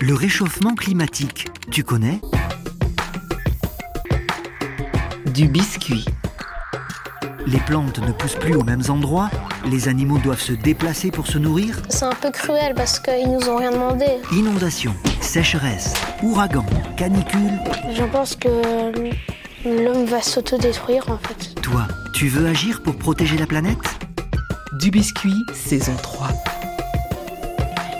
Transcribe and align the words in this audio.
Le 0.00 0.14
réchauffement 0.14 0.74
climatique, 0.74 1.48
tu 1.70 1.84
connais? 1.84 2.18
Du 5.26 5.46
biscuit. 5.46 6.06
Les 7.46 7.58
plantes 7.60 7.98
ne 7.98 8.10
poussent 8.12 8.36
plus 8.36 8.54
aux 8.54 8.64
mêmes 8.64 8.82
endroits, 8.88 9.30
les 9.66 9.88
animaux 9.88 10.18
doivent 10.18 10.40
se 10.40 10.52
déplacer 10.54 11.10
pour 11.10 11.26
se 11.26 11.36
nourrir. 11.36 11.82
C'est 11.90 12.06
un 12.06 12.14
peu 12.14 12.30
cruel 12.30 12.74
parce 12.74 12.98
qu'ils 12.98 13.30
nous 13.30 13.46
ont 13.48 13.58
rien 13.58 13.72
demandé. 13.72 14.06
Inondations, 14.32 14.94
sécheresse, 15.20 15.92
ouragans, 16.22 16.66
canicules. 16.96 17.60
Je 17.94 18.04
pense 18.04 18.36
que 18.36 18.48
l'homme 19.66 20.06
va 20.06 20.22
s'autodétruire 20.22 21.10
en 21.10 21.18
fait. 21.18 21.60
Toi, 21.60 21.86
tu 22.14 22.28
veux 22.28 22.46
agir 22.46 22.82
pour 22.82 22.96
protéger 22.96 23.36
la 23.36 23.46
planète? 23.46 23.98
Du 24.78 24.90
biscuit, 24.90 25.36
saison 25.52 25.94
3. 26.02 26.28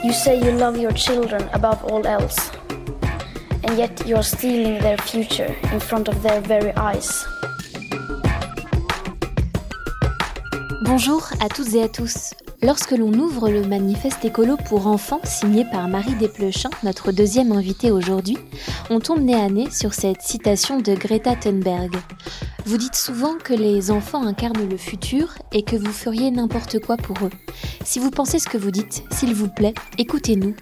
You 0.05 0.13
say 0.13 0.39
you 0.39 0.53
love 0.53 0.77
your 0.77 0.93
children 0.93 1.49
above 1.55 1.83
all 1.85 2.07
else. 2.07 2.51
And 3.63 3.79
yet 3.79 4.07
you're 4.07 4.23
stealing 4.23 4.79
their 4.83 4.99
future 4.99 5.57
in 5.73 5.81
front 5.81 6.09
of 6.09 6.23
their 6.23 6.43
very 6.43 6.73
eyes. 6.77 7.25
Bonjour 10.85 11.23
à 11.41 11.49
toutes 11.49 11.75
et 11.75 11.85
à 11.85 11.89
tous. 11.89 12.35
Lorsque 12.65 12.93
l'on 12.93 13.13
ouvre 13.13 13.51
le 13.51 13.63
manifeste 13.63 14.25
écolo 14.25 14.57
pour 14.57 14.87
enfants 14.87 15.21
signé 15.23 15.67
par 15.71 15.87
Marie 15.87 16.15
Desplechin, 16.15 16.71
notre 16.83 17.13
deuxième 17.13 17.53
invitée 17.53 17.91
aujourd'hui, 17.91 18.39
on 18.89 19.01
tombe 19.01 19.21
nez 19.21 19.35
à 19.35 19.51
nez 19.51 19.71
sur 19.71 19.93
cette 19.93 20.23
citation 20.23 20.81
de 20.81 20.95
Greta 20.95 21.37
Thunberg. 21.37 21.95
Vous 22.65 22.79
dites 22.79 22.95
souvent 22.95 23.35
que 23.35 23.53
les 23.53 23.91
enfants 23.91 24.27
incarnent 24.27 24.67
le 24.67 24.79
futur 24.79 25.35
et 25.53 25.63
que 25.63 25.77
vous 25.77 25.93
feriez 25.93 26.31
n'importe 26.31 26.79
quoi 26.79 26.97
pour 26.97 27.19
eux. 27.19 27.31
Si 27.85 27.99
vous 27.99 28.11
pensez 28.11 28.39
ce 28.39 28.49
que 28.49 28.57
vous 28.57 28.71
dites, 28.71 29.03
s'il 29.11 29.35
vous 29.35 29.49
plaît, 29.49 29.75
écoutez-nous. 29.99 30.55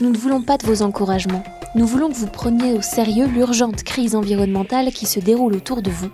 Nous 0.00 0.10
ne 0.10 0.18
voulons 0.18 0.42
pas 0.42 0.58
de 0.58 0.66
vos 0.66 0.82
encouragements. 0.82 1.44
Nous 1.74 1.86
voulons 1.86 2.10
que 2.10 2.16
vous 2.16 2.26
preniez 2.26 2.74
au 2.74 2.82
sérieux 2.82 3.28
l'urgente 3.28 3.82
crise 3.82 4.14
environnementale 4.14 4.92
qui 4.92 5.06
se 5.06 5.20
déroule 5.20 5.54
autour 5.54 5.80
de 5.80 5.90
vous 5.90 6.10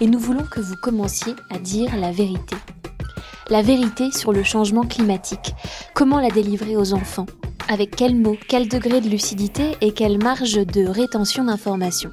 et 0.00 0.06
nous 0.06 0.18
voulons 0.18 0.44
que 0.50 0.60
vous 0.60 0.76
commenciez 0.82 1.34
à 1.50 1.58
dire 1.58 1.94
la 1.98 2.12
vérité 2.12 2.56
la 3.48 3.62
vérité 3.62 4.10
sur 4.10 4.32
le 4.32 4.42
changement 4.42 4.82
climatique. 4.82 5.54
Comment 5.94 6.20
la 6.20 6.30
délivrer 6.30 6.76
aux 6.76 6.94
enfants? 6.94 7.26
Avec 7.68 7.96
quels 7.96 8.14
mots, 8.14 8.36
quel 8.48 8.68
degré 8.68 9.00
de 9.00 9.08
lucidité 9.08 9.72
et 9.80 9.92
quelle 9.92 10.22
marge 10.22 10.54
de 10.54 10.86
rétention 10.86 11.44
d'informations? 11.44 12.12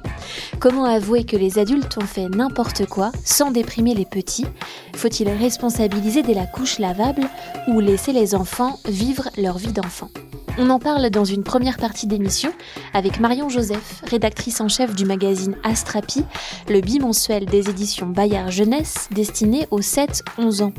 Comment 0.58 0.84
avouer 0.84 1.24
que 1.24 1.36
les 1.36 1.58
adultes 1.58 1.96
ont 1.98 2.06
fait 2.06 2.28
n'importe 2.28 2.86
quoi 2.86 3.12
sans 3.24 3.50
déprimer 3.50 3.94
les 3.94 4.04
petits? 4.04 4.46
Faut-il 4.94 5.28
responsabiliser 5.28 6.22
dès 6.22 6.34
la 6.34 6.46
couche 6.46 6.78
lavable 6.78 7.28
ou 7.68 7.80
laisser 7.80 8.12
les 8.12 8.34
enfants 8.34 8.78
vivre 8.86 9.28
leur 9.36 9.58
vie 9.58 9.72
d'enfant? 9.72 10.10
On 10.58 10.70
en 10.70 10.78
parle 10.78 11.10
dans 11.10 11.24
une 11.24 11.42
première 11.42 11.76
partie 11.76 12.06
d'émission 12.06 12.52
avec 12.92 13.20
Marion 13.20 13.48
Joseph, 13.48 14.02
rédactrice 14.08 14.60
en 14.60 14.68
chef 14.68 14.94
du 14.94 15.04
magazine 15.04 15.56
Astrapi, 15.64 16.24
le 16.68 16.80
bimensuel 16.80 17.46
des 17.46 17.68
éditions 17.70 18.06
Bayard 18.06 18.50
Jeunesse 18.50 19.08
destiné 19.10 19.66
aux 19.70 19.80
7-11 19.80 20.62
ans. 20.62 20.72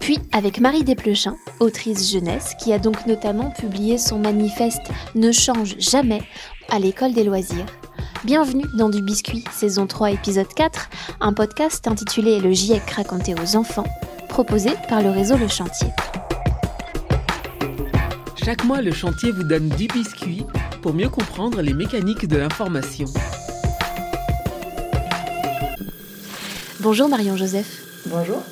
Puis 0.00 0.18
avec 0.32 0.60
Marie 0.60 0.84
Desplechin, 0.84 1.36
autrice 1.60 2.10
jeunesse, 2.10 2.54
qui 2.58 2.72
a 2.72 2.78
donc 2.78 3.06
notamment 3.06 3.50
publié 3.50 3.98
son 3.98 4.18
manifeste 4.18 4.90
Ne 5.14 5.32
change 5.32 5.76
jamais 5.78 6.22
à 6.68 6.78
l'école 6.78 7.12
des 7.12 7.24
loisirs. 7.24 7.66
Bienvenue 8.24 8.66
dans 8.76 8.88
Du 8.88 9.02
Biscuit, 9.02 9.44
saison 9.52 9.86
3, 9.86 10.12
épisode 10.12 10.52
4, 10.54 10.90
un 11.20 11.32
podcast 11.32 11.86
intitulé 11.86 12.40
Le 12.40 12.52
GIEC 12.52 12.90
raconté 12.90 13.34
aux 13.34 13.56
enfants, 13.56 13.86
proposé 14.28 14.70
par 14.88 15.02
le 15.02 15.10
réseau 15.10 15.36
Le 15.36 15.48
Chantier. 15.48 15.88
Chaque 18.42 18.64
mois, 18.64 18.80
le 18.80 18.90
chantier 18.90 19.32
vous 19.32 19.42
donne 19.42 19.68
du 19.68 19.86
biscuit 19.86 20.44
pour 20.80 20.94
mieux 20.94 21.10
comprendre 21.10 21.60
les 21.60 21.74
mécaniques 21.74 22.26
de 22.26 22.38
l'information. 22.38 23.04
Bonjour 26.80 27.10
Marion 27.10 27.36
Joseph. 27.36 27.82
Bonjour. 28.06 28.42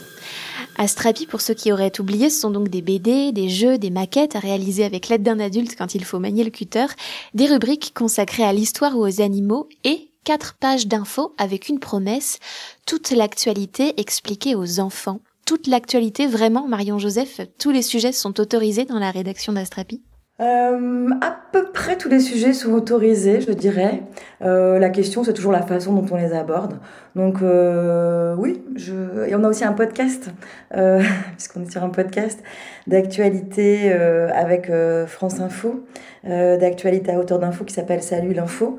Astrapi, 0.77 1.27
pour 1.27 1.41
ceux 1.41 1.55
qui 1.55 1.73
auraient 1.73 1.99
oublié, 2.01 2.29
ce 2.29 2.39
sont 2.39 2.51
donc 2.51 2.69
des 2.69 2.83
BD, 2.83 3.33
des 3.33 3.49
jeux, 3.49 3.79
des 3.79 3.89
maquettes 3.89 4.37
à 4.37 4.41
réaliser 4.41 4.85
avec 4.85 5.09
l'aide 5.09 5.23
d'un 5.23 5.41
adulte 5.41 5.75
quand 5.77 5.95
il 5.95 6.05
faut 6.05 6.19
manier 6.19 6.45
le 6.45 6.51
cutter, 6.51 6.87
des 7.33 7.47
rubriques 7.47 7.93
consacrées 7.95 8.45
à 8.45 8.53
l'histoire 8.53 8.95
ou 8.95 9.07
aux 9.07 9.23
animaux 9.23 9.71
et 9.85 10.11
quatre 10.23 10.55
pages 10.61 10.87
d'infos 10.87 11.35
avec 11.39 11.71
une 11.71 11.81
promesse, 11.81 12.41
toute 12.85 13.11
l'actualité 13.11 13.99
expliquée 13.99 14.55
aux 14.55 14.81
enfants 14.81 15.21
toute 15.49 15.67
l'actualité, 15.67 16.27
vraiment, 16.27 16.69
Marion 16.69 16.99
Joseph, 16.99 17.41
tous 17.59 17.71
les 17.71 17.81
sujets 17.81 18.13
sont 18.13 18.39
autorisés 18.39 18.85
dans 18.85 18.99
la 18.99 19.11
rédaction 19.11 19.55
d'Astrapi 19.55 20.03
euh, 20.41 21.09
à 21.21 21.37
peu 21.51 21.73
près 21.73 21.97
tous 21.97 22.09
les 22.09 22.21
sujets 22.21 22.53
sont 22.53 22.73
autorisés, 22.73 23.41
je 23.41 23.51
dirais. 23.51 24.03
Euh, 24.41 24.79
la 24.79 24.89
question, 24.89 25.25
c'est 25.25 25.33
toujours 25.33 25.51
la 25.51 25.63
façon 25.63 25.93
dont 25.95 26.07
on 26.13 26.17
les 26.17 26.33
aborde. 26.33 26.79
Donc 27.17 27.43
euh, 27.43 28.37
oui, 28.39 28.63
je... 28.77 29.27
et 29.27 29.35
on 29.35 29.43
a 29.43 29.49
aussi 29.49 29.65
un 29.65 29.73
podcast, 29.73 30.31
puisqu'on 30.71 31.63
est 31.63 31.73
sur 31.73 31.83
un 31.83 31.89
podcast 31.89 32.41
d'actualité 32.87 33.91
avec 33.91 34.71
France 35.09 35.41
Info, 35.41 35.85
d'actualité 36.23 37.11
à 37.11 37.19
hauteur 37.19 37.41
d'info 37.41 37.65
qui 37.65 37.75
s'appelle 37.75 38.03
Salut 38.03 38.33
l'info. 38.33 38.79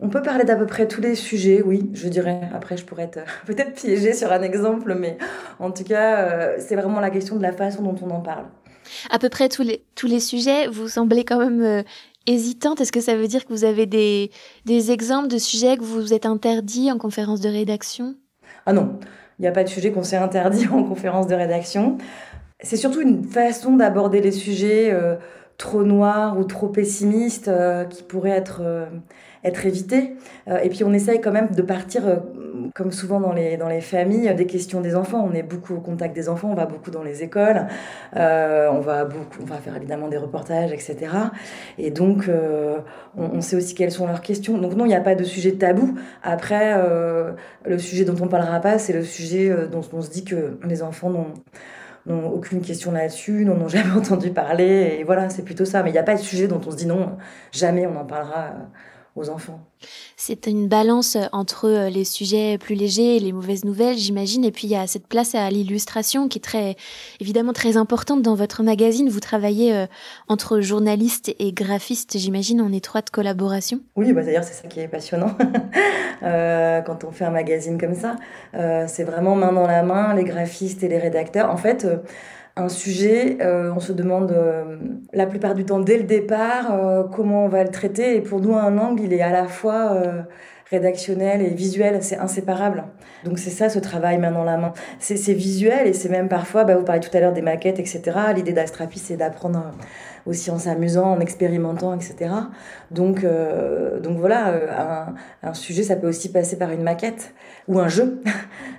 On 0.00 0.08
peut 0.10 0.20
parler 0.22 0.44
d'à 0.44 0.56
peu 0.56 0.66
près 0.66 0.86
tous 0.86 1.00
les 1.00 1.14
sujets, 1.14 1.62
oui, 1.62 1.90
je 1.94 2.08
dirais. 2.08 2.50
Après, 2.54 2.76
je 2.76 2.84
pourrais 2.84 3.04
être 3.04 3.20
peut-être 3.46 3.74
piégée 3.74 4.12
sur 4.12 4.30
un 4.30 4.42
exemple, 4.42 4.94
mais 4.98 5.16
en 5.58 5.70
tout 5.70 5.84
cas, 5.84 6.18
euh, 6.18 6.56
c'est 6.58 6.76
vraiment 6.76 7.00
la 7.00 7.10
question 7.10 7.36
de 7.36 7.42
la 7.42 7.52
façon 7.52 7.82
dont 7.82 7.96
on 8.02 8.10
en 8.10 8.20
parle. 8.20 8.44
À 9.10 9.18
peu 9.18 9.28
près 9.28 9.48
tous 9.48 9.62
les, 9.62 9.84
tous 9.94 10.06
les 10.06 10.20
sujets, 10.20 10.68
vous 10.68 10.88
semblez 10.88 11.24
quand 11.24 11.38
même 11.38 11.62
euh, 11.62 11.82
hésitante. 12.26 12.80
Est-ce 12.80 12.92
que 12.92 13.00
ça 13.00 13.16
veut 13.16 13.26
dire 13.26 13.46
que 13.46 13.52
vous 13.52 13.64
avez 13.64 13.86
des, 13.86 14.30
des 14.64 14.90
exemples 14.90 15.28
de 15.28 15.38
sujets 15.38 15.76
que 15.76 15.82
vous 15.82 16.12
êtes 16.12 16.26
interdits 16.26 16.92
en 16.92 16.98
conférence 16.98 17.40
de 17.40 17.48
rédaction? 17.48 18.14
Ah 18.66 18.72
non, 18.72 18.98
il 19.38 19.42
n'y 19.42 19.48
a 19.48 19.52
pas 19.52 19.64
de 19.64 19.68
sujet 19.68 19.92
qu'on 19.92 20.02
s'est 20.02 20.16
interdit 20.16 20.68
en 20.72 20.84
conférence 20.84 21.26
de 21.26 21.34
rédaction. 21.34 21.98
C'est 22.60 22.76
surtout 22.76 23.00
une 23.00 23.24
façon 23.24 23.76
d'aborder 23.76 24.20
les 24.20 24.32
sujets 24.32 24.90
euh, 24.92 25.16
trop 25.58 25.84
noirs 25.84 26.38
ou 26.38 26.44
trop 26.44 26.68
pessimistes 26.68 27.48
euh, 27.48 27.84
qui 27.84 28.02
pourraient 28.02 28.30
être 28.30 28.60
euh, 28.62 28.86
être 29.44 29.66
évité. 29.66 30.16
Euh, 30.48 30.58
et 30.58 30.68
puis 30.68 30.84
on 30.84 30.92
essaye 30.92 31.20
quand 31.20 31.32
même 31.32 31.50
de 31.50 31.62
partir, 31.62 32.06
euh, 32.06 32.16
comme 32.74 32.92
souvent 32.92 33.20
dans 33.20 33.32
les, 33.32 33.56
dans 33.56 33.68
les 33.68 33.80
familles, 33.80 34.34
des 34.34 34.46
questions 34.46 34.80
des 34.80 34.96
enfants. 34.96 35.26
On 35.28 35.34
est 35.34 35.42
beaucoup 35.42 35.74
au 35.74 35.80
contact 35.80 36.14
des 36.14 36.28
enfants, 36.28 36.48
on 36.50 36.54
va 36.54 36.66
beaucoup 36.66 36.90
dans 36.90 37.02
les 37.02 37.22
écoles, 37.22 37.66
euh, 38.16 38.68
on, 38.70 38.80
va 38.80 39.04
beaucoup, 39.04 39.40
on 39.42 39.46
va 39.46 39.56
faire 39.56 39.76
évidemment 39.76 40.08
des 40.08 40.18
reportages, 40.18 40.72
etc. 40.72 40.96
Et 41.78 41.90
donc 41.90 42.30
on, 43.16 43.40
sait 43.40 43.56
aussi 43.56 43.74
quelles 43.74 43.92
sont 43.92 44.06
leurs 44.06 44.22
questions. 44.22 44.58
Donc 44.58 44.74
non, 44.74 44.84
il 44.84 44.88
n'y 44.88 44.94
a 44.94 45.00
pas 45.00 45.14
de 45.14 45.24
sujet 45.24 45.52
tabou. 45.52 45.94
Après, 46.22 46.74
le 47.64 47.78
sujet 47.78 48.04
dont 48.04 48.16
on 48.20 48.28
parlera 48.28 48.60
pas, 48.60 48.78
c'est 48.78 48.92
le 48.92 49.02
sujet 49.02 49.54
dont 49.70 49.82
on 49.92 50.02
se 50.02 50.10
dit 50.10 50.24
que 50.24 50.58
les 50.64 50.82
enfants 50.82 51.10
n'ont 51.10 51.34
n'ont 52.06 52.28
aucune 52.28 52.60
question 52.60 52.92
là-dessus, 52.92 53.44
n'en 53.44 53.60
ont 53.60 53.68
jamais 53.68 53.90
entendu 53.90 54.30
parler, 54.30 54.96
et 54.98 55.04
voilà, 55.04 55.28
c'est 55.28 55.42
plutôt 55.42 55.64
ça. 55.64 55.82
Mais 55.82 55.90
il 55.90 55.92
n'y 55.92 55.98
a 55.98 56.04
pas 56.04 56.14
de 56.14 56.20
sujet 56.20 56.48
dont 56.48 56.60
on 56.66 56.70
se 56.70 56.76
dit 56.76 56.86
non, 56.86 57.16
jamais 57.52 57.86
on 57.86 57.96
en 57.96 58.04
parlera 58.04 58.52
aux 59.16 59.30
enfants. 59.30 59.60
C'est 60.16 60.46
une 60.46 60.68
balance 60.68 61.16
entre 61.32 61.68
euh, 61.68 61.90
les 61.90 62.04
sujets 62.04 62.58
plus 62.58 62.74
légers 62.74 63.16
et 63.16 63.20
les 63.20 63.32
mauvaises 63.32 63.64
nouvelles, 63.64 63.96
j'imagine. 63.96 64.44
Et 64.44 64.52
puis 64.52 64.66
il 64.66 64.70
y 64.70 64.76
a 64.76 64.86
cette 64.86 65.06
place 65.06 65.34
à 65.34 65.48
l'illustration 65.50 66.28
qui 66.28 66.38
est 66.38 66.42
très, 66.42 66.76
évidemment 67.20 67.52
très 67.52 67.76
importante 67.76 68.22
dans 68.22 68.34
votre 68.34 68.62
magazine. 68.62 69.08
Vous 69.08 69.20
travaillez 69.20 69.74
euh, 69.74 69.86
entre 70.28 70.60
journalistes 70.60 71.34
et 71.38 71.52
graphistes, 71.52 72.18
j'imagine, 72.18 72.60
en 72.60 72.72
étroite 72.72 73.10
collaboration. 73.10 73.80
Oui, 73.96 74.12
bah 74.12 74.22
d'ailleurs 74.22 74.44
c'est 74.44 74.54
ça 74.54 74.68
qui 74.68 74.80
est 74.80 74.88
passionnant 74.88 75.36
euh, 76.22 76.80
quand 76.82 77.04
on 77.04 77.10
fait 77.10 77.24
un 77.24 77.30
magazine 77.30 77.78
comme 77.78 77.94
ça. 77.94 78.16
Euh, 78.54 78.84
c'est 78.86 79.04
vraiment 79.04 79.34
main 79.34 79.52
dans 79.52 79.66
la 79.66 79.82
main, 79.82 80.14
les 80.14 80.24
graphistes 80.24 80.82
et 80.82 80.88
les 80.88 80.98
rédacteurs. 80.98 81.50
En 81.50 81.56
fait. 81.56 81.86
Un 82.58 82.70
sujet, 82.70 83.36
euh, 83.42 83.70
on 83.74 83.80
se 83.80 83.92
demande 83.92 84.32
euh, 84.32 84.78
la 85.12 85.26
plupart 85.26 85.54
du 85.54 85.66
temps 85.66 85.78
dès 85.78 85.98
le 85.98 86.04
départ 86.04 86.72
euh, 86.72 87.04
comment 87.04 87.44
on 87.44 87.48
va 87.48 87.62
le 87.62 87.70
traiter. 87.70 88.16
Et 88.16 88.22
pour 88.22 88.40
nous, 88.40 88.54
un 88.56 88.78
angle, 88.78 89.02
il 89.02 89.12
est 89.12 89.20
à 89.20 89.30
la 89.30 89.46
fois 89.46 90.02
rédactionnel 90.70 91.42
et 91.42 91.50
visuel, 91.50 92.02
c'est 92.02 92.18
inséparable. 92.18 92.84
Donc 93.24 93.38
c'est 93.38 93.50
ça 93.50 93.68
ce 93.68 93.78
travail 93.78 94.18
main 94.18 94.32
dans 94.32 94.44
la 94.44 94.56
main. 94.56 94.72
C'est 94.98 95.32
visuel 95.32 95.86
et 95.86 95.92
c'est 95.92 96.08
même 96.08 96.28
parfois, 96.28 96.64
bah, 96.64 96.76
vous 96.76 96.84
parlez 96.84 97.00
tout 97.00 97.16
à 97.16 97.20
l'heure 97.20 97.32
des 97.32 97.42
maquettes, 97.42 97.78
etc. 97.78 98.02
L'idée 98.34 98.52
d'Astrapi, 98.52 98.98
c'est 98.98 99.16
d'apprendre 99.16 99.72
aussi 100.26 100.50
en 100.50 100.58
s'amusant, 100.58 101.12
en 101.12 101.20
expérimentant, 101.20 101.94
etc. 101.94 102.30
Donc, 102.90 103.22
euh, 103.22 104.00
donc 104.00 104.18
voilà, 104.18 105.14
un, 105.42 105.48
un, 105.48 105.54
sujet, 105.54 105.84
ça 105.84 105.94
peut 105.94 106.08
aussi 106.08 106.32
passer 106.32 106.58
par 106.58 106.72
une 106.72 106.82
maquette 106.82 107.32
ou 107.68 107.78
un 107.78 107.88
jeu. 107.88 108.22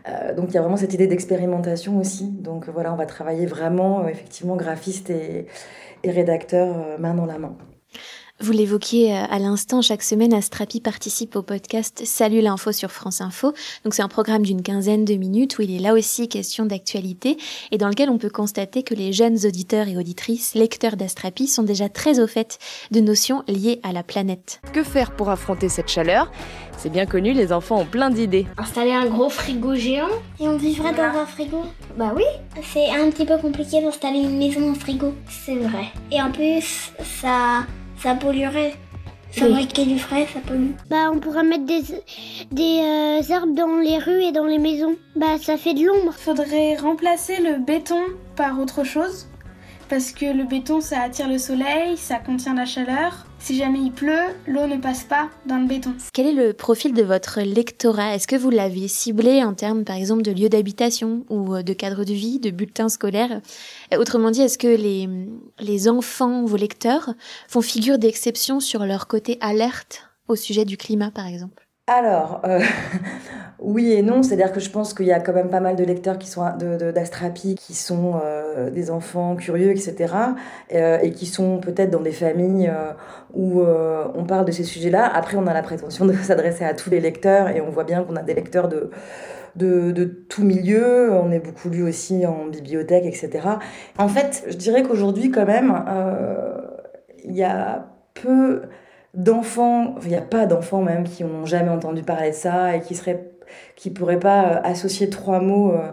Euh, 0.10 0.34
donc 0.34 0.52
il 0.52 0.54
y 0.54 0.58
a 0.58 0.62
vraiment 0.62 0.78
cette 0.78 0.94
idée 0.94 1.08
d'expérimentation 1.08 2.00
aussi. 2.00 2.30
Donc 2.30 2.70
voilà, 2.70 2.94
on 2.94 2.96
va 2.96 3.06
travailler 3.06 3.46
vraiment, 3.46 4.06
euh, 4.06 4.08
effectivement, 4.08 4.56
graphiste 4.56 5.10
et, 5.10 5.48
et 6.04 6.12
rédacteur 6.12 6.98
main 6.98 7.14
dans 7.14 7.26
la 7.26 7.38
main. 7.38 7.58
Vous 8.40 8.52
l'évoquiez 8.52 9.16
euh, 9.18 9.24
à 9.32 9.40
l'instant, 9.40 9.82
chaque 9.82 10.04
semaine, 10.04 10.32
Astrapi 10.32 10.80
participe 10.80 11.36
au 11.36 11.42
podcast 11.42 12.04
Salut 12.06 12.40
l'info 12.42 12.72
sur 12.72 12.92
France 12.92 13.20
Info. 13.20 13.52
Donc 13.84 13.96
c'est 13.96 14.04
un 14.04 14.08
programme 14.08 14.44
d'une 14.44 14.62
quinzaine 14.62 15.06
de 15.06 15.16
minutes 15.16 15.58
où 15.58 15.64
il 15.64 15.76
est 15.76 15.80
là 15.80 15.94
aussi 15.94 16.30
question 16.30 16.68
d'actualité 16.68 17.38
et 17.72 17.80
dans 17.80 17.90
lequel 17.90 18.12
on 18.12 18.20
peut 18.20 18.30
constater 18.30 18.84
que 18.84 18.94
les 18.94 19.12
jeunes 19.12 19.40
auditeurs 19.44 19.88
et 19.88 19.98
auditrices, 19.98 20.54
lecteurs 20.54 20.98
d'Astrapi, 20.98 21.48
sont 21.48 21.64
déjà 21.64 21.90
très 21.90 22.20
au 22.20 22.28
fait 22.28 22.60
de 22.92 23.00
notions 23.00 23.44
liées 23.48 23.80
à 23.82 23.92
la 23.92 24.04
planète. 24.04 24.62
Que 24.72 24.84
faire 24.84 25.12
pour 25.16 25.32
affronter 25.32 25.68
cette 25.68 25.90
chaleur? 25.90 26.32
C'est 26.78 26.92
bien 26.92 27.08
connu, 27.08 27.34
les 27.34 27.52
enfants 27.52 27.80
ont 27.82 27.86
plein 27.86 28.12
d'idées. 28.12 28.46
Installer 28.60 28.92
un 28.92 29.08
gros 29.08 29.30
frigo 29.30 29.74
géant? 29.74 30.10
Et 30.40 30.48
on 30.48 30.58
vivrait 30.58 30.94
dans 30.94 31.02
un 31.20 31.26
frigo? 31.26 31.64
Bah 31.98 32.14
oui, 32.16 32.24
C'est 32.62 32.92
un 32.92 33.10
petit 33.10 33.26
peu 33.26 33.38
compliqué 33.40 33.82
d'installer 33.82 34.20
une 34.20 34.38
maison 34.38 34.70
en 34.70 34.76
frigo. 34.76 35.16
c'est 35.28 35.56
vrai. 35.56 35.86
Et 36.12 36.22
en 36.22 36.32
plus, 36.32 36.92
ça, 37.20 37.66
ça 37.98 38.16
polluerait. 38.16 38.74
Fabriquer 39.32 39.86
du 39.86 40.00
frais, 40.00 40.26
ça 40.34 40.40
pollue. 40.40 40.72
Bah, 40.90 41.12
on 41.14 41.20
pourrait 41.20 41.44
mettre 41.44 41.66
des, 41.66 41.82
des 42.52 42.80
euh, 42.82 43.34
arbres 43.34 43.54
dans 43.54 43.78
les 43.78 44.00
rues 44.00 44.24
et 44.24 44.32
dans 44.32 44.46
les 44.46 44.58
maisons. 44.58 44.96
Bah, 45.16 45.38
ça 45.40 45.58
fait 45.58 45.74
de 45.74 45.86
l'ombre. 45.86 46.14
Faudrait 46.14 46.76
remplacer 46.78 47.40
le 47.42 47.60
béton 47.60 48.02
par 48.36 48.60
autre 48.60 48.84
chose. 48.84 49.28
Parce 49.90 50.12
que 50.12 50.26
le 50.26 50.44
béton, 50.44 50.82
ça 50.82 51.02
attire 51.02 51.30
le 51.30 51.38
soleil, 51.38 51.98
ça 51.98 52.18
contient 52.18 52.56
la 52.56 52.66
chaleur. 52.66 53.27
Si 53.48 53.56
jamais 53.56 53.80
il 53.80 53.94
pleut, 53.94 54.36
l'eau 54.46 54.68
ne 54.68 54.76
passe 54.76 55.06
pas 55.06 55.30
dans 55.46 55.56
le 55.58 55.68
béton. 55.68 55.94
Quel 56.12 56.28
est 56.28 56.34
le 56.34 56.52
profil 56.52 56.94
de 56.94 57.02
votre 57.02 57.40
lectorat? 57.40 58.14
Est-ce 58.14 58.28
que 58.28 58.36
vous 58.36 58.50
l'avez 58.50 58.90
ciblé 58.90 59.42
en 59.42 59.54
termes, 59.54 59.86
par 59.86 59.96
exemple, 59.96 60.22
de 60.22 60.32
lieu 60.32 60.50
d'habitation 60.50 61.26
ou 61.30 61.56
euh, 61.56 61.64
de 61.64 61.72
cadre 61.72 62.04
de 62.04 62.12
vie, 62.12 62.40
de 62.40 62.50
bulletin 62.50 62.90
scolaire? 62.90 63.40
Euh, 63.94 64.00
Autrement 64.00 64.32
dit, 64.32 64.42
est-ce 64.42 64.58
que 64.58 64.68
les, 64.68 65.08
les 65.60 65.88
enfants, 65.88 66.44
vos 66.44 66.58
lecteurs, 66.58 67.14
font 67.48 67.62
figure 67.62 67.98
d'exception 67.98 68.60
sur 68.60 68.86
leur 68.86 69.08
côté 69.08 69.38
alerte 69.40 70.10
au 70.28 70.36
sujet 70.36 70.66
du 70.66 70.76
climat, 70.76 71.12
par 71.12 71.26
exemple? 71.26 71.67
Alors, 71.90 72.42
euh, 72.46 72.60
oui 73.60 73.94
et 73.94 74.02
non, 74.02 74.22
c'est-à-dire 74.22 74.52
que 74.52 74.60
je 74.60 74.70
pense 74.70 74.94
qu'il 74.94 75.06
y 75.06 75.14
a 75.14 75.22
quand 75.22 75.32
même 75.32 75.50
pas 75.50 75.62
mal 75.62 75.78
de 75.78 75.86
lecteurs 75.86 76.20
qui 76.20 76.28
sont 76.28 76.44
d'Astrapi, 76.94 77.56
qui 77.56 77.76
sont 77.76 78.20
euh, 78.22 78.70
des 78.70 78.92
enfants 78.92 79.38
curieux, 79.38 79.72
etc., 79.72 80.14
euh, 80.74 81.00
et 81.02 81.12
qui 81.12 81.26
sont 81.26 81.60
peut-être 81.60 81.90
dans 81.90 82.02
des 82.02 82.12
familles 82.12 82.70
où 83.34 83.62
on 83.62 84.26
parle 84.26 84.44
de 84.44 84.52
ces 84.52 84.66
sujets-là. 84.66 85.06
Après, 85.06 85.38
on 85.38 85.48
a 85.48 85.54
la 85.54 85.64
prétention 85.64 86.06
de 86.06 86.14
s'adresser 86.24 86.66
à 86.66 86.74
tous 86.74 86.90
les 86.90 87.00
lecteurs, 87.00 87.48
et 87.48 87.62
on 87.62 87.70
voit 87.70 87.86
bien 87.86 88.04
qu'on 88.04 88.18
a 88.18 88.24
des 88.24 88.34
lecteurs 88.34 88.68
de, 88.68 90.04
tout 90.28 90.44
milieu, 90.44 91.14
on 91.14 91.32
est 91.32 91.40
beaucoup 91.40 91.70
lu 91.70 91.84
aussi 91.84 92.26
en 92.26 92.48
bibliothèque, 92.48 93.06
etc. 93.06 93.48
En 93.98 94.10
fait, 94.10 94.44
je 94.50 94.58
dirais 94.58 94.84
qu'aujourd'hui, 94.84 95.32
quand 95.32 95.46
même, 95.46 95.86
il 97.24 97.34
y 97.34 97.44
a 97.44 97.88
peu 98.14 98.64
d'enfants, 99.14 99.96
il 100.04 100.10
n'y 100.10 100.16
a 100.16 100.22
pas 100.22 100.46
d'enfants 100.46 100.82
même 100.82 101.04
qui 101.04 101.24
n'ont 101.24 101.46
jamais 101.46 101.70
entendu 101.70 102.04
parler 102.04 102.32
de 102.32 102.36
ça 102.36 102.76
et 102.76 102.82
qui 102.82 102.96
seraient 102.96 103.32
qui 103.76 103.90
pourraient 103.90 104.20
pas 104.20 104.44
euh, 104.44 104.60
associer 104.64 105.10
trois 105.10 105.40
mots 105.40 105.72
euh, 105.72 105.92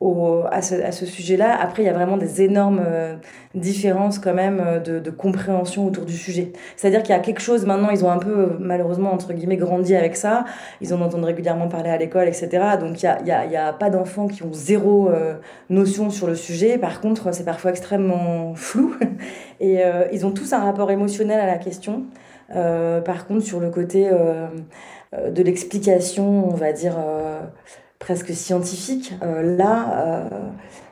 au, 0.00 0.42
à 0.50 0.60
ce, 0.60 0.74
à 0.74 0.92
ce 0.92 1.06
sujet-là. 1.06 1.58
Après, 1.58 1.82
il 1.82 1.86
y 1.86 1.88
a 1.88 1.92
vraiment 1.92 2.16
des 2.16 2.42
énormes 2.42 2.82
euh, 2.84 3.16
différences 3.54 4.18
quand 4.18 4.34
même 4.34 4.82
de, 4.84 5.10
compréhension 5.10 5.86
autour 5.86 6.04
du 6.04 6.16
sujet. 6.16 6.52
C'est-à-dire 6.76 7.02
qu'il 7.02 7.14
y 7.14 7.18
a 7.18 7.20
quelque 7.20 7.40
chose, 7.40 7.64
maintenant, 7.64 7.88
ils 7.90 8.04
ont 8.04 8.10
un 8.10 8.18
peu, 8.18 8.56
malheureusement, 8.58 9.12
entre 9.12 9.32
guillemets, 9.32 9.56
grandi 9.56 9.94
avec 9.94 10.16
ça. 10.16 10.44
Ils 10.80 10.92
en 10.92 11.00
entendent 11.00 11.24
régulièrement 11.24 11.68
parler 11.68 11.90
à 11.90 11.96
l'école, 11.96 12.28
etc. 12.28 12.48
Donc, 12.78 13.02
il 13.02 13.06
n'y 13.06 13.10
a, 13.10 13.22
y 13.22 13.30
a, 13.30 13.46
y 13.46 13.56
a 13.56 13.72
pas 13.72 13.88
d'enfants 13.88 14.26
qui 14.26 14.42
ont 14.42 14.52
zéro 14.52 15.10
notion 15.70 16.10
sur 16.10 16.26
le 16.26 16.34
sujet. 16.34 16.76
Par 16.76 17.00
contre, 17.00 17.32
c'est 17.32 17.44
parfois 17.44 17.70
extrêmement 17.70 18.54
flou. 18.56 18.96
Et 19.60 19.80
ils 20.12 20.26
ont 20.26 20.32
tous 20.32 20.52
un 20.52 20.60
rapport 20.60 20.90
émotionnel 20.90 21.40
à 21.40 21.46
la 21.46 21.56
question. 21.56 22.02
Euh, 22.50 23.00
par 23.00 23.26
contre, 23.26 23.44
sur 23.44 23.60
le 23.60 23.70
côté 23.70 24.08
euh, 24.08 24.48
euh, 25.14 25.30
de 25.30 25.42
l'explication, 25.42 26.48
on 26.48 26.54
va 26.54 26.72
dire 26.72 26.96
presque 27.98 28.34
scientifique, 28.34 29.14
là, 29.22 30.28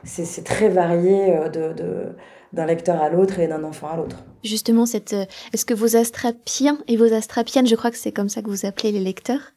c'est 0.03 0.43
très 0.43 0.69
varié 0.69 1.37
de, 1.53 2.15
d'un 2.53 2.65
lecteur 2.65 3.01
à 3.01 3.09
l'autre 3.09 3.39
et 3.39 3.47
d'un 3.47 3.63
enfant 3.63 3.89
à 3.89 3.97
l'autre. 3.97 4.23
Justement, 4.43 4.85
est-ce 4.85 5.65
que 5.65 5.73
vos 5.73 5.95
astrapiens 5.95 6.79
et 6.87 6.97
vos 6.97 7.13
astrapiennes, 7.13 7.67
je 7.67 7.75
crois 7.75 7.91
que 7.91 7.97
c'est 7.97 8.11
comme 8.11 8.29
ça 8.29 8.41
que 8.41 8.49
vous 8.49 8.65
appelez 8.65 8.91
les 8.91 8.99
lecteurs, 8.99 9.53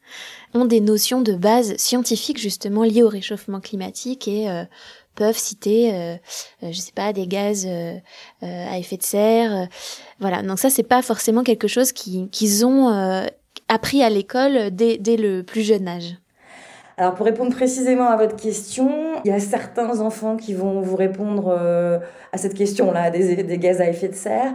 ont 0.53 0.65
des 0.65 0.81
notions 0.81 1.21
de 1.21 1.33
base 1.33 1.75
scientifiques 1.77 2.39
justement 2.39 2.83
liées 2.83 3.03
au 3.03 3.09
réchauffement 3.09 3.59
climatique 3.59 4.27
et 4.27 4.47
peuvent 5.17 5.37
citer, 5.37 5.93
euh, 5.93 6.15
euh, 6.63 6.71
je 6.71 6.79
sais 6.79 6.93
pas, 6.93 7.11
des 7.11 7.27
gaz 7.27 7.65
euh, 7.65 7.95
euh, 8.43 8.73
à 8.73 8.77
effet 8.77 8.97
de 8.97 9.03
serre. 9.03 9.51
euh, 9.55 9.65
voilà, 10.19 10.41
donc 10.43 10.59
ça, 10.59 10.69
c'est 10.69 10.83
pas 10.95 11.01
forcément 11.01 11.43
quelque 11.43 11.67
chose 11.67 11.91
qui- 11.91 12.29
qu'ils 12.29 12.65
ont 12.65 12.87
appris 13.67 14.03
à 14.03 14.09
l'école 14.09 14.71
dès, 14.71 14.97
dès 14.97 15.17
le 15.17 15.43
plus 15.43 15.63
jeune 15.63 15.87
âge. 15.87 16.15
Alors 16.99 17.13
pour 17.13 17.25
répondre 17.25 17.53
précisément 17.55 18.09
à 18.09 18.15
votre 18.17 18.35
question, 18.35 18.89
il 19.23 19.29
y 19.29 19.33
a 19.33 19.39
certains 19.39 19.99
enfants 19.99 20.35
qui 20.37 20.53
vont 20.53 20.81
vous 20.81 20.95
répondre 20.95 21.45
à 22.33 22.37
cette 22.37 22.55
question-là, 22.55 23.11
des 23.11 23.57
gaz 23.59 23.81
à 23.81 23.87
effet 23.89 24.07
de 24.07 24.15
serre. 24.15 24.53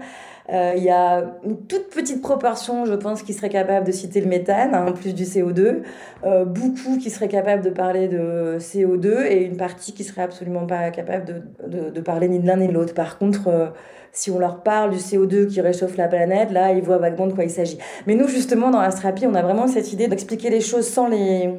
Euh, 0.51 0.73
il 0.77 0.83
y 0.83 0.91
a 0.91 1.25
une 1.45 1.67
toute 1.67 1.91
petite 1.91 2.21
proportion, 2.21 2.85
je 2.85 2.95
pense, 2.95 3.23
qui 3.23 3.33
serait 3.33 3.49
capable 3.49 3.87
de 3.87 3.93
citer 3.93 4.21
le 4.21 4.27
méthane, 4.27 4.75
hein, 4.75 4.87
en 4.89 4.93
plus 4.93 5.15
du 5.15 5.25
CO2. 5.25 5.83
Euh, 6.25 6.45
beaucoup 6.45 6.99
qui 6.99 7.11
seraient 7.11 7.29
capables 7.29 7.63
de 7.63 7.71
parler 7.71 8.09
de 8.09 8.57
CO2 8.59 9.27
et 9.27 9.45
une 9.45 9.57
partie 9.57 9.93
qui 9.93 10.05
serait 10.05 10.23
absolument 10.23 10.67
pas 10.67 10.91
capable 10.91 11.25
de, 11.25 11.69
de, 11.69 11.91
de 11.91 12.01
parler 12.01 12.29
ni 12.29 12.41
de 12.41 12.47
l'un 12.47 12.57
ni 12.57 12.69
de 12.69 12.73
l'autre. 12.73 12.95
Par 12.95 13.19
contre, 13.19 13.49
euh, 13.49 13.67
si 14.13 14.31
on 14.31 14.39
leur 14.39 14.63
parle 14.63 14.91
du 14.91 14.99
CO2 14.99 15.47
qui 15.47 15.61
réchauffe 15.61 15.97
la 15.97 16.09
planète, 16.09 16.51
là, 16.51 16.73
ils 16.73 16.83
voient 16.83 16.99
vaguement 16.99 17.27
de 17.27 17.33
quoi 17.33 17.45
il 17.45 17.51
s'agit. 17.51 17.79
Mais 18.07 18.15
nous, 18.15 18.29
justement, 18.29 18.71
dans 18.71 18.81
Astrapi, 18.81 19.27
on 19.27 19.35
a 19.35 19.43
vraiment 19.43 19.69
cette 19.69 19.93
idée 19.93 20.09
d'expliquer 20.09 20.51
les 20.51 20.61
choses 20.61 20.87
sans 20.87 21.09
les 21.09 21.51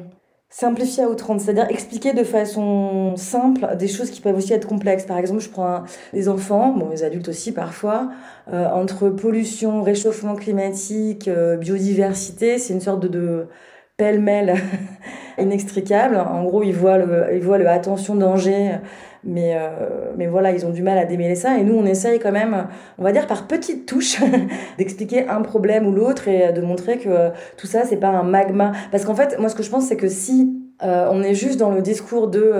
simplifier 0.54 1.02
à 1.02 1.08
outrance, 1.08 1.42
c'est-à-dire 1.42 1.66
expliquer 1.68 2.12
de 2.12 2.22
façon 2.22 3.16
simple 3.16 3.76
des 3.76 3.88
choses 3.88 4.10
qui 4.10 4.20
peuvent 4.20 4.36
aussi 4.36 4.52
être 4.52 4.68
complexes. 4.68 5.04
Par 5.04 5.18
exemple, 5.18 5.40
je 5.40 5.48
prends 5.48 5.82
les 6.12 6.28
enfants, 6.28 6.68
bon, 6.68 6.90
les 6.90 7.02
adultes 7.02 7.28
aussi 7.28 7.50
parfois, 7.50 8.10
euh, 8.52 8.68
entre 8.70 9.08
pollution, 9.08 9.82
réchauffement 9.82 10.36
climatique, 10.36 11.26
euh, 11.26 11.56
biodiversité, 11.56 12.58
c'est 12.58 12.72
une 12.72 12.80
sorte 12.80 13.00
de, 13.00 13.08
de 13.08 13.48
pêle-mêle 13.96 14.54
inextricable. 15.38 16.16
En 16.16 16.44
gros, 16.44 16.62
ils 16.62 16.72
voient 16.72 16.98
le, 16.98 17.34
ils 17.34 17.42
voient 17.42 17.58
le 17.58 17.68
attention 17.68 18.14
danger, 18.14 18.78
mais, 19.26 19.54
euh, 19.56 20.12
mais 20.16 20.26
voilà, 20.26 20.52
ils 20.52 20.66
ont 20.66 20.70
du 20.70 20.82
mal 20.82 20.98
à 20.98 21.04
démêler 21.04 21.34
ça. 21.34 21.58
Et 21.58 21.64
nous, 21.64 21.74
on 21.74 21.86
essaye 21.86 22.18
quand 22.18 22.32
même, 22.32 22.66
on 22.98 23.02
va 23.02 23.12
dire 23.12 23.26
par 23.26 23.46
petites 23.46 23.86
touches, 23.86 24.20
d'expliquer 24.78 25.28
un 25.28 25.42
problème 25.42 25.86
ou 25.86 25.92
l'autre 25.92 26.28
et 26.28 26.52
de 26.52 26.60
montrer 26.60 26.98
que 26.98 27.08
euh, 27.08 27.30
tout 27.56 27.66
ça, 27.66 27.84
c'est 27.84 27.96
pas 27.96 28.08
un 28.08 28.22
magma. 28.22 28.72
Parce 28.90 29.04
qu'en 29.04 29.14
fait, 29.14 29.38
moi, 29.38 29.48
ce 29.48 29.54
que 29.54 29.62
je 29.62 29.70
pense, 29.70 29.86
c'est 29.86 29.96
que 29.96 30.08
si 30.08 30.60
euh, 30.82 31.08
on 31.10 31.22
est 31.22 31.34
juste 31.34 31.58
dans 31.58 31.70
le 31.70 31.82
discours 31.82 32.28
de 32.28 32.52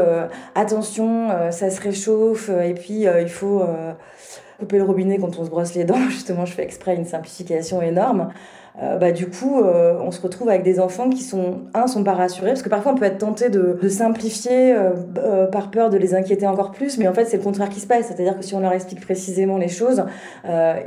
attention, 0.54 1.28
ça 1.50 1.70
se 1.70 1.80
réchauffe, 1.80 2.48
et 2.48 2.74
puis 2.74 3.06
il 3.20 3.28
faut 3.28 3.62
couper 4.58 4.78
le 4.78 4.84
robinet 4.84 5.18
quand 5.18 5.38
on 5.38 5.44
se 5.44 5.50
brosse 5.50 5.74
les 5.74 5.84
dents. 5.84 6.08
Justement, 6.08 6.44
je 6.46 6.52
fais 6.52 6.62
exprès 6.62 6.94
une 6.94 7.04
simplification 7.04 7.82
énorme. 7.82 8.28
Euh, 8.82 8.96
bah, 8.96 9.12
du 9.12 9.28
coup, 9.28 9.60
euh, 9.60 9.96
on 10.00 10.10
se 10.10 10.20
retrouve 10.20 10.48
avec 10.48 10.64
des 10.64 10.80
enfants 10.80 11.08
qui 11.08 11.22
sont, 11.22 11.60
un, 11.74 11.86
sont 11.86 12.02
pas 12.02 12.14
rassurés, 12.14 12.48
parce 12.48 12.62
que 12.62 12.68
parfois 12.68 12.92
on 12.92 12.96
peut 12.96 13.04
être 13.04 13.18
tenté 13.18 13.48
de, 13.48 13.88
simplifier 13.88 14.74
euh, 14.74 15.46
par 15.46 15.70
peur 15.70 15.90
de 15.90 15.96
les 15.96 16.14
inquiéter 16.14 16.46
encore 16.46 16.72
plus, 16.72 16.98
mais 16.98 17.06
en 17.06 17.14
fait 17.14 17.24
c'est 17.24 17.36
le 17.36 17.42
contraire 17.42 17.68
qui 17.68 17.78
se 17.78 17.86
passe, 17.86 18.06
c'est-à-dire 18.06 18.36
que 18.36 18.44
si 18.44 18.54
on 18.54 18.60
leur 18.60 18.72
explique 18.72 19.00
précisément 19.00 19.58
les 19.58 19.68
choses, 19.68 20.04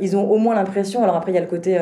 ils 0.01 0.17
ont 0.17 0.29
au 0.29 0.37
moins 0.37 0.55
l'impression, 0.55 1.03
alors 1.03 1.15
après 1.15 1.31
il 1.31 1.35
y 1.35 1.37
a 1.37 1.41
le 1.41 1.47
côté... 1.47 1.79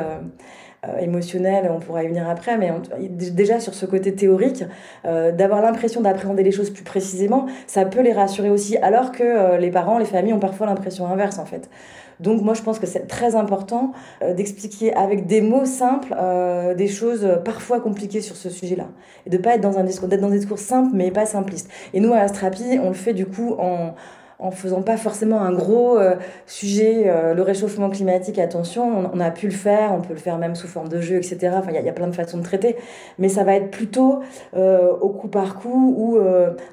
Émotionnel, 1.00 1.68
on 1.76 1.80
pourra 1.80 2.04
y 2.04 2.08
venir 2.08 2.30
après, 2.30 2.60
mais 2.60 2.72
déjà 3.10 3.60
sur 3.60 3.74
ce 3.74 3.88
côté 3.88 4.14
théorique, 4.14 4.64
d'avoir 5.04 5.64
l'impression 5.64 6.02
d'appréhender 6.02 6.44
les 6.44 6.52
choses 6.52 6.70
plus 6.70 6.84
précisément, 6.84 7.48
ça 7.66 7.86
peut 7.86 8.02
les 8.02 8.14
rassurer 8.14 8.52
aussi, 8.52 8.78
alors 8.78 9.12
que 9.12 9.58
les 9.58 9.72
parents, 9.72 9.98
les 9.98 10.06
familles 10.06 10.34
ont 10.34 10.40
parfois 10.40 10.68
l'impression 10.68 11.08
inverse 11.08 11.40
en 11.40 11.46
fait. 11.46 11.72
Donc 12.20 12.42
moi 12.42 12.54
je 12.54 12.62
pense 12.62 12.80
que 12.80 12.88
c'est 12.88 13.08
très 13.08 13.36
important 13.36 13.92
euh, 14.22 14.34
d'expliquer 14.34 14.94
avec 14.94 15.28
des 15.28 15.42
mots 15.42 15.66
simples 15.66 16.16
euh, 16.18 16.74
des 16.74 16.88
choses 16.88 17.28
parfois 17.44 17.80
compliquées 17.80 18.22
sur 18.22 18.36
ce 18.36 18.50
sujet-là. 18.50 18.88
Et 19.26 19.30
de 19.30 19.38
pas 19.38 19.56
être 19.56 19.62
dans 19.62 19.78
un 19.78 19.84
discours, 19.84 20.08
d'être 20.08 20.22
dans 20.22 20.30
des 20.30 20.40
discours 20.40 20.60
simples 20.60 20.92
mais 20.94 21.12
pas 21.12 21.26
simplistes. 21.26 21.70
Et 21.94 22.00
nous 22.00 22.14
à 22.14 22.18
Astrapi, 22.18 22.80
on 22.82 22.88
le 22.88 22.94
fait 22.94 23.14
du 23.14 23.26
coup 23.26 23.56
en 23.58 23.96
en 24.40 24.52
faisant 24.52 24.82
pas 24.82 24.98
forcément 24.98 25.42
un 25.42 25.54
gros 25.54 25.98
euh, 25.98 26.16
sujet, 26.46 27.06
euh, 27.08 27.34
le 27.34 27.42
réchauffement 27.42 27.90
climatique, 27.90 28.38
attention, 28.38 29.10
on, 29.14 29.20
a 29.20 29.32
pu 29.32 29.48
le 29.48 29.54
faire, 29.54 29.94
on 29.94 30.02
peut 30.02 30.14
le 30.14 30.20
faire 30.20 30.38
même 30.38 30.56
sous 30.56 30.68
forme 30.68 30.90
de 30.90 31.00
jeu, 31.00 31.16
etc. 31.16 31.38
Il 31.70 31.74
y, 31.74 31.90
a- 31.90 31.94
plein 31.94 32.08
de 32.08 32.16
façons 32.16 32.38
de 32.38 32.44
traiter, 32.44 32.76
mais 33.20 33.30
ça 33.30 33.46
va 33.46 33.56
être 33.56 33.72
plutôt 33.72 34.20
euh, 34.56 34.92
au 35.00 35.10
coup 35.10 35.30
par 35.30 35.56
coup 35.56 35.96
où 35.98 36.20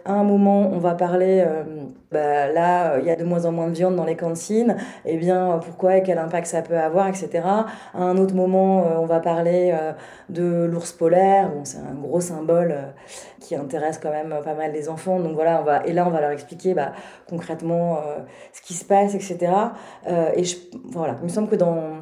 à 0.04 0.12
un 0.12 0.24
moment 0.24 0.68
on 0.72 0.78
va 0.78 0.94
parler, 0.94 1.44
bah, 2.10 2.48
là 2.48 2.98
il 2.98 3.06
y 3.06 3.10
a 3.10 3.14
de 3.14 3.22
moins 3.22 3.44
en 3.44 3.52
moins 3.52 3.68
de 3.68 3.74
viande 3.74 3.94
dans 3.94 4.04
les 4.04 4.16
cantines, 4.16 4.76
et 5.04 5.16
bien 5.16 5.60
pourquoi 5.64 5.98
et 5.98 6.02
quel 6.02 6.18
impact 6.18 6.48
ça 6.48 6.62
peut 6.62 6.76
avoir, 6.76 7.06
etc. 7.06 7.30
À 7.94 8.02
un 8.02 8.16
autre 8.16 8.34
moment 8.34 8.84
on 9.00 9.06
va 9.06 9.20
parler 9.20 9.72
de 10.28 10.64
l'ours 10.64 10.92
polaire, 10.92 11.50
c'est 11.62 11.78
un 11.78 11.94
gros 11.94 12.20
symbole 12.20 12.74
qui 13.42 13.54
intéresse 13.54 13.98
quand 13.98 14.10
même 14.10 14.34
pas 14.44 14.54
mal 14.54 14.72
les 14.72 14.88
enfants, 14.88 15.20
donc 15.20 15.34
voilà, 15.34 15.60
on 15.60 15.64
va, 15.64 15.84
et 15.86 15.92
là 15.92 16.06
on 16.06 16.10
va 16.10 16.20
leur 16.20 16.30
expliquer 16.30 16.74
bah, 16.74 16.92
concrètement 17.28 17.42
concrètement 17.42 17.98
ce 18.52 18.62
qui 18.62 18.74
se 18.74 18.84
passe, 18.84 19.14
etc. 19.14 19.52
et 20.36 20.44
je, 20.44 20.56
voilà, 20.84 21.16
il 21.20 21.24
me 21.24 21.28
semble 21.28 21.48
que 21.48 21.56
dans 21.56 22.00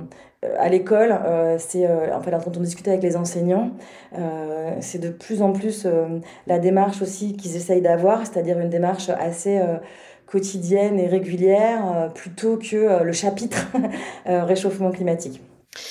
à 0.59 0.69
l'école, 0.69 1.19
c'est 1.59 1.87
en 1.87 2.21
fait 2.21 2.31
quand 2.31 2.57
on 2.57 2.61
discute 2.61 2.89
avec 2.89 3.03
les 3.03 3.17
enseignants, 3.17 3.71
c'est 4.81 4.99
de 4.99 5.11
plus 5.11 5.43
en 5.43 5.53
plus 5.53 5.87
la 6.47 6.59
démarche 6.59 7.03
aussi 7.03 7.37
qu'ils 7.37 7.57
essayent 7.57 7.83
d'avoir, 7.83 8.21
c'est-à-dire 8.21 8.59
une 8.59 8.71
démarche 8.71 9.11
assez 9.11 9.61
quotidienne 10.27 10.99
et 10.99 11.09
régulière 11.09 12.11
plutôt 12.15 12.57
que 12.57 13.03
le 13.03 13.13
chapitre 13.13 13.67
réchauffement 14.27 14.91
climatique. 14.91 15.43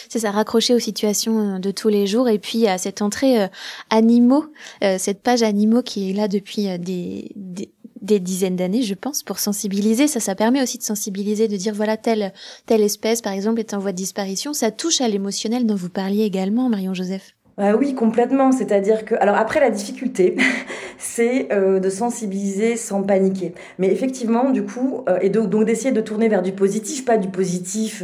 C'est 0.09 0.19
ça, 0.19 0.31
raccrocher 0.31 0.73
aux 0.73 0.79
situations 0.79 1.55
euh, 1.55 1.59
de 1.59 1.71
tous 1.71 1.87
les 1.87 2.05
jours 2.05 2.27
et 2.27 2.39
puis 2.39 2.67
à 2.67 2.77
cette 2.77 3.01
entrée 3.01 3.43
euh, 3.43 3.47
animaux, 3.89 4.45
euh, 4.83 4.97
cette 4.97 5.21
page 5.21 5.41
animaux 5.43 5.81
qui 5.81 6.09
est 6.09 6.13
là 6.13 6.27
depuis 6.27 6.67
des, 6.77 8.19
dizaines 8.19 8.55
d'années, 8.55 8.81
je 8.81 8.93
pense, 8.93 9.23
pour 9.23 9.39
sensibiliser. 9.39 10.07
Ça, 10.07 10.19
ça 10.19 10.35
permet 10.35 10.61
aussi 10.61 10.77
de 10.77 10.83
sensibiliser, 10.83 11.47
de 11.47 11.55
dire 11.55 11.73
voilà 11.73 11.95
telle 11.95 12.33
telle 12.65 12.81
espèce, 12.81 13.21
par 13.21 13.33
exemple, 13.33 13.59
est 13.59 13.73
en 13.73 13.79
voie 13.79 13.91
de 13.91 13.97
disparition. 13.97 14.53
Ça 14.53 14.71
touche 14.71 14.99
à 14.99 15.07
l'émotionnel 15.07 15.65
dont 15.65 15.75
vous 15.75 15.89
parliez 15.89 16.23
également, 16.23 16.69
Marion 16.69 16.93
Joseph. 16.93 17.35
Ah 17.57 17.75
oui, 17.75 17.93
complètement. 17.93 18.51
C'est-à-dire 18.51 19.05
que, 19.05 19.15
alors 19.15 19.35
après 19.35 19.59
la 19.59 19.69
difficulté, 19.69 20.35
c'est 20.97 21.49
de 21.49 21.89
sensibiliser 21.89 22.77
sans 22.77 23.03
paniquer. 23.03 23.53
Mais 23.77 23.91
effectivement, 23.91 24.49
du 24.49 24.63
coup, 24.63 25.03
et 25.21 25.29
donc 25.29 25.65
d'essayer 25.65 25.91
de 25.91 26.01
tourner 26.01 26.29
vers 26.29 26.41
du 26.41 26.53
positif, 26.53 27.05
pas 27.05 27.17
du 27.17 27.27
positif. 27.27 28.03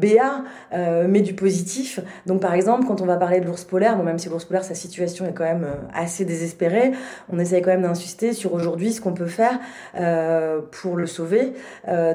BA, 0.00 0.44
euh, 0.72 1.06
mais 1.08 1.20
du 1.20 1.34
positif. 1.34 2.00
Donc 2.26 2.40
par 2.40 2.54
exemple, 2.54 2.86
quand 2.86 3.00
on 3.00 3.06
va 3.06 3.16
parler 3.16 3.40
de 3.40 3.46
l'ours 3.46 3.64
polaire, 3.64 3.96
bon, 3.96 4.02
même 4.02 4.18
si 4.18 4.28
l'ours 4.28 4.44
polaire, 4.44 4.64
sa 4.64 4.74
situation 4.74 5.26
est 5.26 5.32
quand 5.32 5.44
même 5.44 5.64
euh, 5.64 5.76
assez 5.94 6.24
désespérée, 6.24 6.92
on 7.32 7.38
essaye 7.38 7.62
quand 7.62 7.70
même 7.70 7.82
d'insister 7.82 8.32
sur 8.32 8.54
aujourd'hui 8.54 8.92
ce 8.92 9.00
qu'on 9.00 9.12
peut 9.12 9.26
faire 9.26 9.58
euh, 9.98 10.60
pour 10.82 10.96
le 10.96 11.06
sauver. 11.06 11.52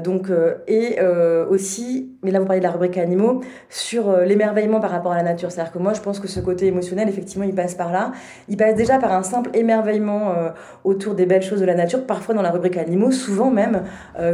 donc, 0.04 0.30
et 0.68 1.00
aussi, 1.50 2.12
mais 2.24 2.32
là 2.32 2.40
vous 2.40 2.46
parlez 2.46 2.60
de 2.60 2.66
la 2.66 2.72
rubrique 2.72 2.98
animaux, 2.98 3.42
sur 3.70 4.18
l'émerveillement 4.22 4.80
par 4.80 4.92
rapport 4.92 5.12
à 5.12 5.18
la 5.18 5.24
nature. 5.24 5.52
C'est-à-dire 5.52 5.72
que 5.72 5.80
moi, 5.80 5.94
je 5.94 6.02
pense 6.02 6.20
que 6.20 6.28
ce 6.28 6.40
côté 6.40 6.68
émotionnel, 6.68 7.10
effectivement, 7.10 7.46
il 7.46 7.54
passe 7.54 7.76
par 7.76 7.92
là. 7.92 8.12
Il 8.48 8.58
passe 8.58 8.76
déjà 8.76 8.98
par 8.98 9.14
un 9.14 9.24
simple 9.24 9.50
émerveillement 9.54 10.34
autour 10.84 11.16
des 11.16 11.26
belles 11.26 11.44
choses 11.44 11.60
de 11.60 11.66
la 11.66 11.76
nature. 11.76 12.06
Parfois, 12.06 12.34
dans 12.36 12.42
la 12.42 12.52
rubrique 12.52 12.78
animaux, 12.78 13.12
souvent 13.12 13.52
même, 13.52 13.84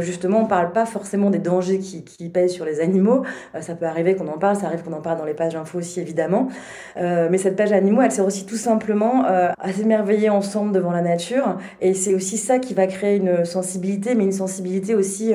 justement, 0.00 0.42
on 0.42 0.46
parle 0.46 0.72
pas 0.72 0.86
forcément 0.86 1.30
des 1.30 1.38
dangers 1.38 1.78
qui, 1.78 2.28
pèsent 2.28 2.52
sur 2.52 2.64
les 2.64 2.80
animaux, 2.80 3.22
euh, 3.22 3.26
ça 3.60 3.74
peut 3.74 3.86
arriver 3.86 4.14
qu'on 4.14 4.28
en 4.28 4.38
parle, 4.38 4.56
ça 4.56 4.66
arrive 4.66 4.82
qu'on 4.82 4.92
en 4.92 5.00
parle 5.00 5.18
dans 5.18 5.24
les 5.24 5.34
pages 5.34 5.54
info 5.54 5.78
aussi 5.78 6.00
évidemment. 6.00 6.48
Euh, 6.96 7.28
mais 7.30 7.38
cette 7.38 7.56
page 7.56 7.72
animaux, 7.72 8.02
elle 8.02 8.12
sert 8.12 8.24
aussi 8.24 8.46
tout 8.46 8.56
simplement 8.56 9.24
euh, 9.26 9.50
à 9.58 9.72
s'émerveiller 9.72 10.30
ensemble 10.30 10.72
devant 10.72 10.92
la 10.92 11.02
nature. 11.02 11.58
Et 11.80 11.94
c'est 11.94 12.14
aussi 12.14 12.36
ça 12.36 12.58
qui 12.58 12.74
va 12.74 12.86
créer 12.86 13.16
une 13.16 13.44
sensibilité, 13.44 14.14
mais 14.14 14.24
une 14.24 14.32
sensibilité 14.32 14.94
aussi 14.94 15.32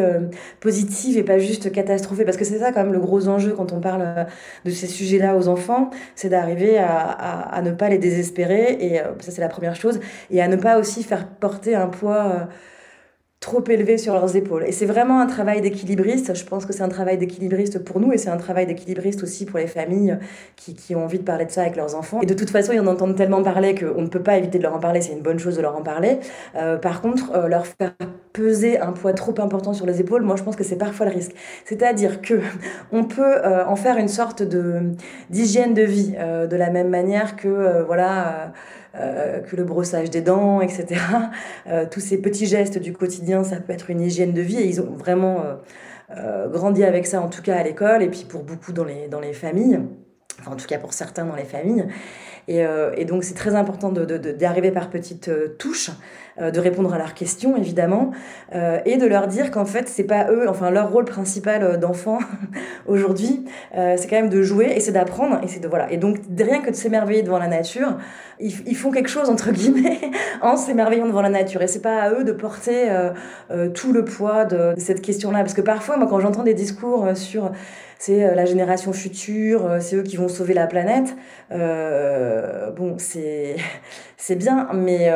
positive 0.59 1.17
et 1.17 1.23
pas 1.23 1.39
juste 1.39 1.71
catastrophée. 1.71 2.25
Parce 2.25 2.37
que 2.37 2.45
c'est 2.45 2.59
ça 2.59 2.71
quand 2.71 2.83
même 2.83 2.93
le 2.93 2.99
gros 2.99 3.27
enjeu 3.27 3.51
quand 3.51 3.71
on 3.73 3.79
parle 3.79 4.27
de 4.65 4.71
ces 4.71 4.87
sujets-là 4.87 5.35
aux 5.35 5.47
enfants, 5.47 5.89
c'est 6.15 6.29
d'arriver 6.29 6.77
à, 6.77 7.61
ne 7.63 7.71
pas 7.71 7.89
les 7.89 7.97
désespérer. 7.97 8.77
Et 8.79 8.97
ça 9.19 9.31
c'est 9.31 9.41
la 9.41 9.49
première 9.49 9.75
chose. 9.75 9.99
Et 10.31 10.41
à 10.41 10.47
ne 10.47 10.55
pas 10.55 10.79
aussi 10.79 11.03
faire 11.03 11.27
porter 11.27 11.75
un 11.75 11.87
poids 11.87 12.47
trop 13.39 13.63
élevés 13.69 13.97
sur 13.97 14.13
leurs 14.13 14.35
épaules. 14.35 14.63
Et 14.65 14.71
c'est 14.71 14.87
vraiment 14.87 15.19
un 15.19 15.27
travail 15.27 15.61
d'équilibriste. 15.61 16.33
Je 16.35 16.43
pense 16.43 16.65
que 16.65 16.73
c'est 16.73 16.81
un 16.81 16.89
travail 16.89 17.17
d'équilibriste 17.17 17.83
pour 17.83 17.99
nous 17.99 18.11
et 18.11 18.17
c'est 18.17 18.29
un 18.29 18.37
travail 18.37 18.65
d'équilibriste 18.65 19.21
aussi 19.21 19.45
pour 19.45 19.59
les 19.59 19.67
familles 19.67 20.17
qui, 20.55 20.73
qui, 20.73 20.95
ont 20.95 21.03
envie 21.03 21.19
de 21.19 21.23
parler 21.23 21.45
de 21.45 21.51
ça 21.51 21.61
avec 21.61 21.75
leurs 21.75 21.95
enfants. 21.95 22.21
Et 22.21 22.25
de 22.25 22.33
toute 22.33 22.49
façon, 22.49 22.71
ils 22.73 22.79
en 22.79 22.87
entendent 22.87 23.15
tellement 23.15 23.43
parler 23.43 23.75
qu'on 23.75 24.01
ne 24.01 24.07
peut 24.07 24.23
pas 24.23 24.37
éviter 24.37 24.57
de 24.57 24.63
leur 24.63 24.73
en 24.73 24.79
parler. 24.79 25.01
C'est 25.01 25.13
une 25.13 25.21
bonne 25.21 25.37
chose 25.37 25.55
de 25.55 25.61
leur 25.61 25.75
en 25.75 25.83
parler. 25.83 26.19
Euh, 26.55 26.77
par 26.77 27.01
contre, 27.01 27.31
euh, 27.35 27.47
leur 27.47 27.67
faire 27.67 27.93
peser 28.33 28.79
un 28.79 28.91
poids 28.91 29.13
trop 29.13 29.33
important 29.39 29.73
sur 29.73 29.85
les 29.87 29.99
épaules, 29.99 30.21
moi 30.21 30.35
je 30.35 30.43
pense 30.43 30.55
que 30.55 30.63
c'est 30.63 30.75
parfois 30.75 31.07
le 31.07 31.11
risque. 31.11 31.31
C'est-à-dire 31.65 32.21
que 32.21 32.41
on 32.91 33.03
peut 33.03 33.23
euh, 33.23 33.65
en 33.65 33.75
faire 33.75 33.97
une 33.97 34.07
sorte 34.07 34.43
de 34.43 34.81
d'hygiène 35.29 35.73
de 35.73 35.81
vie 35.81 36.11
de 36.11 36.55
la 36.55 36.69
même 36.69 36.89
manière 36.89 37.35
que 37.35 37.83
voilà 37.83 38.53
euh, 38.95 39.39
que 39.41 39.55
le 39.55 39.63
brossage 39.63 40.09
des 40.09 40.21
dents, 40.21 40.61
etc. 40.61 41.01
Euh, 41.67 41.85
tous 41.89 41.99
ces 41.99 42.17
petits 42.19 42.45
gestes 42.45 42.77
du 42.77 42.93
quotidien, 42.93 43.43
ça 43.43 43.57
peut 43.57 43.73
être 43.73 43.89
une 43.89 44.01
hygiène 44.01 44.31
de 44.31 44.41
vie 44.41 44.57
et 44.57 44.65
ils 44.65 44.79
ont 44.79 44.91
vraiment 44.95 45.43
euh, 46.15 46.47
grandi 46.47 46.83
avec 46.85 47.05
ça, 47.05 47.21
en 47.21 47.27
tout 47.27 47.41
cas 47.41 47.55
à 47.55 47.63
l'école, 47.63 48.01
et 48.01 48.07
puis 48.07 48.25
pour 48.27 48.43
beaucoup 48.43 48.71
dans 48.71 48.85
les, 48.85 49.09
dans 49.09 49.19
les 49.19 49.33
familles, 49.33 49.81
enfin 50.39 50.51
en 50.51 50.55
tout 50.55 50.65
cas 50.65 50.77
pour 50.77 50.93
certains 50.93 51.25
dans 51.25 51.35
les 51.35 51.43
familles. 51.43 51.85
Et, 52.47 52.63
et 52.95 53.05
donc 53.05 53.23
c'est 53.23 53.33
très 53.33 53.55
important 53.55 53.91
d'arriver 53.91 54.69
de, 54.69 54.73
de, 54.73 54.73
par 54.73 54.89
petites 54.89 55.29
touches. 55.57 55.91
Euh, 56.39 56.51
de 56.51 56.59
répondre 56.59 56.93
à 56.93 56.99
leurs 56.99 57.15
questions 57.15 57.57
évidemment, 57.57 58.11
euh, 58.53 58.77
et 58.85 58.97
de 58.97 59.07
leur 59.07 59.25
dire 59.27 59.49
qu'en 59.49 59.65
fait 59.65 59.89
c'est 59.89 60.03
pas 60.03 60.29
eux, 60.29 60.47
enfin 60.47 60.69
leur 60.69 60.91
rôle 60.91 61.05
principal 61.05 61.63
euh, 61.63 61.77
d'enfant 61.77 62.19
aujourd'hui, 62.85 63.45
c'est 63.73 64.07
quand 64.07 64.17
même 64.17 64.29
de 64.29 64.43
jouer 64.43 64.71
et 64.75 64.79
c'est 64.79 64.91
d'apprendre 64.91 65.39
et 65.43 65.47
c'est 65.47 65.59
de 65.59 65.67
voilà. 65.67 65.91
Et 65.91 65.97
donc 65.97 66.19
rien 66.39 66.61
que 66.61 66.69
de 66.69 66.75
s'émerveiller 66.75 67.23
devant 67.23 67.39
la 67.39 67.47
nature, 67.47 67.97
ils, 68.39 68.75
font 68.75 68.91
quelque 68.91 69.09
chose 69.09 69.29
entre 69.29 69.51
guillemets 69.51 69.99
en 70.41 70.57
s'émerveillant 70.57 71.07
devant 71.07 71.21
la 71.21 71.29
nature. 71.29 71.63
Et 71.63 71.67
c'est 71.67 71.81
pas 71.81 72.01
à 72.01 72.11
eux 72.11 72.23
de 72.23 72.31
porter 72.31 72.87
tout 73.73 73.91
le 73.91 74.05
poids 74.05 74.45
de, 74.45 74.73
cette 74.77 75.01
question-là, 75.01 75.39
parce 75.39 75.53
que 75.53 75.61
parfois 75.61 75.97
moi 75.97 76.07
quand 76.07 76.19
j'entends 76.19 76.43
des 76.43 76.53
discours 76.53 77.07
sur 77.15 77.51
c'est 77.99 78.35
la 78.35 78.45
génération 78.45 78.93
future, 78.93 79.77
c'est 79.79 79.95
eux 79.95 80.03
qui 80.03 80.17
vont 80.17 80.27
sauver 80.27 80.53
la 80.53 80.67
planète. 80.67 81.15
bon, 81.49 82.95
c'est 82.97 83.55
c'est 84.17 84.35
bien, 84.35 84.67
mais 84.73 85.11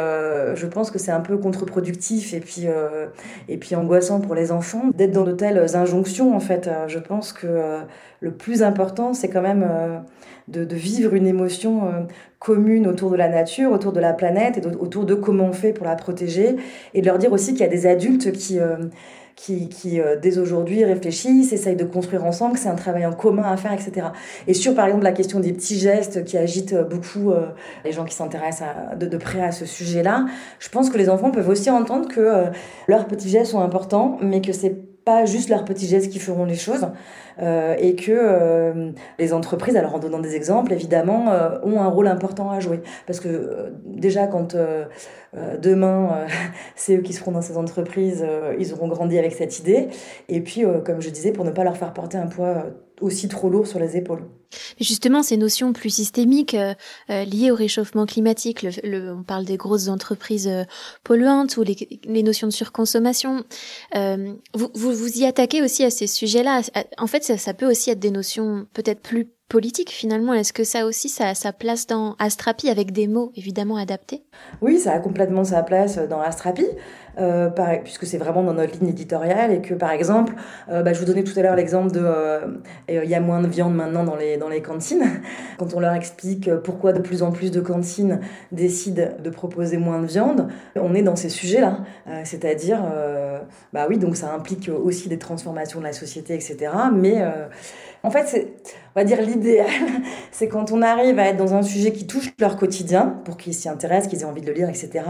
je 0.56 0.66
pense 0.68 0.92
que 0.92 1.00
c'est 1.00 1.12
un 1.12 1.20
peu 1.20 1.38
contre-productif 1.38 2.34
et 2.34 2.40
puis, 2.40 2.64
euh, 2.66 3.08
et 3.48 3.58
puis 3.58 3.76
angoissant 3.76 4.20
pour 4.20 4.36
les 4.36 4.52
enfants 4.52 4.90
d'être 4.94 5.12
dans 5.12 5.24
de 5.24 5.32
telles 5.32 5.76
injonctions 5.76 6.36
en 6.36 6.40
fait. 6.40 6.68
Euh, 6.68 6.88
je 6.88 7.00
pense 7.00 7.34
que 7.34 7.48
euh, 7.48 7.82
le 8.20 8.32
plus 8.32 8.64
important 8.64 9.14
c'est 9.14 9.30
quand 9.30 9.42
même 9.42 9.68
de, 10.48 10.64
de, 10.64 10.76
vivre 10.76 11.14
une 11.14 11.26
émotion 11.26 12.08
commune 12.40 12.88
autour 12.88 13.10
de 13.10 13.16
la 13.16 13.30
nature, 13.30 13.72
autour 13.72 13.94
de 13.94 14.00
la 14.00 14.14
planète 14.14 14.58
et 14.58 14.68
autour 14.80 15.06
de 15.06 15.16
comment 15.16 15.46
on 15.46 15.54
fait 15.54 15.74
pour 15.74 15.86
la 15.86 15.96
protéger 15.96 16.56
et 16.94 17.02
de 17.02 17.06
leur 17.06 17.18
dire 17.18 17.32
aussi 17.32 17.54
qu'il 17.54 17.62
y 17.62 17.64
a 17.64 17.68
des 17.68 17.88
adultes 17.88 18.32
qui 18.32 18.60
qui, 19.42 19.70
qui 19.70 20.00
euh, 20.00 20.18
dès 20.22 20.38
aujourd'hui 20.38 20.84
réfléchissent, 20.86 21.52
essayent 21.52 21.76
de 21.76 21.84
construire 21.84 22.24
ensemble, 22.26 22.54
que 22.54 22.60
c'est 22.60 22.70
un 22.70 22.76
travail 22.76 23.08
en 23.08 23.14
commun 23.14 23.44
à 23.44 23.58
faire, 23.58 23.74
etc. 23.74 24.08
Et 24.48 24.54
sur, 24.54 24.76
par 24.76 24.86
exemple, 24.86 25.04
la 25.04 25.14
question 25.14 25.40
des 25.40 25.52
petits 25.52 25.80
gestes 25.80 26.24
qui 26.26 26.38
agitent 26.38 26.76
beaucoup 26.76 27.32
euh, 27.32 27.48
les 27.84 27.92
gens 27.92 28.06
qui 28.06 28.14
s'intéressent 28.14 28.70
de, 29.00 29.08
de, 29.08 29.18
près 29.18 29.42
à 29.42 29.52
ce 29.52 29.66
sujet-là, 29.66 30.26
je 30.60 30.70
pense 30.70 30.92
que 30.92 30.98
les 30.98 31.10
enfants 31.10 31.32
peuvent 31.32 31.50
aussi 31.50 31.72
entendre 31.72 32.08
que 32.08 32.20
euh, 32.20 32.44
leurs 32.88 33.08
petits 33.08 33.30
gestes 33.30 33.52
sont 33.52 33.62
importants, 33.62 34.20
mais 34.22 34.42
que 34.42 34.54
c'est 34.54 34.76
pas 35.06 35.26
juste 35.26 35.50
leurs 35.50 35.66
petits 35.66 35.88
gestes 35.88 36.12
qui 36.12 36.20
feront 36.20 36.46
les 36.46 36.56
choses 36.56 36.88
euh, 37.40 37.76
et 37.80 37.96
que 37.96 38.12
euh, 38.12 38.92
les 39.18 39.34
entreprises, 39.34 39.76
alors 39.76 39.96
en 39.96 40.00
donnant 40.00 40.20
des 40.20 40.36
exemples, 40.36 40.74
évidemment, 40.74 41.32
euh, 41.32 41.60
ont 41.64 41.82
un 41.82 41.88
rôle 41.88 42.08
important 42.08 42.52
à 42.52 42.60
jouer. 42.60 42.82
Parce 43.08 43.20
que 43.20 43.74
déjà, 43.86 44.28
quand 44.28 44.56
demain, 45.60 46.28
c'est 46.76 46.98
eux 46.98 47.02
qui 47.02 47.14
seront 47.14 47.32
dans 47.32 47.42
ces 47.42 47.58
entreprises, 47.58 48.26
ils 48.60 48.74
auront 48.74 48.88
grandi 48.88 49.18
avec 49.18 49.34
cette 49.34 49.60
idée. 49.60 49.88
Et 50.30 50.42
puis, 50.42 50.64
comme 50.86 51.02
je 51.02 51.10
disais, 51.10 51.32
pour 51.32 51.46
ne 51.46 51.52
pas 51.52 51.64
leur 51.64 51.78
faire 51.78 51.94
porter 51.94 52.18
un 52.18 52.28
poids 52.28 52.66
aussi 53.00 53.28
trop 53.28 53.50
lourd 53.50 53.68
sur 53.68 53.80
les 53.80 53.98
épaules. 53.98 54.24
Justement, 54.80 55.24
ces 55.24 55.38
notions 55.38 55.74
plus 55.74 55.90
systémiques 55.90 56.54
euh, 56.54 56.74
euh, 57.10 57.24
liées 57.26 57.52
au 57.52 57.56
réchauffement 57.56 58.06
climatique, 58.06 58.66
on 58.84 59.24
parle 59.24 59.46
des 59.46 59.58
grosses 59.58 59.88
entreprises 59.88 60.48
euh, 60.48 60.64
polluantes 61.04 61.58
ou 61.58 61.64
les, 61.64 62.24
notions 62.24 62.48
de 62.48 62.54
surconsommation, 62.54 63.44
vous, 64.54 64.70
vous, 64.74 65.18
y 65.18 65.26
attaquez 65.26 65.62
aussi 65.62 65.84
à 65.84 65.90
ces 65.90 66.08
sujets-là. 66.08 66.62
En 66.98 67.08
fait, 67.08 67.24
ça, 67.24 67.54
peut 67.54 67.70
aussi 67.70 67.90
être 67.90 68.00
des 68.00 68.12
notions 68.12 68.68
peut-être 68.74 69.02
plus 69.02 69.28
politique 69.50 69.90
finalement. 69.90 70.34
Est-ce 70.34 70.54
que 70.54 70.64
ça 70.64 70.86
aussi, 70.86 71.10
ça 71.10 71.28
a 71.28 71.36
sa 71.36 71.52
place 71.52 71.88
dans 71.88 72.16
Astrapi 72.20 72.70
avec 72.70 72.92
des 72.92 73.08
mots 73.08 73.32
évidemment 73.36 73.76
adaptés? 73.76 74.24
Oui, 74.62 74.78
ça 74.78 74.94
a 74.94 75.00
complètement 75.00 75.44
sa 75.44 75.62
place 75.64 75.98
dans 75.98 76.22
Astrapi, 76.22 76.66
puisque 77.84 78.06
c'est 78.06 78.18
vraiment 78.18 78.44
dans 78.44 78.54
notre 78.54 78.80
ligne 78.80 78.90
éditoriale 78.90 79.52
et 79.52 79.62
que 79.62 79.74
par 79.74 79.92
exemple, 79.92 80.34
bah, 80.70 80.94
je 80.94 81.00
vous 81.00 81.06
donnais 81.06 81.24
tout 81.24 81.38
à 81.38 81.42
l'heure 81.42 81.56
l'exemple 81.56 81.92
de 81.92 82.06
il 82.88 83.10
y 83.10 83.16
a 83.16 83.20
moins 83.20 83.42
de 83.42 83.48
viande 83.48 83.76
maintenant 83.76 84.04
dans 84.04 84.16
les, 84.16 84.38
les 84.50 84.62
cantines. 84.62 85.22
Quand 85.58 85.74
on 85.74 85.80
leur 85.80 85.94
explique 85.94 86.50
pourquoi 86.64 86.94
de 86.94 87.00
plus 87.00 87.24
en 87.24 87.32
plus 87.32 87.52
de 87.52 87.62
cantines 87.62 88.20
décident 88.52 89.10
de 89.20 89.30
proposer 89.30 89.78
moins 89.78 90.02
de 90.02 90.08
viande, 90.08 90.48
on 90.76 90.94
est 90.96 91.04
dans 91.04 91.16
ces 91.16 91.30
sujets-là. 91.30 91.80
C'est-à-dire, 92.24 92.84
bah 93.74 93.86
oui, 93.88 93.98
donc 93.98 94.16
ça 94.16 94.34
implique 94.34 94.70
aussi 94.70 95.10
des 95.10 95.20
transformations 95.20 95.80
de 95.80 95.86
la 95.86 95.94
société, 95.94 96.34
etc. 96.34 96.72
Mais 96.94 97.24
en 98.04 98.10
fait, 98.10 98.48
on 98.96 99.00
va 99.00 99.06
dire 99.06 99.22
l'idéal, 99.22 99.68
c'est 100.32 100.48
quand 100.48 100.72
on 100.72 100.82
arrive 100.82 101.18
à 101.18 101.28
être 101.28 101.38
dans 101.38 101.54
un 101.54 101.62
sujet 101.62 101.94
qui 101.94 102.08
touche 102.08 102.32
leur 102.40 102.58
quotidien, 102.58 103.22
pour 103.24 103.38
qu'ils 103.38 103.54
s'y 103.54 103.70
intéressent, 103.70 104.10
qu'ils 104.10 104.22
aient 104.22 104.26
envie 104.26 104.42
de 104.42 104.48
le 104.48 104.54
lire, 104.54 104.70
etc., 104.70 105.06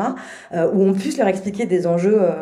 euh, 0.54 0.70
où 0.72 0.84
on 0.84 0.94
puisse 0.94 1.18
leur 1.18 1.28
expliquer 1.28 1.66
des 1.66 1.88
enjeux 1.88 2.22
euh, 2.22 2.34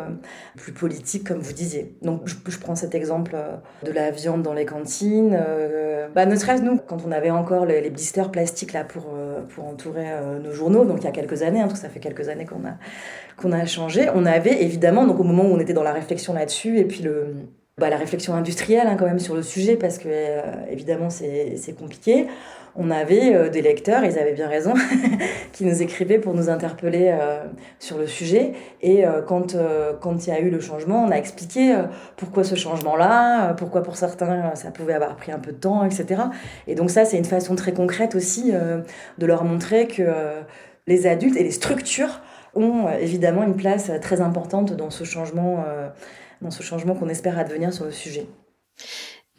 plus 0.56 0.72
politiques, 0.72 1.26
comme 1.26 1.38
vous 1.38 1.52
disiez. 1.52 1.96
Donc, 2.02 2.22
je, 2.26 2.58
prends 2.58 2.74
cet 2.74 2.94
exemple 2.94 3.32
euh, 3.34 3.56
de 3.86 3.92
la 3.92 4.10
viande 4.10 4.42
dans 4.42 4.52
les 4.52 4.66
cantines. 4.66 5.38
Bah, 6.14 6.26
ne 6.26 6.36
serait-ce 6.36 6.62
nous, 6.62 6.78
quand 6.78 6.98
on 7.06 7.12
avait 7.12 7.30
encore 7.30 7.64
les, 7.64 7.80
les 7.80 7.90
blisters 7.90 8.30
plastiques 8.30 8.72
là 8.72 8.84
pour, 8.84 9.06
pour 9.54 9.66
entourer 9.66 10.06
nos 10.42 10.52
journaux, 10.52 10.84
donc 10.84 10.98
il 11.00 11.04
y 11.04 11.08
a 11.08 11.12
quelques 11.12 11.42
années, 11.42 11.60
hein, 11.60 11.66
parce 11.68 11.80
que 11.80 11.86
ça 11.86 11.88
fait 11.88 12.00
quelques 12.00 12.28
années 12.28 12.44
qu'on 12.44 12.66
a, 12.66 12.74
qu'on 13.36 13.52
a 13.52 13.64
changé, 13.64 14.08
on 14.14 14.26
avait 14.26 14.62
évidemment, 14.62 15.06
donc 15.06 15.20
au 15.20 15.24
moment 15.24 15.44
où 15.44 15.54
on 15.54 15.60
était 15.60 15.72
dans 15.72 15.82
la 15.82 15.92
réflexion 15.92 16.34
là-dessus, 16.34 16.78
et 16.78 16.84
puis 16.84 17.02
le 17.02 17.34
bah, 17.80 17.88
la 17.88 17.96
réflexion 17.96 18.34
industrielle 18.34 18.86
hein, 18.86 18.96
quand 18.98 19.06
même 19.06 19.18
sur 19.18 19.34
le 19.34 19.42
sujet 19.42 19.74
parce 19.76 19.96
que 19.96 20.08
euh, 20.08 20.42
évidemment 20.70 21.08
c'est 21.08 21.74
compliqué. 21.78 22.26
On 22.76 22.90
avait 22.90 23.34
euh, 23.34 23.48
des 23.48 23.62
lecteurs, 23.62 24.04
ils 24.04 24.18
avaient 24.18 24.34
bien 24.34 24.48
raison, 24.48 24.74
qui 25.52 25.64
nous 25.64 25.82
écrivaient 25.82 26.18
pour 26.18 26.34
nous 26.34 26.50
interpeller 26.50 27.08
euh, 27.08 27.42
sur 27.78 27.96
le 27.96 28.06
sujet. 28.06 28.52
Et 28.82 29.04
quand 29.26 29.56
quand 30.00 30.26
il 30.26 30.30
y 30.30 30.32
a 30.32 30.40
eu 30.40 30.50
le 30.50 30.60
changement, 30.60 31.02
on 31.04 31.10
a 31.10 31.16
expliqué 31.16 31.74
pourquoi 32.16 32.44
ce 32.44 32.54
changement-là, 32.54 33.54
pourquoi 33.54 33.82
pour 33.82 33.96
certains 33.96 34.54
ça 34.54 34.70
pouvait 34.70 34.92
avoir 34.92 35.16
pris 35.16 35.32
un 35.32 35.38
peu 35.38 35.52
de 35.52 35.56
temps, 35.56 35.82
etc. 35.84 36.22
Et 36.66 36.74
donc 36.74 36.90
ça 36.90 37.06
c'est 37.06 37.16
une 37.16 37.24
façon 37.24 37.54
très 37.56 37.72
concrète 37.72 38.14
aussi 38.14 38.52
de 38.52 39.26
leur 39.26 39.44
montrer 39.44 39.86
que 39.86 40.02
les 40.86 41.06
adultes 41.06 41.36
et 41.36 41.44
les 41.44 41.50
structures 41.50 42.20
ont 42.54 42.88
évidemment 43.00 43.42
une 43.42 43.56
place 43.56 43.90
très 44.02 44.20
importante 44.20 44.74
dans 44.74 44.90
ce 44.90 45.04
changement 45.04 45.64
dans 46.42 46.50
ce 46.50 46.62
changement 46.62 46.94
qu'on 46.94 47.08
espère 47.08 47.38
advenir 47.38 47.72
sur 47.72 47.84
le 47.84 47.92
sujet. 47.92 48.26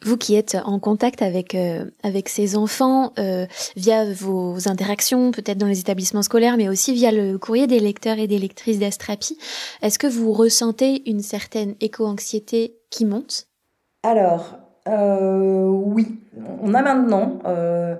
Vous 0.04 0.16
qui 0.16 0.34
êtes 0.34 0.56
en 0.64 0.80
contact 0.80 1.22
avec 1.22 1.54
euh, 1.54 1.84
avec 2.02 2.28
ces 2.28 2.56
enfants 2.56 3.12
euh, 3.18 3.46
via 3.76 4.04
vos 4.12 4.68
interactions, 4.68 5.30
peut-être 5.30 5.58
dans 5.58 5.68
les 5.68 5.78
établissements 5.78 6.22
scolaires, 6.22 6.56
mais 6.56 6.68
aussi 6.68 6.92
via 6.92 7.12
le 7.12 7.38
courrier 7.38 7.68
des 7.68 7.78
lecteurs 7.78 8.18
et 8.18 8.26
des 8.26 8.38
lectrices 8.38 8.80
d'Astrapi, 8.80 9.38
est-ce 9.80 10.00
que 10.00 10.08
vous 10.08 10.32
ressentez 10.32 11.08
une 11.08 11.20
certaine 11.20 11.76
éco-anxiété 11.80 12.74
qui 12.90 13.04
monte? 13.04 13.46
Alors 14.02 14.58
euh, 14.88 15.66
oui, 15.68 16.18
on 16.60 16.74
a 16.74 16.82
maintenant 16.82 17.38
euh, 17.46 17.94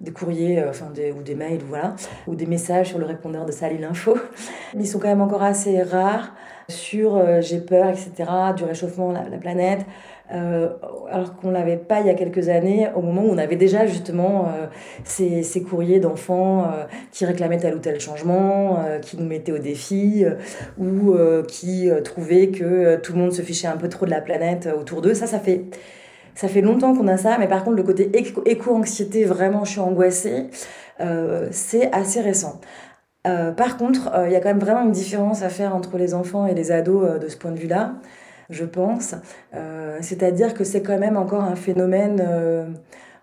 des 0.00 0.12
courriers, 0.12 0.60
euh, 0.60 0.70
enfin 0.70 0.90
des, 0.94 1.10
ou 1.10 1.22
des 1.22 1.34
mails, 1.34 1.62
voilà, 1.66 1.96
ou 2.28 2.36
des 2.36 2.46
messages 2.46 2.88
sur 2.88 2.98
le 2.98 3.04
répondeur 3.04 3.44
de 3.46 3.52
Salut 3.52 3.78
l'info. 3.78 4.16
Ils 4.74 4.86
sont 4.86 4.98
quand 4.98 5.08
même 5.08 5.20
encore 5.20 5.42
assez 5.42 5.82
rares 5.82 6.34
sur 6.68 7.16
euh, 7.16 7.40
j'ai 7.40 7.58
peur, 7.58 7.88
etc., 7.88 8.30
du 8.56 8.64
réchauffement 8.64 9.08
de 9.08 9.14
la, 9.14 9.28
la 9.28 9.38
planète, 9.38 9.86
euh, 10.32 10.68
alors 11.10 11.34
qu'on 11.36 11.50
l'avait 11.50 11.78
pas 11.78 12.00
il 12.00 12.06
y 12.06 12.10
a 12.10 12.14
quelques 12.14 12.48
années, 12.48 12.88
au 12.94 13.00
moment 13.00 13.22
où 13.22 13.30
on 13.30 13.38
avait 13.38 13.56
déjà 13.56 13.86
justement 13.86 14.52
ces, 15.02 15.42
ces, 15.42 15.62
courriers 15.62 16.00
d'enfants 16.00 16.70
qui 17.10 17.24
réclamaient 17.24 17.56
tel 17.56 17.74
ou 17.74 17.78
tel 17.78 17.98
changement, 17.98 18.84
qui 19.00 19.16
nous 19.16 19.24
mettaient 19.24 19.52
au 19.52 19.58
défi, 19.58 20.26
ou 20.78 21.16
qui 21.48 21.88
trouvaient 22.04 22.48
que 22.48 22.96
tout 22.96 23.14
le 23.14 23.18
monde 23.20 23.32
se 23.32 23.40
fichait 23.40 23.68
un 23.68 23.78
peu 23.78 23.88
trop 23.88 24.04
de 24.04 24.10
la 24.10 24.20
planète 24.20 24.68
autour 24.78 25.00
d'eux. 25.00 25.14
Ça, 25.14 25.26
ça 25.26 25.38
fait 25.38 25.64
ça 26.38 26.46
fait 26.46 26.60
longtemps 26.60 26.94
qu'on 26.94 27.08
a 27.08 27.16
ça, 27.16 27.36
mais 27.36 27.48
par 27.48 27.64
contre, 27.64 27.78
le 27.78 27.82
côté 27.82 28.12
éco-anxiété, 28.46 29.24
vraiment, 29.24 29.64
je 29.64 29.72
suis 29.72 29.80
angoissée, 29.80 30.46
euh, 31.00 31.48
c'est 31.50 31.92
assez 31.92 32.20
récent. 32.20 32.60
Euh, 33.26 33.50
par 33.50 33.76
contre, 33.76 34.12
il 34.14 34.20
euh, 34.20 34.28
y 34.28 34.36
a 34.36 34.40
quand 34.40 34.50
même 34.50 34.60
vraiment 34.60 34.84
une 34.84 34.92
différence 34.92 35.42
à 35.42 35.48
faire 35.48 35.74
entre 35.74 35.98
les 35.98 36.14
enfants 36.14 36.46
et 36.46 36.54
les 36.54 36.70
ados 36.70 37.18
de 37.18 37.26
ce 37.26 37.36
point 37.36 37.50
de 37.50 37.58
vue-là, 37.58 37.94
je 38.50 38.64
pense. 38.64 39.16
C'est-à-dire 40.00 40.54
que 40.54 40.62
c'est 40.62 40.80
quand 40.80 40.98
même 41.00 41.16
encore 41.16 41.42
un 41.42 41.56
phénomène 41.56 42.24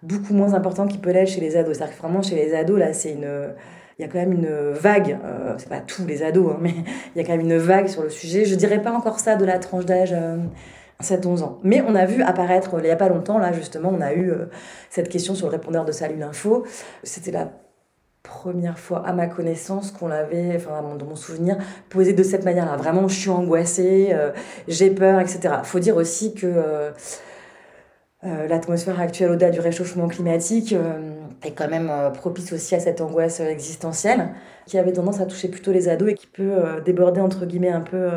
beaucoup 0.03 0.34
moins 0.34 0.53
important 0.53 0.86
qu'il 0.86 1.00
peut 1.00 1.12
l'être 1.12 1.29
chez 1.29 1.39
les 1.39 1.55
ados. 1.55 1.77
C'est-à-dire 1.77 1.95
que 1.95 2.01
vraiment, 2.01 2.22
chez 2.22 2.36
les 2.36 2.53
ados, 2.53 2.77
là, 2.77 2.91
c'est 2.91 3.13
une 3.13 3.29
il 3.98 4.01
y 4.01 4.05
a 4.05 4.12
quand 4.12 4.19
même 4.19 4.34
une 4.34 4.72
vague, 4.74 5.17
euh, 5.24 5.53
c'est 5.57 5.69
pas 5.69 5.79
tous 5.79 6.05
les 6.05 6.22
ados, 6.22 6.51
hein, 6.51 6.57
mais 6.62 6.74
il 7.15 7.22
y 7.22 7.24
a 7.24 7.24
quand 7.24 7.38
même 7.38 7.50
une 7.50 7.57
vague 7.57 7.88
sur 7.88 8.03
le 8.03 8.10
sujet. 8.10 8.45
Je 8.45 8.55
dirais 8.55 8.81
pas 8.81 8.91
encore 8.91 9.19
ça 9.19 9.36
de 9.36 9.45
la 9.45 9.57
tranche 9.57 9.86
d'âge 9.86 10.13
7-11 11.02 11.44
ans. 11.44 11.60
Mais 11.64 11.82
on 11.88 11.96
a 11.96 12.06
vu 12.06 12.22
apparaître, 12.22 12.72
il 12.78 12.84
n'y 12.84 12.90
a 12.90 12.96
pas 12.96 13.10
longtemps, 13.10 13.38
là 13.38 13.52
justement, 13.52 13.92
on 13.94 14.02
a 14.02 14.14
eu 14.14 14.32
euh, 14.32 14.46
cette 14.90 15.10
question 15.10 15.36
sur 15.36 15.48
le 15.48 15.52
répondeur 15.52 15.86
de 15.86 15.92
Salut 15.92 16.18
l'Info. 16.18 16.66
C'était 17.04 17.32
la 17.32 17.52
première 18.24 18.80
fois 18.80 19.06
à 19.06 19.14
ma 19.14 19.28
connaissance 19.28 19.92
qu'on 19.92 20.08
l'avait, 20.08 20.56
enfin 20.56 20.82
dans 20.98 21.06
mon 21.06 21.16
souvenir, 21.16 21.58
posé 21.90 22.14
de 22.14 22.24
cette 22.24 22.44
manière-là. 22.44 22.75
Vraiment, 22.75 23.08
je 23.08 23.16
suis 23.20 23.30
angoissée, 23.30 24.10
euh, 24.12 24.32
j'ai 24.68 24.90
peur, 24.90 25.20
etc. 25.20 25.56
faut 25.64 25.80
dire 25.80 25.96
aussi 25.96 26.34
que 26.34 26.48
euh, 26.48 26.92
euh, 28.25 28.48
l'atmosphère 28.48 29.00
actuelle 29.00 29.32
au-delà 29.32 29.52
du 29.52 29.60
réchauffement 29.60 30.08
climatique 30.08 30.74
euh, 30.74 31.14
est 31.44 31.51
quand 31.51 31.70
même 31.70 31.89
euh, 31.89 32.10
propice 32.10 32.54
aussi 32.54 32.75
à 32.75 32.80
cette 32.80 33.01
angoisse 33.01 33.39
existentielle 33.39 34.30
qui 34.65 34.77
avait 34.77 34.94
tendance 34.94 35.20
à 35.20 35.25
toucher 35.25 35.48
plutôt 35.48 35.72
les 35.72 35.89
ados 35.89 36.10
et 36.10 36.13
qui 36.15 36.25
peut 36.25 36.82
déborder 36.84 37.22
entre 37.22 37.46
guillemets 37.46 37.70
un 37.70 37.82
peu 37.82 38.10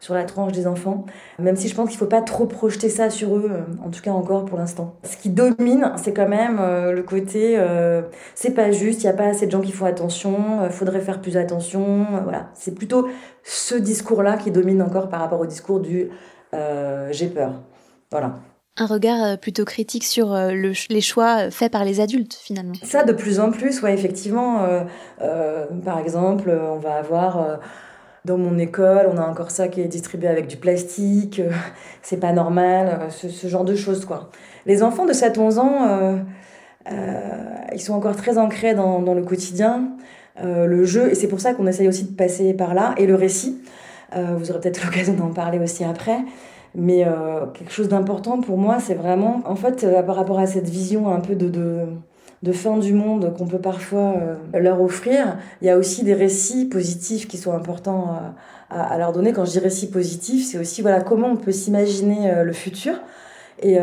sur 0.00 0.12
la 0.12 0.24
tranche 0.24 0.52
des 0.52 0.66
enfants. 0.66 1.06
Même 1.38 1.56
si 1.56 1.66
je 1.66 1.74
pense 1.74 1.88
qu'il 1.88 1.96
ne 1.96 2.00
faut 2.00 2.10
pas 2.10 2.20
trop 2.20 2.44
projeter 2.44 2.90
ça 2.90 3.08
sur 3.08 3.34
eux, 3.34 3.50
en 3.82 3.88
tout 3.88 4.02
cas 4.02 4.10
encore 4.10 4.44
pour 4.44 4.58
l'instant. 4.58 4.96
Ce 5.02 5.16
qui 5.16 5.30
domine, 5.30 5.92
c'est 5.96 6.12
quand 6.12 6.28
même 6.28 6.58
le 6.58 7.02
côté 7.02 7.58
c'est 8.34 8.50
pas 8.50 8.70
juste, 8.70 9.02
il 9.02 9.06
n'y 9.06 9.12
a 9.12 9.16
pas 9.16 9.28
assez 9.28 9.46
de 9.46 9.50
gens 9.50 9.62
qui 9.62 9.72
font 9.72 9.86
attention, 9.86 10.68
faudrait 10.68 11.00
faire 11.00 11.22
plus 11.22 11.38
attention. 11.38 12.04
voilà, 12.22 12.50
c'est 12.52 12.74
plutôt 12.74 13.08
ce 13.42 13.74
discours-là 13.74 14.36
qui 14.36 14.50
domine 14.50 14.82
encore 14.82 15.08
par 15.08 15.20
rapport 15.20 15.40
au 15.40 15.46
discours 15.46 15.80
du 15.80 16.10
j'ai 16.52 17.28
peur. 17.28 17.62
Voilà 18.10 18.34
un 18.76 18.86
regard 18.86 19.22
euh, 19.22 19.36
plutôt 19.36 19.64
critique 19.64 20.04
sur 20.04 20.32
euh, 20.32 20.50
le, 20.50 20.72
les 20.90 21.00
choix 21.00 21.46
euh, 21.46 21.50
faits 21.50 21.70
par 21.70 21.84
les 21.84 22.00
adultes 22.00 22.34
finalement. 22.34 22.74
Ça 22.82 23.04
de 23.04 23.12
plus 23.12 23.38
en 23.38 23.50
plus, 23.50 23.82
ouais, 23.82 23.94
effectivement. 23.94 24.66
Par 25.84 25.98
exemple, 25.98 26.50
on 26.50 26.78
va 26.78 26.96
avoir 26.96 27.60
dans 28.24 28.38
mon 28.38 28.58
école, 28.58 29.08
on 29.12 29.18
a 29.18 29.26
encore 29.26 29.50
ça 29.50 29.68
qui 29.68 29.80
est 29.80 29.88
distribué 29.88 30.28
avec 30.28 30.46
du 30.46 30.56
plastique, 30.56 31.40
c'est 32.02 32.18
pas 32.18 32.32
normal, 32.32 33.08
ce, 33.10 33.46
genre 33.46 33.64
de 33.64 33.74
choses 33.74 34.04
quoi. 34.04 34.30
Les 34.66 34.82
enfants 34.82 35.04
de 35.04 35.12
7-11 35.12 35.58
ans, 35.58 36.24
ils 37.72 37.80
sont 37.80 37.92
encore 37.92 38.16
très 38.16 38.38
ancrés 38.38 38.74
dans 38.74 39.14
le 39.14 39.22
quotidien, 39.22 39.90
le 40.42 40.84
jeu, 40.84 41.10
et 41.10 41.14
c'est 41.14 41.28
pour 41.28 41.40
ça 41.40 41.54
qu'on 41.54 41.66
essaye 41.66 41.86
aussi 41.86 42.04
de 42.04 42.16
passer 42.16 42.54
par 42.54 42.74
là, 42.74 42.94
et 42.96 43.06
le 43.06 43.14
récit. 43.14 43.62
vous 44.14 44.50
aurez 44.50 44.60
peut-être 44.60 44.84
l'occasion 44.84 45.14
d'en 45.14 45.30
parler 45.30 45.58
aussi 45.58 45.84
après. 45.84 46.18
Mais 46.74 47.06
euh, 47.06 47.46
quelque 47.54 47.72
chose 47.72 47.88
d'important 47.88 48.40
pour 48.40 48.58
moi, 48.58 48.78
c'est 48.80 48.94
vraiment, 48.94 49.42
en 49.44 49.54
fait, 49.54 49.84
euh, 49.84 50.02
par 50.02 50.16
rapport 50.16 50.40
à 50.40 50.46
cette 50.46 50.68
vision 50.68 51.08
un 51.08 51.20
peu 51.20 51.36
de, 51.36 51.48
de, 52.42 52.52
fin 52.52 52.78
du 52.78 52.92
monde 52.92 53.32
qu'on 53.38 53.46
peut 53.46 53.60
parfois 53.60 54.14
euh, 54.54 54.58
leur 54.58 54.82
offrir, 54.82 55.38
il 55.62 55.68
y 55.68 55.70
a 55.70 55.78
aussi 55.78 56.02
des 56.02 56.14
récits 56.14 56.66
positifs 56.66 57.28
qui 57.28 57.38
sont 57.38 57.52
importants 57.52 58.18
à, 58.70 58.98
leur 58.98 59.12
donner. 59.12 59.32
Quand 59.32 59.44
je 59.44 59.52
dis 59.52 59.60
récits 59.60 59.88
positifs, 59.88 60.46
c'est 60.46 60.58
aussi 60.58 60.82
voilà, 60.82 61.00
comment 61.00 61.28
on 61.28 61.36
peut 61.36 61.52
s'imaginer 61.52 62.42
le 62.42 62.52
futur 62.52 62.94
et 63.62 63.78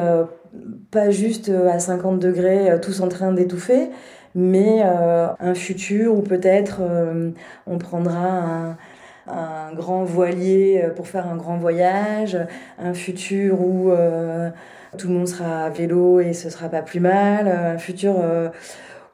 pas 0.91 1.09
juste 1.11 1.49
à 1.49 1.79
50 1.79 2.19
degrés, 2.19 2.77
tous 2.81 2.99
en 2.99 3.07
train 3.07 3.31
d'étouffer, 3.31 3.89
mais 4.35 4.81
un 4.81 5.53
futur 5.53 6.13
où 6.13 6.21
peut-être 6.21 6.81
on 7.67 7.77
prendra 7.77 8.27
un 8.27 8.77
un 9.31 9.73
grand 9.73 10.03
voilier 10.03 10.83
pour 10.95 11.07
faire 11.07 11.27
un 11.27 11.35
grand 11.35 11.57
voyage, 11.57 12.37
un 12.77 12.93
futur 12.93 13.61
où 13.61 13.91
euh, 13.91 14.49
tout 14.97 15.07
le 15.07 15.13
monde 15.13 15.27
sera 15.27 15.65
à 15.65 15.69
vélo 15.69 16.19
et 16.19 16.33
ce 16.33 16.49
sera 16.49 16.69
pas 16.69 16.81
plus 16.81 16.99
mal, 16.99 17.47
un 17.47 17.77
futur 17.77 18.15
euh, 18.19 18.49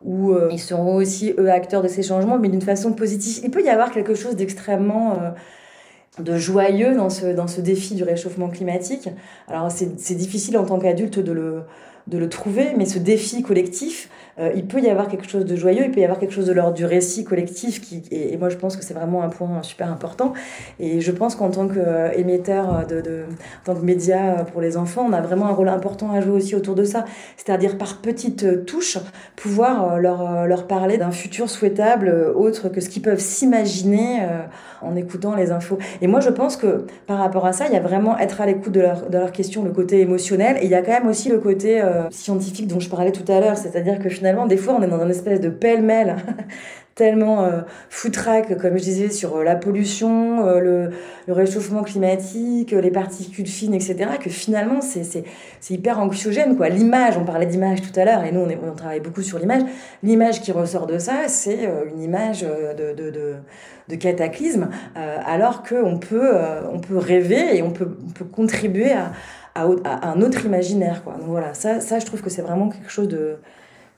où 0.04 0.32
euh, 0.32 0.50
ils 0.52 0.60
seront 0.60 0.96
aussi 0.96 1.34
eux 1.38 1.52
acteurs 1.52 1.84
de 1.84 1.88
ces 1.88 2.04
changements, 2.04 2.38
mais 2.38 2.50
d'une 2.50 2.62
façon 2.62 2.94
positive. 2.94 3.44
Il 3.44 3.52
peut 3.52 3.64
y 3.64 3.70
avoir 3.70 3.92
quelque 3.92 4.16
chose 4.16 4.36
d'extrêmement 4.36 5.14
euh, 5.14 6.22
de 6.22 6.36
joyeux 6.38 6.96
dans 6.96 7.10
ce, 7.10 7.28
dans 7.28 7.48
ce 7.48 7.62
défi 7.62 7.96
du 7.96 8.04
réchauffement 8.04 8.50
climatique. 8.50 9.10
Alors 9.48 9.72
c'est 9.72 10.16
difficile 10.16 10.58
en 10.58 10.66
tant 10.66 10.80
qu'adulte 10.80 11.20
de 11.20 11.32
le, 11.32 11.64
de 12.08 12.18
le 12.18 12.30
trouver, 12.30 12.74
mais 12.76 12.86
ce 12.86 12.98
défi 12.98 13.44
collectif, 13.44 14.10
euh, 14.40 14.52
il 14.56 14.66
peut 14.68 14.80
y 14.80 14.90
avoir 14.90 15.08
quelque 15.08 15.28
chose 15.28 15.46
de 15.46 15.56
joyeux, 15.56 15.84
il 15.86 15.92
peut 15.92 16.00
y 16.00 16.04
avoir 16.04 16.20
quelque 16.20 16.34
chose 16.34 16.48
de 16.48 16.54
l'ordre 16.54 16.74
du 16.74 16.86
récit 16.86 17.24
collectif, 17.24 17.82
qui, 17.82 18.04
et, 18.12 18.34
et, 18.34 18.38
moi 18.38 18.50
je 18.50 18.58
pense 18.58 18.76
que 18.76 18.84
c'est 18.84 18.94
vraiment 18.94 19.24
un 19.24 19.30
point 19.30 19.62
super 19.64 19.92
important. 19.92 20.34
Et 20.80 21.02
je 21.02 21.12
pense 21.12 21.36
qu'en 21.36 21.50
tant 21.50 21.68
qu'émetteur, 21.68 22.86
de, 22.88 23.26
en 23.62 23.74
tant 23.74 23.76
que 23.80 23.86
média 23.86 24.46
pour 24.52 24.62
les 24.62 24.78
enfants, 24.78 25.06
on 25.10 25.14
a 25.14 25.22
vraiment 25.22 25.48
un 25.48 25.54
rôle 25.54 25.70
important 25.70 26.12
à 26.12 26.22
jouer 26.22 26.34
aussi 26.34 26.56
autour 26.56 26.76
de 26.76 26.84
ça. 26.84 27.06
C'est-à-dire 27.36 27.78
par 27.78 28.02
petites 28.02 28.66
touches, 28.66 28.98
pouvoir 29.36 30.00
leur, 30.00 30.46
leur 30.46 30.68
parler 30.68 30.98
d'un 30.98 31.12
futur 31.12 31.50
souhaitable 31.50 32.34
autre 32.36 32.70
que 32.70 32.82
ce 32.82 32.90
qu'ils 32.90 33.02
peuvent 33.02 33.20
s'imaginer 33.20 34.20
euh, 34.22 34.42
en 34.82 34.96
écoutant 34.96 35.36
les 35.36 35.52
infos. 35.52 35.78
Et 36.02 36.08
moi 36.08 36.20
je 36.20 36.30
pense 36.30 36.58
que 36.58 36.86
par 37.08 37.18
rapport 37.20 37.46
à 37.46 37.54
ça, 37.54 37.66
il 37.68 37.74
y 37.74 37.78
a 37.78 37.82
vraiment 37.82 38.18
être 38.18 38.42
à 38.42 38.46
l'écoute 38.46 38.74
de, 38.74 38.82
leur, 38.82 39.10
de 39.10 39.18
leurs 39.18 39.32
questions, 39.32 39.64
le 39.64 39.72
côté 39.72 40.02
émotionnel, 40.02 40.58
et 40.62 40.66
il 40.66 40.72
y 40.72 40.76
a 40.76 40.82
quand 40.82 40.92
même 40.92 41.08
aussi 41.08 41.30
le 41.30 41.40
côté... 41.40 41.82
Euh, 41.82 42.08
scientifique 42.28 42.68
dont 42.68 42.80
je 42.80 42.90
parlais 42.90 43.12
tout 43.12 43.30
à 43.32 43.40
l'heure, 43.40 43.58
c'est-à-dire 43.58 44.00
que 44.00 44.10
finalement, 44.10 44.27
des 44.48 44.58
fois, 44.58 44.76
on 44.80 44.82
est 44.82 44.88
dans 44.88 45.02
un 45.02 45.10
espèce 45.10 45.42
de 45.42 45.50
pêle-mêle 45.50 46.18
tellement 46.98 47.46
euh, 47.46 47.62
foutraque, 47.90 48.58
comme 48.58 48.78
je 48.78 48.84
disais, 48.84 49.10
sur 49.10 49.38
euh, 49.38 49.44
la 49.44 49.56
pollution, 49.56 50.46
euh, 50.48 50.90
le, 51.28 51.34
réchauffement 51.34 51.84
climatique, 51.84 52.72
les 52.72 52.90
particules 52.90 53.46
fines, 53.46 53.76
etc., 53.76 54.10
que 54.20 54.30
finalement, 54.30 54.80
c'est 54.82 55.24
hyper 55.70 56.00
anxiogène. 56.00 56.58
quoi. 56.58 56.70
L'image, 56.70 57.16
on 57.18 57.24
parlait 57.24 57.46
d'image 57.46 57.82
tout 57.82 57.98
à 58.00 58.04
l'heure, 58.04 58.24
et 58.24 58.32
nous, 58.32 58.42
on, 58.42 58.74
travaille 58.74 59.00
beaucoup 59.00 59.22
sur 59.22 59.38
l'image. 59.38 59.62
L'image 60.04 60.42
qui 60.42 60.52
ressort 60.52 60.88
de 60.88 60.98
ça, 60.98 61.28
c'est 61.28 61.70
une 61.94 62.02
image 62.02 62.42
de, 62.42 63.96
cataclysme, 63.96 64.70
alors 64.96 65.64
qu'on 65.64 65.98
peut, 65.98 66.32
on 66.72 66.80
peut 66.80 66.98
rêver 66.98 67.58
et 67.58 67.62
on 67.62 67.72
peut, 67.72 67.98
on 68.08 68.12
peut 68.12 68.26
contribuer 68.26 68.94
à, 68.94 69.12
un 69.56 70.22
autre 70.22 70.46
imaginaire. 70.46 71.04
Quoi. 71.04 71.14
Donc 71.14 71.28
voilà, 71.28 71.54
ça, 71.54 71.80
je 71.80 72.06
trouve 72.06 72.22
que 72.22 72.30
c'est 72.30 72.42
vraiment 72.42 72.70
quelque 72.70 72.90
chose 72.90 73.10
de, 73.10 73.38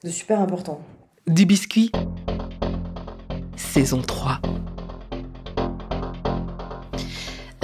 de 0.03 0.09
super 0.09 0.39
important. 0.39 0.81
Du 1.27 1.45
biscuit 1.45 1.91
saison 3.55 4.01
3. 4.01 4.39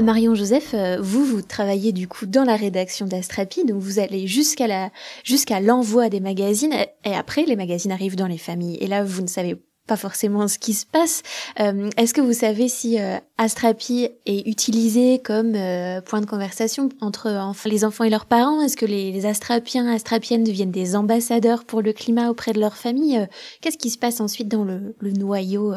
Marion 0.03 0.35
Joseph, 0.35 0.73
euh, 0.73 0.97
vous, 1.01 1.23
vous 1.23 1.41
travaillez 1.41 1.93
du 1.93 2.07
coup 2.07 2.25
dans 2.25 2.43
la 2.43 2.57
rédaction 2.57 3.07
d'Astrapi, 3.07 3.63
donc 3.63 3.81
vous 3.81 3.97
allez 3.97 4.27
jusqu'à 4.27 4.67
la, 4.67 4.91
jusqu'à 5.23 5.61
l'envoi 5.61 6.09
des 6.09 6.19
magazines, 6.19 6.73
et 7.05 7.15
après 7.15 7.45
les 7.45 7.55
magazines 7.55 7.91
arrivent 7.91 8.17
dans 8.17 8.27
les 8.27 8.37
familles. 8.37 8.77
Et 8.81 8.87
là, 8.87 9.03
vous 9.03 9.21
ne 9.21 9.27
savez 9.27 9.55
pas 9.87 9.95
forcément 9.95 10.47
ce 10.47 10.57
qui 10.57 10.73
se 10.73 10.85
passe. 10.85 11.21
Euh, 11.59 11.89
est-ce 11.97 12.13
que 12.13 12.21
vous 12.21 12.33
savez 12.33 12.67
si 12.67 12.99
euh, 12.99 13.17
Astrapi 13.37 14.09
est 14.25 14.47
utilisé 14.47 15.19
comme 15.19 15.53
euh, 15.55 16.01
point 16.01 16.21
de 16.21 16.25
conversation 16.25 16.89
entre 17.01 17.29
les 17.65 17.85
enfants 17.85 18.03
et 18.03 18.09
leurs 18.09 18.25
parents? 18.25 18.61
Est-ce 18.61 18.77
que 18.77 18.85
les, 18.85 19.11
les, 19.11 19.25
Astrapiens, 19.25 19.87
Astrapiennes 19.93 20.43
deviennent 20.43 20.71
des 20.71 20.95
ambassadeurs 20.95 21.65
pour 21.65 21.81
le 21.81 21.93
climat 21.93 22.29
auprès 22.29 22.53
de 22.53 22.59
leur 22.59 22.75
famille 22.75 23.27
Qu'est-ce 23.61 23.77
qui 23.77 23.89
se 23.89 23.97
passe 23.97 24.21
ensuite 24.21 24.47
dans 24.47 24.63
le, 24.63 24.95
le 24.99 25.11
noyau 25.11 25.73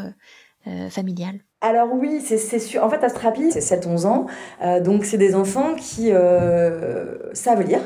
familial? 0.90 1.40
Alors 1.60 1.88
oui, 1.92 2.20
c'est 2.20 2.58
sûr. 2.58 2.84
En 2.84 2.90
fait, 2.90 3.02
Astrapi, 3.02 3.50
c'est 3.50 3.60
7-11 3.60 4.06
ans. 4.06 4.26
donc, 4.82 5.04
c'est 5.04 5.16
des 5.16 5.34
enfants 5.34 5.74
qui 5.74 6.10
savent 7.32 7.62
lire 7.62 7.80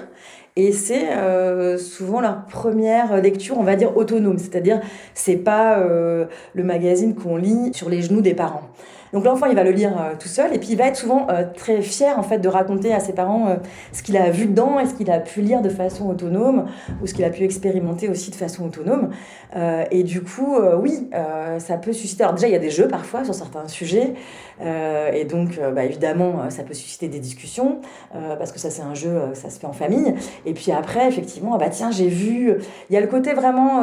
et 0.57 0.73
c'est 0.73 1.13
euh, 1.13 1.79
souvent 1.79 2.21
leur 2.21 2.45
première 2.45 3.21
lecture, 3.23 3.59
on 3.59 3.63
va 3.63 3.77
dire 3.77 3.97
autonome, 3.97 4.39
c'est-à-dire 4.39 4.81
c'est 5.15 5.37
pas 5.37 5.79
euh, 5.79 6.27
le 6.55 6.63
magazine 6.63 7.15
qu'on 7.15 7.37
lit 7.37 7.73
sur 7.73 7.89
les 7.89 8.03
genoux 8.03 8.21
des 8.21 8.35
parents. 8.35 8.69
Donc 9.13 9.25
l'enfant, 9.25 9.47
il 9.47 9.55
va 9.55 9.63
le 9.63 9.73
lire 9.73 9.93
euh, 10.01 10.15
tout 10.19 10.29
seul 10.29 10.55
et 10.55 10.59
puis 10.59 10.69
il 10.71 10.79
va 10.79 10.87
être 10.87 10.97
souvent 10.97 11.27
euh, 11.31 11.45
très 11.55 11.83
fier 11.83 12.19
en 12.19 12.23
fait 12.23 12.39
de 12.39 12.49
raconter 12.49 12.95
à 12.95 13.01
ses 13.01 13.13
parents 13.13 13.49
euh, 13.49 13.57
ce 13.93 14.03
qu'il 14.03 14.17
a 14.17 14.31
vu 14.31 14.47
dedans 14.47 14.81
et 14.81 14.87
ce 14.87 14.95
qu'il 14.95 15.11
a 15.11 15.19
pu 15.19 15.43
lire 15.43 15.61
de 15.61 15.69
façon 15.69 16.09
autonome 16.09 16.67
ou 17.03 17.07
ce 17.07 17.13
qu'il 17.13 17.25
a 17.25 17.31
pu 17.31 17.45
expérimenter 17.45 18.09
aussi 18.09 18.31
de 18.31 18.37
façon 18.37 18.65
autonome. 18.65 19.11
et 19.91 20.03
du 20.03 20.23
coup, 20.23 20.57
oui, 20.81 21.11
ça 21.59 21.77
peut 21.77 21.93
susciter. 21.93 22.23
Alors 22.23 22.35
déjà, 22.35 22.49
il 22.49 22.53
y 22.53 22.57
a 22.57 22.61
des 22.61 22.71
jeux 22.71 22.89
parfois 22.89 23.25
sur 23.25 23.35
certains 23.35 23.69
sujets 23.69 24.15
et 24.61 25.25
donc 25.25 25.61
bah, 25.75 25.85
évidemment, 25.85 26.49
ça 26.51 26.63
peut 26.63 26.75
susciter 26.75 27.09
des 27.09 27.19
discussions 27.19 27.81
parce 28.13 28.53
que 28.53 28.59
ça 28.59 28.71
c'est 28.71 28.83
un 28.83 28.95
jeu, 28.95 29.21
ça 29.35 29.51
se 29.51 29.59
fait 29.59 29.67
en 29.67 29.73
famille. 29.73 30.15
Et 30.47 30.55
puis 30.55 30.73
après, 30.73 31.07
effectivement, 31.09 31.57
bah 31.59 31.69
tiens, 31.71 31.91
j'ai 31.91 32.09
vu. 32.09 32.55
Il 32.89 32.95
y 32.95 32.97
a 32.97 33.01
le 33.01 33.09
côté 33.09 33.35
vraiment 33.35 33.83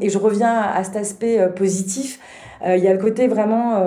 et 0.00 0.08
je 0.08 0.18
reviens 0.18 0.60
à 0.60 0.82
cet 0.84 0.96
aspect 0.96 1.48
positif. 1.54 2.20
Il 2.64 2.82
y 2.82 2.88
a 2.88 2.92
le 2.92 3.00
côté 3.00 3.28
vraiment 3.28 3.82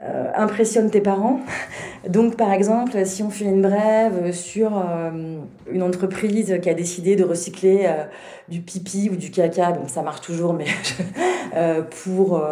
euh, 0.00 0.30
impressionne 0.36 0.90
tes 0.90 1.00
parents. 1.00 1.40
Donc, 2.08 2.36
par 2.36 2.52
exemple, 2.52 3.04
si 3.04 3.24
on 3.24 3.30
fait 3.30 3.46
une 3.46 3.62
brève 3.62 4.32
sur 4.32 4.78
euh, 4.78 5.40
une 5.68 5.82
entreprise 5.82 6.56
qui 6.62 6.70
a 6.70 6.74
décidé 6.74 7.16
de 7.16 7.24
recycler 7.24 7.86
euh, 7.86 8.04
du 8.50 8.60
pipi 8.60 9.10
ou 9.12 9.16
du 9.16 9.30
caca, 9.30 9.72
bon, 9.72 9.88
ça 9.88 10.02
marche 10.02 10.20
toujours, 10.20 10.52
mais 10.52 10.66
pour, 12.04 12.42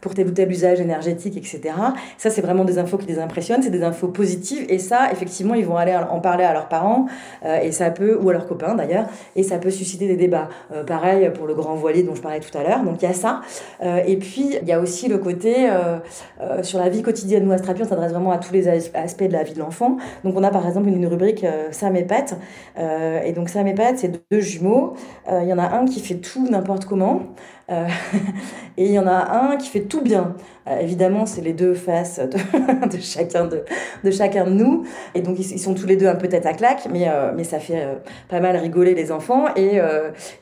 pour 0.00 0.14
tel 0.14 0.28
ou 0.28 0.30
tel 0.30 0.50
usage 0.50 0.80
énergétique, 0.80 1.36
etc. 1.36 1.74
Ça, 2.16 2.30
c'est 2.30 2.40
vraiment 2.40 2.64
des 2.64 2.78
infos 2.78 2.98
qui 2.98 3.06
les 3.06 3.18
impressionnent, 3.18 3.62
c'est 3.62 3.70
des 3.70 3.82
infos 3.82 4.08
positives. 4.08 4.64
Et 4.68 4.78
ça, 4.78 5.10
effectivement, 5.12 5.54
ils 5.54 5.66
vont 5.66 5.76
aller 5.76 5.96
en 5.96 6.20
parler 6.20 6.44
à 6.44 6.52
leurs 6.52 6.68
parents, 6.68 7.06
et 7.44 7.72
ça 7.72 7.90
peut, 7.90 8.18
ou 8.20 8.30
à 8.30 8.32
leurs 8.32 8.46
copains 8.46 8.74
d'ailleurs, 8.74 9.06
et 9.36 9.42
ça 9.42 9.58
peut 9.58 9.70
susciter 9.70 10.06
des 10.06 10.16
débats. 10.16 10.48
pareil 10.86 11.30
pour 11.30 11.46
le 11.46 11.54
grand 11.54 11.74
voilier 11.74 12.02
dont 12.02 12.14
je 12.14 12.22
parlais 12.22 12.40
tout 12.40 12.56
à 12.56 12.62
l'heure. 12.62 12.82
Donc, 12.82 13.02
il 13.02 13.06
y 13.06 13.08
a 13.08 13.14
ça. 13.14 13.40
et 13.82 14.16
puis, 14.16 14.56
il 14.60 14.68
y 14.68 14.72
a 14.72 14.80
aussi 14.80 15.08
le 15.08 15.18
côté 15.18 15.68
sur 16.62 16.78
la 16.78 16.88
vie 16.88 17.02
quotidienne, 17.02 17.44
nous, 17.44 17.52
Astrapi, 17.52 17.82
on 17.82 17.88
s'adresse 17.88 18.12
vraiment 18.12 18.30
à 18.30 18.38
tous 18.38 18.52
les 18.52 18.68
aspects 18.68 19.24
de 19.24 19.32
la 19.32 19.42
vie 19.42 19.54
de 19.54 19.58
l'enfant. 19.58 19.96
Donc, 20.24 20.34
on 20.36 20.42
a 20.42 20.50
par 20.50 20.66
exemple 20.66 20.88
une, 20.88 21.06
rubrique 21.06 21.44
euh, 21.44 21.68
Sam 21.70 21.96
et 21.96 22.04
Pat. 22.04 22.36
Euh, 22.78 23.20
et 23.22 23.32
donc, 23.32 23.48
Sam 23.48 23.66
et 23.66 23.74
Pat, 23.74 23.96
c'est 23.96 24.20
deux 24.30 24.40
jumeaux. 24.40 24.94
Euh, 25.28 25.40
il 25.42 25.48
y 25.48 25.52
en 25.52 25.58
a 25.58 25.76
un 25.76 25.84
qui 25.84 26.00
fait 26.00 26.16
tout 26.16 26.48
n'importe 26.48 26.84
comment. 26.84 27.22
Euh, 27.70 27.86
et 28.78 28.86
il 28.86 28.92
y 28.92 28.98
en 28.98 29.06
a 29.06 29.50
un 29.50 29.56
qui 29.56 29.68
fait 29.68 29.82
tout 29.82 30.00
bien. 30.00 30.34
Euh, 30.66 30.78
évidemment, 30.78 31.26
c'est 31.26 31.42
les 31.42 31.52
deux 31.52 31.74
faces 31.74 32.18
de, 32.18 32.98
chacun 33.00 33.46
de, 33.46 34.10
chacun 34.10 34.46
de 34.46 34.50
nous. 34.50 34.84
Et 35.14 35.20
donc, 35.20 35.38
ils, 35.38 35.58
sont 35.58 35.74
tous 35.74 35.86
les 35.86 35.96
deux 35.96 36.06
un 36.06 36.14
peu 36.14 36.28
tête 36.28 36.46
à 36.46 36.54
claque, 36.54 36.88
mais, 36.90 37.08
euh, 37.08 37.32
mais 37.36 37.44
ça 37.44 37.58
fait 37.58 37.86
pas 38.28 38.40
mal 38.40 38.56
rigoler 38.56 38.94
les 38.94 39.12
enfants. 39.12 39.46
Et, 39.56 39.80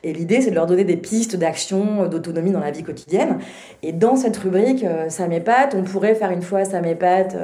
et 0.03 0.13
l'idée, 0.13 0.41
c'est 0.41 0.51
de 0.51 0.55
leur 0.55 0.65
donner 0.65 0.83
des 0.83 0.97
pistes 0.97 1.35
d'action, 1.35 2.07
d'autonomie 2.07 2.51
dans 2.51 2.59
la 2.59 2.71
vie 2.71 2.83
quotidienne. 2.83 3.39
Et 3.83 3.91
dans 3.91 4.15
cette 4.15 4.37
rubrique, 4.37 4.85
ça 5.09 5.27
m'épate, 5.27 5.75
on 5.77 5.83
pourrait 5.83 6.15
faire 6.15 6.31
une 6.31 6.41
fois 6.41 6.65
ça 6.65 6.81
m'épate, 6.81 7.35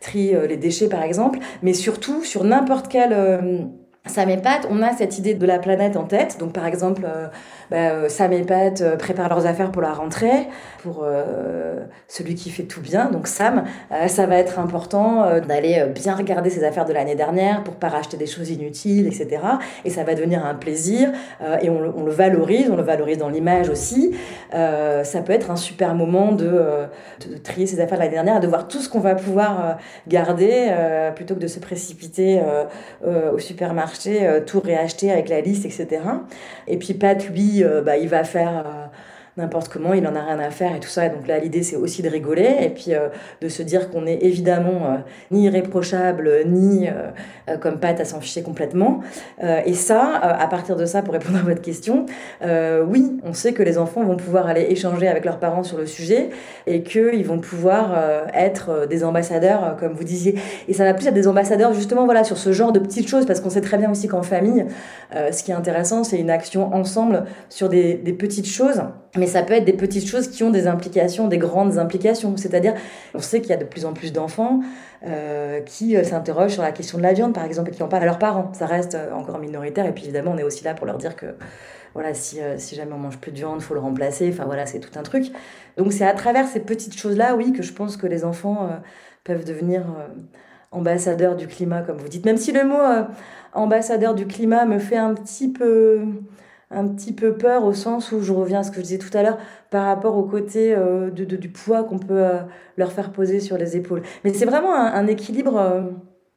tri 0.00 0.34
les 0.48 0.56
déchets 0.56 0.88
par 0.88 1.02
exemple, 1.02 1.38
mais 1.62 1.72
surtout 1.72 2.24
sur 2.24 2.44
n'importe 2.44 2.88
quel 2.88 3.68
ça 4.08 4.26
m'épate, 4.26 4.66
on 4.70 4.82
a 4.82 4.92
cette 4.92 5.18
idée 5.18 5.34
de 5.34 5.46
la 5.46 5.58
planète 5.58 5.96
en 5.96 6.04
tête. 6.04 6.38
Donc 6.38 6.52
par 6.52 6.66
exemple, 6.66 7.02
euh, 7.04 7.26
bah, 7.70 7.76
euh, 7.76 8.08
Sam 8.08 8.32
et 8.32 8.42
Pat 8.42 8.80
euh, 8.80 8.96
préparent 8.96 9.28
leurs 9.28 9.46
affaires 9.46 9.70
pour 9.70 9.82
la 9.82 9.92
rentrée, 9.92 10.48
pour 10.82 11.04
celui 12.06 12.34
qui 12.34 12.50
fait 12.50 12.62
tout 12.62 12.80
bien, 12.80 13.10
donc 13.10 13.26
Sam. 13.26 13.64
ça 14.06 14.26
va 14.26 14.36
être 14.36 14.58
important 14.58 15.40
d'aller 15.40 15.84
bien 15.92 16.14
regarder 16.14 16.50
ses 16.50 16.64
affaires 16.64 16.84
de 16.84 16.92
l'année 16.92 17.16
dernière 17.16 17.64
pour 17.64 17.74
pas 17.74 17.88
racheter 17.88 18.16
des 18.16 18.26
choses 18.26 18.50
inutiles, 18.50 19.06
etc. 19.06 19.42
Et 19.84 19.90
ça 19.90 20.04
va 20.04 20.14
devenir 20.14 20.46
un 20.46 20.54
plaisir 20.54 21.10
et 21.60 21.68
on, 21.68 21.92
on, 21.96 22.04
le 22.04 22.12
valorise, 22.12 22.70
on 22.70 22.76
le 22.76 22.82
valorise 22.82 23.18
dans 23.18 23.28
l'image 23.28 23.68
aussi. 23.68 24.14
ça 24.52 25.20
peut 25.24 25.32
être 25.32 25.50
un 25.50 25.56
super 25.56 25.94
moment 25.94 26.32
de, 26.32 26.46
de, 27.28 27.36
trier 27.42 27.66
ses 27.66 27.80
affaires 27.80 27.98
de 27.98 28.04
l'année 28.04 28.14
dernière 28.14 28.36
et 28.36 28.40
de 28.40 28.46
voir 28.46 28.68
tout 28.68 28.78
ce 28.78 28.88
qu'on 28.88 29.00
va 29.00 29.16
pouvoir 29.16 29.78
garder 30.06 30.72
plutôt 31.16 31.34
que 31.34 31.40
de 31.40 31.48
se 31.48 31.58
précipiter 31.58 32.40
au 33.04 33.38
supermarché 33.38 33.97
euh, 34.06 34.40
tout 34.40 34.60
réacheter 34.60 35.10
avec 35.10 35.28
la 35.28 35.40
liste, 35.40 35.64
etc. 35.64 36.02
Et 36.66 36.76
puis 36.76 36.94
Pat, 36.94 37.28
lui, 37.28 37.64
euh, 37.64 37.82
bah, 37.82 37.96
il 37.96 38.08
va 38.08 38.24
faire 38.24 38.64
euh, 38.66 38.86
n'importe 39.38 39.68
comment, 39.68 39.94
il 39.94 40.06
en 40.06 40.14
a 40.14 40.22
rien 40.22 40.38
à 40.38 40.50
faire 40.50 40.74
et 40.76 40.80
tout 40.80 40.88
ça. 40.88 41.06
Et 41.06 41.10
donc 41.10 41.26
là, 41.26 41.38
l'idée, 41.38 41.62
c'est 41.62 41.76
aussi 41.76 42.02
de 42.02 42.08
rigoler 42.08 42.56
et 42.60 42.68
puis 42.68 42.92
de 43.40 43.48
se 43.48 43.62
dire 43.62 43.90
qu'on 43.90 44.06
est 44.06 44.22
évidemment 44.22 44.98
ni 45.30 45.44
irréprochable, 45.44 46.30
ni 46.46 46.88
comme 47.60 47.78
Pat 47.78 47.98
à 48.00 48.04
s'en 48.04 48.20
ficher 48.20 48.42
complètement. 48.42 49.00
et 49.40 49.74
ça, 49.74 50.16
à 50.16 50.46
partir 50.48 50.76
de 50.76 50.84
ça, 50.84 51.02
pour 51.02 51.14
répondre 51.14 51.38
à 51.38 51.42
votre 51.42 51.62
question, 51.62 52.06
oui, 52.42 53.18
on 53.24 53.32
sait 53.32 53.52
que 53.52 53.62
les 53.62 53.78
enfants 53.78 54.04
vont 54.04 54.16
pouvoir 54.16 54.46
aller 54.46 54.66
échanger 54.70 55.08
avec 55.08 55.24
leurs 55.24 55.38
parents 55.38 55.62
sur 55.62 55.78
le 55.78 55.86
sujet 55.86 56.30
et 56.66 56.82
qu'ils 56.82 57.24
vont 57.24 57.38
pouvoir 57.38 58.26
être 58.34 58.86
des 58.88 59.04
ambassadeurs, 59.04 59.76
comme 59.78 59.92
vous 59.92 60.04
disiez. 60.04 60.34
Et 60.66 60.72
ça 60.72 60.84
va 60.84 60.94
plus 60.94 61.06
être 61.06 61.14
des 61.14 61.28
ambassadeurs 61.28 61.72
justement 61.72 62.04
voilà, 62.04 62.24
sur 62.24 62.38
ce 62.38 62.52
genre 62.52 62.72
de 62.72 62.78
petites 62.78 63.08
choses 63.08 63.26
parce 63.26 63.40
qu'on 63.40 63.50
sait 63.50 63.60
très 63.60 63.78
bien 63.78 63.90
aussi 63.90 64.08
qu'en 64.08 64.22
famille, 64.22 64.66
euh, 65.14 65.32
ce 65.32 65.42
qui 65.42 65.50
est 65.50 65.54
intéressant, 65.54 66.04
c'est 66.04 66.18
une 66.18 66.30
action 66.30 66.74
ensemble 66.74 67.24
sur 67.48 67.68
des, 67.68 67.94
des, 67.94 68.12
petites 68.12 68.46
choses. 68.46 68.82
Mais 69.16 69.26
ça 69.28 69.42
peut 69.42 69.54
être 69.54 69.64
des 69.64 69.72
petites 69.72 70.06
choses 70.06 70.28
qui 70.28 70.42
ont 70.42 70.50
des 70.50 70.66
implications, 70.66 71.28
des 71.28 71.38
grandes 71.38 71.78
implications. 71.78 72.36
C'est-à-dire, 72.36 72.74
on 73.14 73.20
sait 73.20 73.40
qu'il 73.40 73.50
y 73.50 73.52
a 73.52 73.56
de 73.56 73.64
plus 73.64 73.84
en 73.84 73.92
plus 73.92 74.12
d'enfants 74.12 74.60
euh, 75.06 75.60
qui 75.60 75.96
euh, 75.96 76.02
s'interrogent 76.02 76.54
sur 76.54 76.62
la 76.62 76.72
question 76.72 76.98
de 76.98 77.04
la 77.04 77.12
viande, 77.12 77.32
par 77.32 77.44
exemple, 77.44 77.70
et 77.70 77.72
qui 77.72 77.82
en 77.82 77.88
parlent 77.88 78.02
à 78.02 78.06
leurs 78.06 78.18
parents. 78.18 78.52
Ça 78.54 78.66
reste 78.66 78.96
euh, 78.96 79.12
encore 79.12 79.38
minoritaire. 79.38 79.86
Et 79.86 79.92
puis 79.92 80.04
évidemment, 80.04 80.32
on 80.34 80.38
est 80.38 80.42
aussi 80.42 80.64
là 80.64 80.74
pour 80.74 80.86
leur 80.86 80.98
dire 80.98 81.14
que 81.14 81.26
voilà, 81.94 82.14
si, 82.14 82.40
jamais 82.72 82.92
on 82.92 82.98
mange 82.98 83.18
plus 83.18 83.30
de 83.30 83.36
viande, 83.36 83.60
faut 83.60 83.74
le 83.74 83.80
remplacer. 83.80 84.28
Enfin 84.32 84.44
voilà, 84.44 84.66
c'est 84.66 84.80
tout 84.80 84.98
un 84.98 85.02
truc. 85.02 85.26
Donc 85.76 85.92
c'est 85.92 86.06
à 86.06 86.14
travers 86.14 86.46
ces 86.48 86.60
petites 86.60 86.96
choses-là, 86.96 87.36
oui, 87.36 87.52
que 87.52 87.62
je 87.62 87.72
pense 87.72 87.96
que 87.96 88.06
les 88.06 88.24
enfants 88.24 88.70
peuvent 89.24 89.44
devenir 89.44 89.84
ambassadeurs 90.70 91.34
du 91.34 91.48
climat, 91.48 91.82
comme 91.82 91.96
vous 91.96 92.08
dites. 92.08 92.24
Même 92.24 92.36
si 92.36 92.52
le 92.52 92.64
mot 92.64 93.06
ambassadeur 93.52 94.14
du 94.14 94.26
climat 94.26 94.64
me 94.66 94.78
fait 94.78 94.96
un 94.96 95.14
petit 95.14 95.48
peu 95.48 96.02
un 96.70 96.86
petit 96.88 97.12
peu 97.12 97.34
peur 97.34 97.64
au 97.64 97.72
sens 97.72 98.12
où 98.12 98.20
je 98.20 98.32
reviens 98.32 98.60
à 98.60 98.62
ce 98.62 98.70
que 98.70 98.76
je 98.76 98.82
disais 98.82 98.98
tout 98.98 99.16
à 99.16 99.22
l'heure 99.22 99.38
par 99.70 99.86
rapport 99.86 100.16
au 100.16 100.24
côté 100.24 100.74
euh, 100.74 101.10
de, 101.10 101.24
du 101.24 101.48
poids 101.48 101.84
qu'on 101.84 101.98
peut 101.98 102.24
euh, 102.24 102.40
leur 102.76 102.92
faire 102.92 103.10
poser 103.10 103.40
sur 103.40 103.56
les 103.56 103.76
épaules. 103.76 104.02
Mais 104.24 104.34
c'est 104.34 104.44
vraiment 104.44 104.74
un, 104.74 105.06
équilibre 105.06 105.56
euh, 105.56 105.82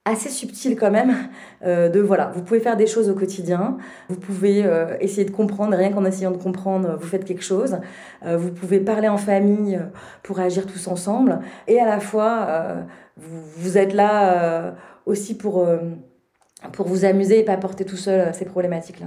assez 0.06 0.30
subtil 0.30 0.78
quand 0.78 0.90
même 0.90 1.14
de 1.64 2.00
voilà, 2.00 2.32
vous 2.34 2.42
pouvez 2.42 2.60
faire 2.60 2.76
des 2.76 2.88
choses 2.88 3.08
au 3.08 3.14
quotidien, 3.14 3.78
vous 4.10 4.16
pouvez 4.16 4.66
essayer 5.00 5.26
de 5.26 5.32
comprendre, 5.32 5.76
rien 5.78 5.92
qu'en 5.92 6.06
essayant 6.06 6.32
de 6.32 6.38
comprendre, 6.38 6.98
vous 7.00 7.06
faites 7.06 7.24
quelque 7.24 7.44
chose, 7.44 7.78
vous 8.26 8.50
pouvez 8.50 8.80
parler 8.80 9.10
en 9.10 9.18
famille 9.18 9.80
pour 10.24 10.40
agir 10.40 10.66
tous 10.66 10.88
ensemble, 10.88 11.40
et 11.68 11.80
à 11.80 11.86
la 11.86 12.00
fois 12.00 12.78
vous, 13.16 13.42
vous, 13.58 13.78
êtes 13.78 13.94
là 13.94 14.74
aussi 15.06 15.38
pour 15.38 15.68
pour 16.74 16.88
vous 16.88 17.06
amuser 17.06 17.38
et 17.38 17.46
pas 17.46 17.58
porter 17.58 17.86
tout 17.86 17.96
seul 17.96 18.34
ces 18.34 18.46
problématiques-là. 18.46 19.06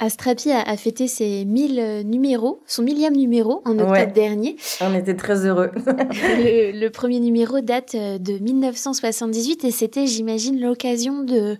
Astrapi 0.00 0.52
a, 0.52 0.76
fêté 0.76 1.08
ses 1.08 1.44
1000 1.44 2.02
numéros, 2.06 2.60
son 2.66 2.82
millième 2.82 3.16
numéro 3.16 3.62
en 3.64 3.78
octobre 3.78 4.12
dernier. 4.12 4.56
On 4.80 4.94
était 4.94 5.16
très 5.16 5.44
heureux. 5.44 5.70
le, 5.86 6.88
premier 6.88 7.18
numéro 7.18 7.60
date 7.60 7.96
euh, 7.96 8.18
de 8.18 8.34
1978 8.38 9.64
et 9.64 9.70
c'était, 9.72 10.06
j'imagine, 10.06 10.60
l'occasion 10.60 11.24
de 11.24 11.56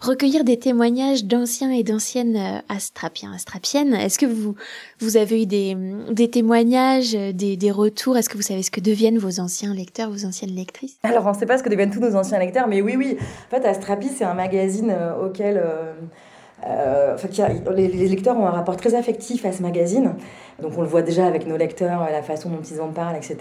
recueillir 0.00 0.44
des 0.44 0.58
témoignages 0.58 1.24
d'anciens 1.24 1.70
et 1.70 1.82
d'anciennes 1.82 2.36
euh, 2.36 2.74
astrapiens, 2.74 3.32
astrapiennes. 3.34 3.94
Est-ce 3.94 4.18
que 4.18 4.26
vous, 4.26 4.54
vous 5.00 5.16
avez 5.18 5.42
eu 5.42 5.46
des, 5.46 5.76
des 6.10 6.30
témoignages, 6.30 7.12
des, 7.12 7.56
des 7.56 7.70
retours? 7.70 8.16
Est-ce 8.16 8.30
que 8.30 8.36
vous 8.36 8.42
savez 8.42 8.62
ce 8.62 8.70
que 8.70 8.80
deviennent 8.80 9.18
vos 9.18 9.40
anciens 9.40 9.74
lecteurs, 9.74 10.10
vos 10.10 10.24
anciennes 10.24 10.54
lectrices? 10.54 10.96
Alors, 11.02 11.26
on 11.26 11.32
ne 11.32 11.36
sait 11.36 11.46
pas 11.46 11.58
ce 11.58 11.62
que 11.62 11.68
deviennent 11.68 11.92
tous 11.92 12.00
nos 12.00 12.16
anciens 12.16 12.38
lecteurs, 12.38 12.66
mais 12.66 12.80
oui, 12.80 12.94
oui. 12.96 13.18
En 13.20 13.56
fait, 13.56 13.66
Astrapi, 13.66 14.08
c'est 14.08 14.24
un 14.24 14.34
magazine 14.34 14.90
euh, 14.90 15.92
Euh, 16.66 17.16
les, 17.74 17.88
lecteurs 18.08 18.38
ont 18.38 18.46
un 18.46 18.50
rapport 18.50 18.76
très 18.76 18.94
affectif 18.94 19.44
à 19.44 19.52
ce 19.52 19.62
magazine. 19.62 20.14
Donc 20.62 20.72
on 20.76 20.82
le 20.82 20.88
voit 20.88 21.02
déjà 21.02 21.26
avec 21.26 21.46
nos 21.46 21.56
lecteurs, 21.56 22.08
la 22.10 22.22
façon 22.22 22.48
dont 22.48 22.62
ils 22.62 22.80
en 22.80 22.88
parlent, 22.88 23.16
etc. 23.16 23.36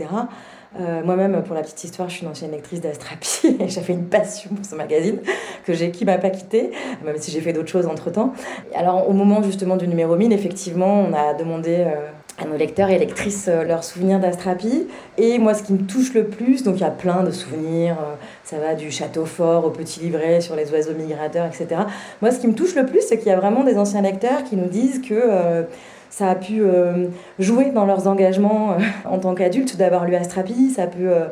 Euh, 0.79 1.03
moi-même, 1.03 1.43
pour 1.43 1.53
la 1.53 1.61
petite 1.61 1.83
histoire, 1.83 2.09
je 2.09 2.15
suis 2.15 2.23
une 2.23 2.31
ancienne 2.31 2.51
lectrice 2.51 2.81
d'Astrapi 2.81 3.57
et 3.59 3.67
j'avais 3.67 3.93
une 3.93 4.07
passion 4.07 4.49
pour 4.55 4.65
ce 4.65 4.75
magazine 4.75 5.19
que 5.65 5.73
j'ai, 5.73 5.91
qui 5.91 6.03
m'a 6.05 6.17
pas 6.17 6.31
quittée, 6.31 6.71
même 7.05 7.17
si 7.17 7.31
j'ai 7.31 7.41
fait 7.41 7.53
d'autres 7.53 7.69
choses 7.69 7.85
entre-temps. 7.85 8.33
Alors 8.73 9.07
au 9.07 9.13
moment 9.13 9.43
justement 9.43 9.77
du 9.77 9.87
numéro 9.87 10.15
1000, 10.15 10.33
effectivement, 10.33 11.05
on 11.07 11.13
a 11.13 11.33
demandé 11.33 11.77
euh, 11.79 12.09
à 12.43 12.47
nos 12.47 12.57
lecteurs 12.57 12.89
et 12.89 12.99
lectrices 12.99 13.47
euh, 13.47 13.63
leurs 13.63 13.83
souvenirs 13.83 14.19
d'Astrapi. 14.19 14.87
Et 15.17 15.39
moi, 15.39 15.53
ce 15.53 15.63
qui 15.63 15.73
me 15.73 15.83
touche 15.83 16.13
le 16.13 16.25
plus, 16.25 16.63
donc 16.63 16.75
il 16.77 16.81
y 16.81 16.85
a 16.85 16.91
plein 16.91 17.23
de 17.23 17.31
souvenirs, 17.31 17.97
ça 18.43 18.57
va 18.57 18.75
du 18.75 18.91
château 18.91 19.25
fort 19.25 19.65
au 19.65 19.69
petit 19.69 19.99
livret 19.99 20.41
sur 20.41 20.55
les 20.55 20.71
oiseaux 20.71 20.93
migrateurs, 20.93 21.45
etc. 21.45 21.81
Moi, 22.21 22.31
ce 22.31 22.39
qui 22.39 22.47
me 22.47 22.53
touche 22.53 22.75
le 22.75 22.85
plus, 22.85 23.01
c'est 23.01 23.17
qu'il 23.17 23.27
y 23.27 23.31
a 23.31 23.39
vraiment 23.39 23.63
des 23.63 23.77
anciens 23.77 24.01
lecteurs 24.01 24.43
qui 24.43 24.55
nous 24.55 24.67
disent 24.67 25.01
que 25.01 25.65
ça 26.13 26.29
a 26.29 26.35
pu 26.35 26.61
euh, 26.61 27.07
jouer 27.39 27.71
dans 27.71 27.85
leurs 27.85 28.07
engagements 28.07 28.73
euh, 28.73 28.75
en 29.05 29.17
tant 29.17 29.33
qu'adultes 29.33 29.77
d'avoir 29.77 30.05
lu 30.05 30.13
Astrapi, 30.15 30.69
ça 30.69 30.83
a 30.83 30.87
pu 30.87 31.07
euh, 31.07 31.25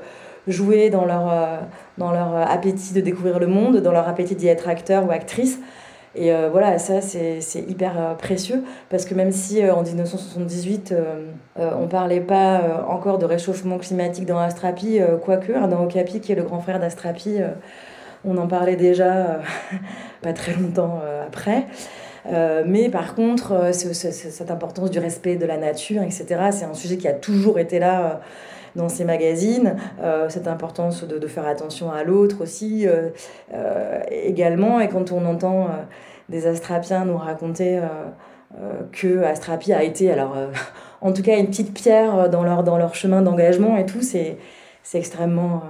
jouer 0.47 0.89
dans 0.89 1.06
leur, 1.06 1.32
dans 2.00 2.12
leur 2.12 2.36
appétit 2.36 2.91
de 2.93 3.00
découvrir 3.00 3.38
le 3.38 3.45
monde, 3.45 3.78
dans 3.78 3.91
leur 3.91 4.08
appétit 4.08 4.34
d'y 4.34 4.47
être 4.47 4.67
acteur 4.67 5.06
ou 5.06 5.12
actrice. 5.12 5.60
Et 6.15 6.32
voilà, 6.52 6.78
ça 6.78 7.00
c'est 7.00 7.39
hyper 7.69 8.17
précieux 8.17 8.63
parce 8.89 9.06
que 9.06 9.13
même 9.13 9.32
si 9.32 9.63
en 9.69 9.82
1978 9.82 10.93
on 11.58 11.88
parlait 11.88 12.19
pas 12.19 12.84
encore 12.89 13.17
de 13.17 13.26
réchauffement 13.26 13.78
climatique 13.78 14.26
dans 14.26 14.38
Astrapi, 14.38 15.00
quoique 15.24 15.54
hein, 15.54 15.69
dans 15.69 15.84
Okapi 15.86 16.19
qui 16.19 16.34
est 16.34 16.36
le 16.36 16.43
grand 16.43 16.60
frère 16.60 16.82
d'Astrapi, 16.82 17.38
on 18.26 18.38
en 18.38 18.47
parlait 18.47 18.76
déjà 18.76 19.39
pas 20.21 20.34
très 20.34 20.54
longtemps 20.54 21.00
après. 21.26 21.67
Euh, 22.27 22.63
mais 22.65 22.89
par 22.89 23.15
contre, 23.15 23.53
euh, 23.53 23.71
cette 23.71 24.51
importance 24.51 24.91
du 24.91 24.99
respect 24.99 25.36
de 25.36 25.45
la 25.45 25.57
nature, 25.57 26.01
etc., 26.01 26.25
c'est 26.51 26.65
un 26.65 26.73
sujet 26.73 26.97
qui 26.97 27.07
a 27.07 27.13
toujours 27.13 27.60
été 27.60 27.79
là 27.79 28.01
euh, 28.01 28.13
dans 28.75 28.88
ces 28.88 29.03
magazines, 29.03 29.75
cette 30.29 30.47
importance 30.47 31.03
de, 31.03 31.27
faire 31.27 31.45
attention 31.45 31.91
à 31.91 32.05
l'autre 32.05 32.41
aussi 32.41 32.88
également. 34.10 34.79
Et 34.79 34.88
quand 34.88 35.12
on 35.12 35.25
entend 35.25 35.67
des 36.29 36.47
astrapiens 36.47 37.03
nous 37.03 37.17
raconter 37.17 37.81
que 38.93 39.23
Astrapi 39.23 39.73
a 39.73 39.84
été, 39.84 40.10
alors 40.10 40.38
en 41.01 41.12
tout 41.12 41.21
cas, 41.21 41.38
une 41.38 41.47
petite 41.47 41.73
pierre 41.73 42.29
dans 42.29 42.45
leur, 42.45 42.63
dans 42.63 42.77
leur 42.77 42.95
chemin 42.95 43.21
d'engagement 43.21 43.75
et 43.75 43.86
tout, 43.86 44.01
c'est 44.01 44.38
extrêmement, 44.93 45.63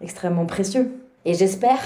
extrêmement 0.00 0.46
précieux. 0.46 0.90
Et 1.26 1.34
j'espère, 1.34 1.80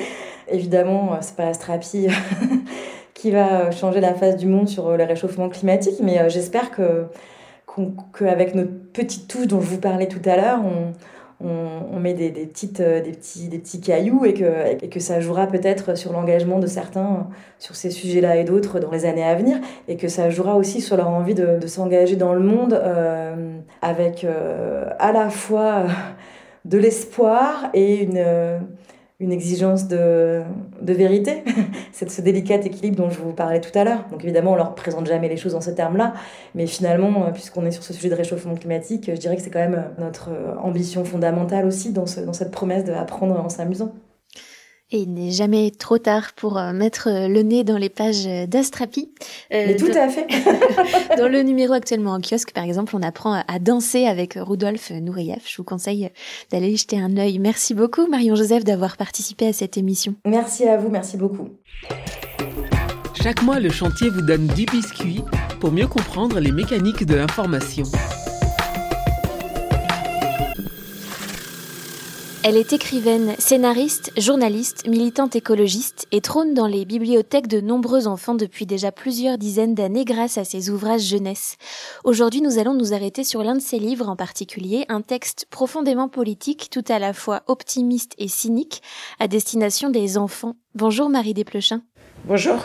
évidemment, 0.48 1.16
c'est 1.20 1.36
pas 1.36 1.46
Astrapi 1.46 2.08
qui 3.18 3.32
va 3.32 3.62
euh, 3.62 3.72
changer 3.72 4.00
la 4.00 4.14
face 4.14 4.36
du 4.36 4.46
monde 4.46 4.68
sur 4.68 4.86
euh, 4.86 4.96
le 4.96 5.02
réchauffement 5.02 5.48
climatique, 5.48 5.96
mais 6.00 6.20
euh, 6.20 6.28
j'espère 6.28 6.70
que 6.70 7.06
qu'avec 8.16 8.54
notre 8.54 8.72
petite 8.92 9.28
touche 9.28 9.46
dont 9.46 9.60
je 9.60 9.66
vous 9.66 9.78
parlais 9.78 10.08
tout 10.08 10.22
à 10.24 10.36
l'heure, 10.36 10.60
on, 10.64 11.46
on, 11.46 12.00
met 12.00 12.14
des, 12.14 12.30
des, 12.30 12.46
petites, 12.46 12.80
des, 12.80 13.12
petits, 13.12 13.46
des 13.48 13.58
petits 13.60 13.80
cailloux 13.80 14.24
et 14.24 14.34
que, 14.34 14.84
et 14.84 14.88
que 14.88 14.98
ça 14.98 15.20
jouera 15.20 15.46
peut-être 15.46 15.96
sur 15.96 16.12
l'engagement 16.12 16.58
de 16.58 16.66
certains 16.66 17.28
sur 17.60 17.76
ces 17.76 17.90
sujets-là 17.90 18.36
et 18.36 18.42
d'autres 18.42 18.80
dans 18.80 18.90
les 18.90 19.04
années 19.04 19.22
à 19.22 19.36
venir 19.36 19.58
et 19.86 19.96
que 19.96 20.08
ça 20.08 20.28
jouera 20.28 20.56
aussi 20.56 20.80
sur 20.80 20.96
leur 20.96 21.08
envie 21.08 21.34
de, 21.34 21.60
de 21.60 21.66
s'engager 21.68 22.16
dans 22.16 22.34
le 22.34 22.40
monde 22.40 22.82
avec 23.80 24.26
à 24.98 25.12
la 25.12 25.30
fois 25.30 25.84
de 26.64 26.78
l'espoir 26.78 27.70
et 27.74 28.02
une 28.02 28.24
une 29.20 29.32
exigence 29.32 29.88
de, 29.88 30.42
de 30.80 30.92
vérité. 30.92 31.42
C'est 31.92 32.08
ce 32.08 32.22
délicat 32.22 32.56
équilibre 32.56 32.96
dont 32.96 33.10
je 33.10 33.18
vous 33.18 33.32
parlais 33.32 33.60
tout 33.60 33.76
à 33.76 33.82
l'heure. 33.82 34.04
Donc 34.10 34.22
évidemment, 34.22 34.52
on 34.52 34.56
leur 34.56 34.74
présente 34.76 35.06
jamais 35.06 35.28
les 35.28 35.36
choses 35.36 35.54
en 35.56 35.60
ces 35.60 35.74
termes-là, 35.74 36.14
mais 36.54 36.66
finalement, 36.66 37.26
euh, 37.26 37.30
puisqu'on 37.32 37.66
est 37.66 37.72
sur 37.72 37.82
ce 37.82 37.92
sujet 37.92 38.10
de 38.10 38.14
réchauffement 38.14 38.54
climatique, 38.54 39.10
je 39.12 39.18
dirais 39.18 39.36
que 39.36 39.42
c'est 39.42 39.50
quand 39.50 39.58
même 39.58 39.74
euh, 39.74 40.00
notre 40.00 40.30
euh, 40.30 40.54
ambition 40.62 41.04
fondamentale 41.04 41.66
aussi 41.66 41.92
dans, 41.92 42.06
ce, 42.06 42.20
dans 42.20 42.32
cette 42.32 42.52
promesse 42.52 42.84
d'apprendre 42.84 43.38
en 43.40 43.48
s'amusant. 43.48 43.92
Et 44.90 45.00
il 45.00 45.12
n'est 45.12 45.32
jamais 45.32 45.70
trop 45.70 45.98
tard 45.98 46.32
pour 46.34 46.56
euh, 46.56 46.72
mettre 46.72 47.08
euh, 47.08 47.28
le 47.28 47.42
nez 47.42 47.62
dans 47.62 47.76
les 47.76 47.90
pages 47.90 48.24
d'Astrapi. 48.48 49.10
Euh, 49.52 49.76
tout 49.76 49.92
à 49.94 50.08
fait. 50.08 50.26
dans 51.18 51.28
le 51.28 51.42
numéro 51.42 51.74
actuellement 51.74 52.12
en 52.12 52.20
kiosque, 52.20 52.52
par 52.52 52.64
exemple, 52.64 52.96
on 52.96 53.02
apprend 53.02 53.42
à 53.46 53.58
danser 53.58 54.06
avec 54.06 54.38
Rudolf 54.40 54.90
Nourieff. 54.90 55.42
Je 55.46 55.58
vous 55.58 55.64
conseille 55.64 56.10
d'aller 56.50 56.74
jeter 56.74 56.98
un 56.98 57.18
œil. 57.18 57.38
Merci 57.38 57.74
beaucoup, 57.74 58.06
Marion-Joseph, 58.06 58.64
d'avoir 58.64 58.96
participé 58.96 59.48
à 59.48 59.52
cette 59.52 59.76
émission. 59.76 60.14
Merci 60.24 60.66
à 60.66 60.78
vous, 60.78 60.88
merci 60.88 61.18
beaucoup. 61.18 61.50
Chaque 63.22 63.42
mois, 63.42 63.60
le 63.60 63.68
chantier 63.68 64.08
vous 64.08 64.22
donne 64.22 64.46
10 64.46 64.66
biscuits 64.66 65.22
pour 65.60 65.70
mieux 65.70 65.86
comprendre 65.86 66.40
les 66.40 66.52
mécaniques 66.52 67.04
de 67.04 67.14
l'information. 67.14 67.84
Elle 72.48 72.56
est 72.56 72.72
écrivaine, 72.72 73.34
scénariste, 73.38 74.10
journaliste, 74.16 74.88
militante 74.88 75.36
écologiste 75.36 76.06
et 76.12 76.22
trône 76.22 76.54
dans 76.54 76.66
les 76.66 76.86
bibliothèques 76.86 77.46
de 77.46 77.60
nombreux 77.60 78.06
enfants 78.06 78.34
depuis 78.34 78.64
déjà 78.64 78.90
plusieurs 78.90 79.36
dizaines 79.36 79.74
d'années 79.74 80.06
grâce 80.06 80.38
à 80.38 80.44
ses 80.44 80.70
ouvrages 80.70 81.02
jeunesse. 81.02 81.58
Aujourd'hui, 82.04 82.40
nous 82.40 82.58
allons 82.58 82.72
nous 82.72 82.94
arrêter 82.94 83.22
sur 83.22 83.44
l'un 83.44 83.54
de 83.54 83.60
ses 83.60 83.78
livres 83.78 84.08
en 84.08 84.16
particulier, 84.16 84.86
un 84.88 85.02
texte 85.02 85.46
profondément 85.50 86.08
politique, 86.08 86.70
tout 86.70 86.84
à 86.88 86.98
la 86.98 87.12
fois 87.12 87.42
optimiste 87.48 88.14
et 88.16 88.28
cynique, 88.28 88.80
à 89.20 89.28
destination 89.28 89.90
des 89.90 90.16
enfants. 90.16 90.56
Bonjour 90.74 91.10
Marie 91.10 91.34
Desplechin. 91.34 91.82
Bonjour. 92.28 92.62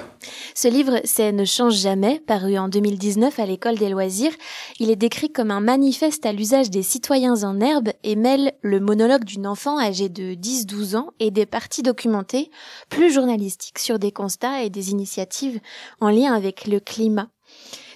Ce 0.56 0.67
livre, 0.67 0.99
c'est 1.06 1.32
Ne 1.32 1.45
change 1.45 1.76
jamais, 1.76 2.19
paru 2.19 2.58
en 2.58 2.67
2019 2.67 3.39
à 3.39 3.45
l'école 3.45 3.78
des 3.78 3.88
loisirs. 3.88 4.34
Il 4.78 4.91
est 4.91 4.97
décrit 4.97 5.32
comme 5.32 5.52
un 5.52 5.62
manifeste 5.62 6.26
à 6.26 6.34
l'usage 6.34 6.69
des 6.69 6.84
citoyens 6.84 7.45
en 7.45 7.62
herbe 7.62 7.91
et 8.04 8.17
mêle 8.17 8.52
le 8.62 8.82
monologue 8.82 9.23
d'une 9.23 9.47
enfant 9.47 9.80
âgée 9.80 10.10
de 10.10 10.34
10-12 10.34 10.97
ans 10.97 11.12
et 11.21 11.32
des 11.32 11.45
parties 11.45 11.82
documentées 11.82 12.52
plus 12.89 13.10
journalistiques 13.10 13.80
sur 13.80 13.99
des 13.99 14.12
constats 14.12 14.63
et 14.63 14.69
des 14.69 14.91
initiatives 14.91 15.62
en 16.02 16.10
lien 16.10 16.34
avec 16.34 16.67
le 16.67 16.82
climat. 16.82 17.30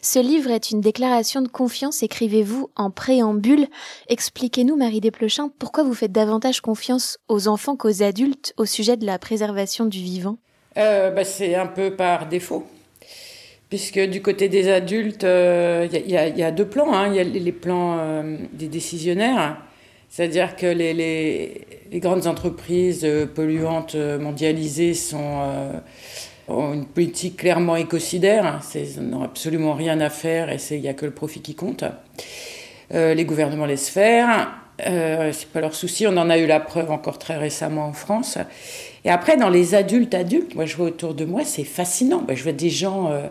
Ce 0.02 0.20
livre 0.20 0.52
est 0.52 0.72
une 0.72 0.80
déclaration 0.80 1.42
de 1.42 1.50
confiance, 1.50 2.02
écrivez-vous 2.02 2.70
en 2.78 2.92
préambule. 2.92 3.68
Expliquez-nous, 4.08 4.78
Marie 4.78 5.02
Desplechin, 5.02 5.52
pourquoi 5.60 5.84
vous 5.84 5.94
faites 5.94 6.14
davantage 6.14 6.62
confiance 6.62 7.18
aux 7.28 7.50
enfants 7.50 7.76
qu'aux 7.76 8.04
adultes 8.04 8.54
au 8.56 8.64
sujet 8.64 8.96
de 8.96 9.06
la 9.06 9.20
préservation 9.20 9.86
du 9.86 10.00
vivant? 10.00 10.38
Euh, 10.78 11.12
bah, 11.12 11.24
C'est 11.24 11.56
un 11.56 11.68
peu 11.68 11.92
par 11.92 12.28
défaut. 12.28 12.68
Puisque 13.70 14.00
du 14.00 14.22
côté 14.22 14.48
des 14.48 14.70
adultes, 14.70 15.24
il 15.24 15.28
euh, 15.28 15.88
y, 15.92 16.44
a 16.44 16.52
deux 16.52 16.68
plans. 16.68 16.88
Il 16.92 16.96
hein. 16.96 17.14
y 17.14 17.20
a 17.20 17.24
les 17.24 17.52
plans 17.52 17.98
euh, 18.00 18.38
des 18.54 18.68
décisionnaires, 18.68 19.58
c'est-à-dire 20.10 20.56
que 20.56 20.68
les, 20.68 21.66
grandes 21.96 22.28
entreprises 22.28 23.06
polluantes 23.36 23.96
mondialisées 23.96 24.94
sont, 24.94 25.42
ont 26.48 26.74
une 26.74 26.86
politique 26.86 27.38
clairement 27.38 27.76
écocidaire. 27.76 28.62
Ils 28.74 29.02
n'ont 29.02 29.24
absolument 29.24 29.74
rien 29.74 30.00
à 30.00 30.10
faire 30.10 30.50
et 30.50 30.58
il 30.72 30.82
n'y 30.82 30.88
a 30.88 30.94
que 30.94 31.06
le 31.06 31.12
profit 31.12 31.42
qui 31.42 31.56
compte. 31.56 31.84
les 32.92 33.26
gouvernements 33.26 33.66
laissent 33.66 33.90
faire. 33.90 34.50
Euh, 34.86 35.32
c'est 35.34 35.50
pas 35.50 35.62
leur 35.62 35.74
souci. 35.74 36.06
On 36.08 36.18
en 36.18 36.30
a 36.30 36.38
eu 36.38 36.46
la 36.46 36.60
preuve 36.60 36.92
encore 36.92 37.18
très 37.18 37.38
récemment 37.38 37.88
en 37.88 37.94
France. 37.94 38.38
Et 39.06 39.10
après, 39.10 39.38
dans 39.38 39.50
les 39.50 39.76
adultes 39.76 40.14
adultes, 40.14 40.56
moi 40.56 40.66
je 40.66 40.76
vois 40.76 40.88
autour 40.88 41.14
de 41.14 41.26
moi, 41.26 41.44
c'est 41.44 41.64
fascinant. 41.64 42.26
je 42.28 42.44
vois 42.44 42.52
des 42.52 42.70
gens 42.70 43.12
euh, 43.12 43.28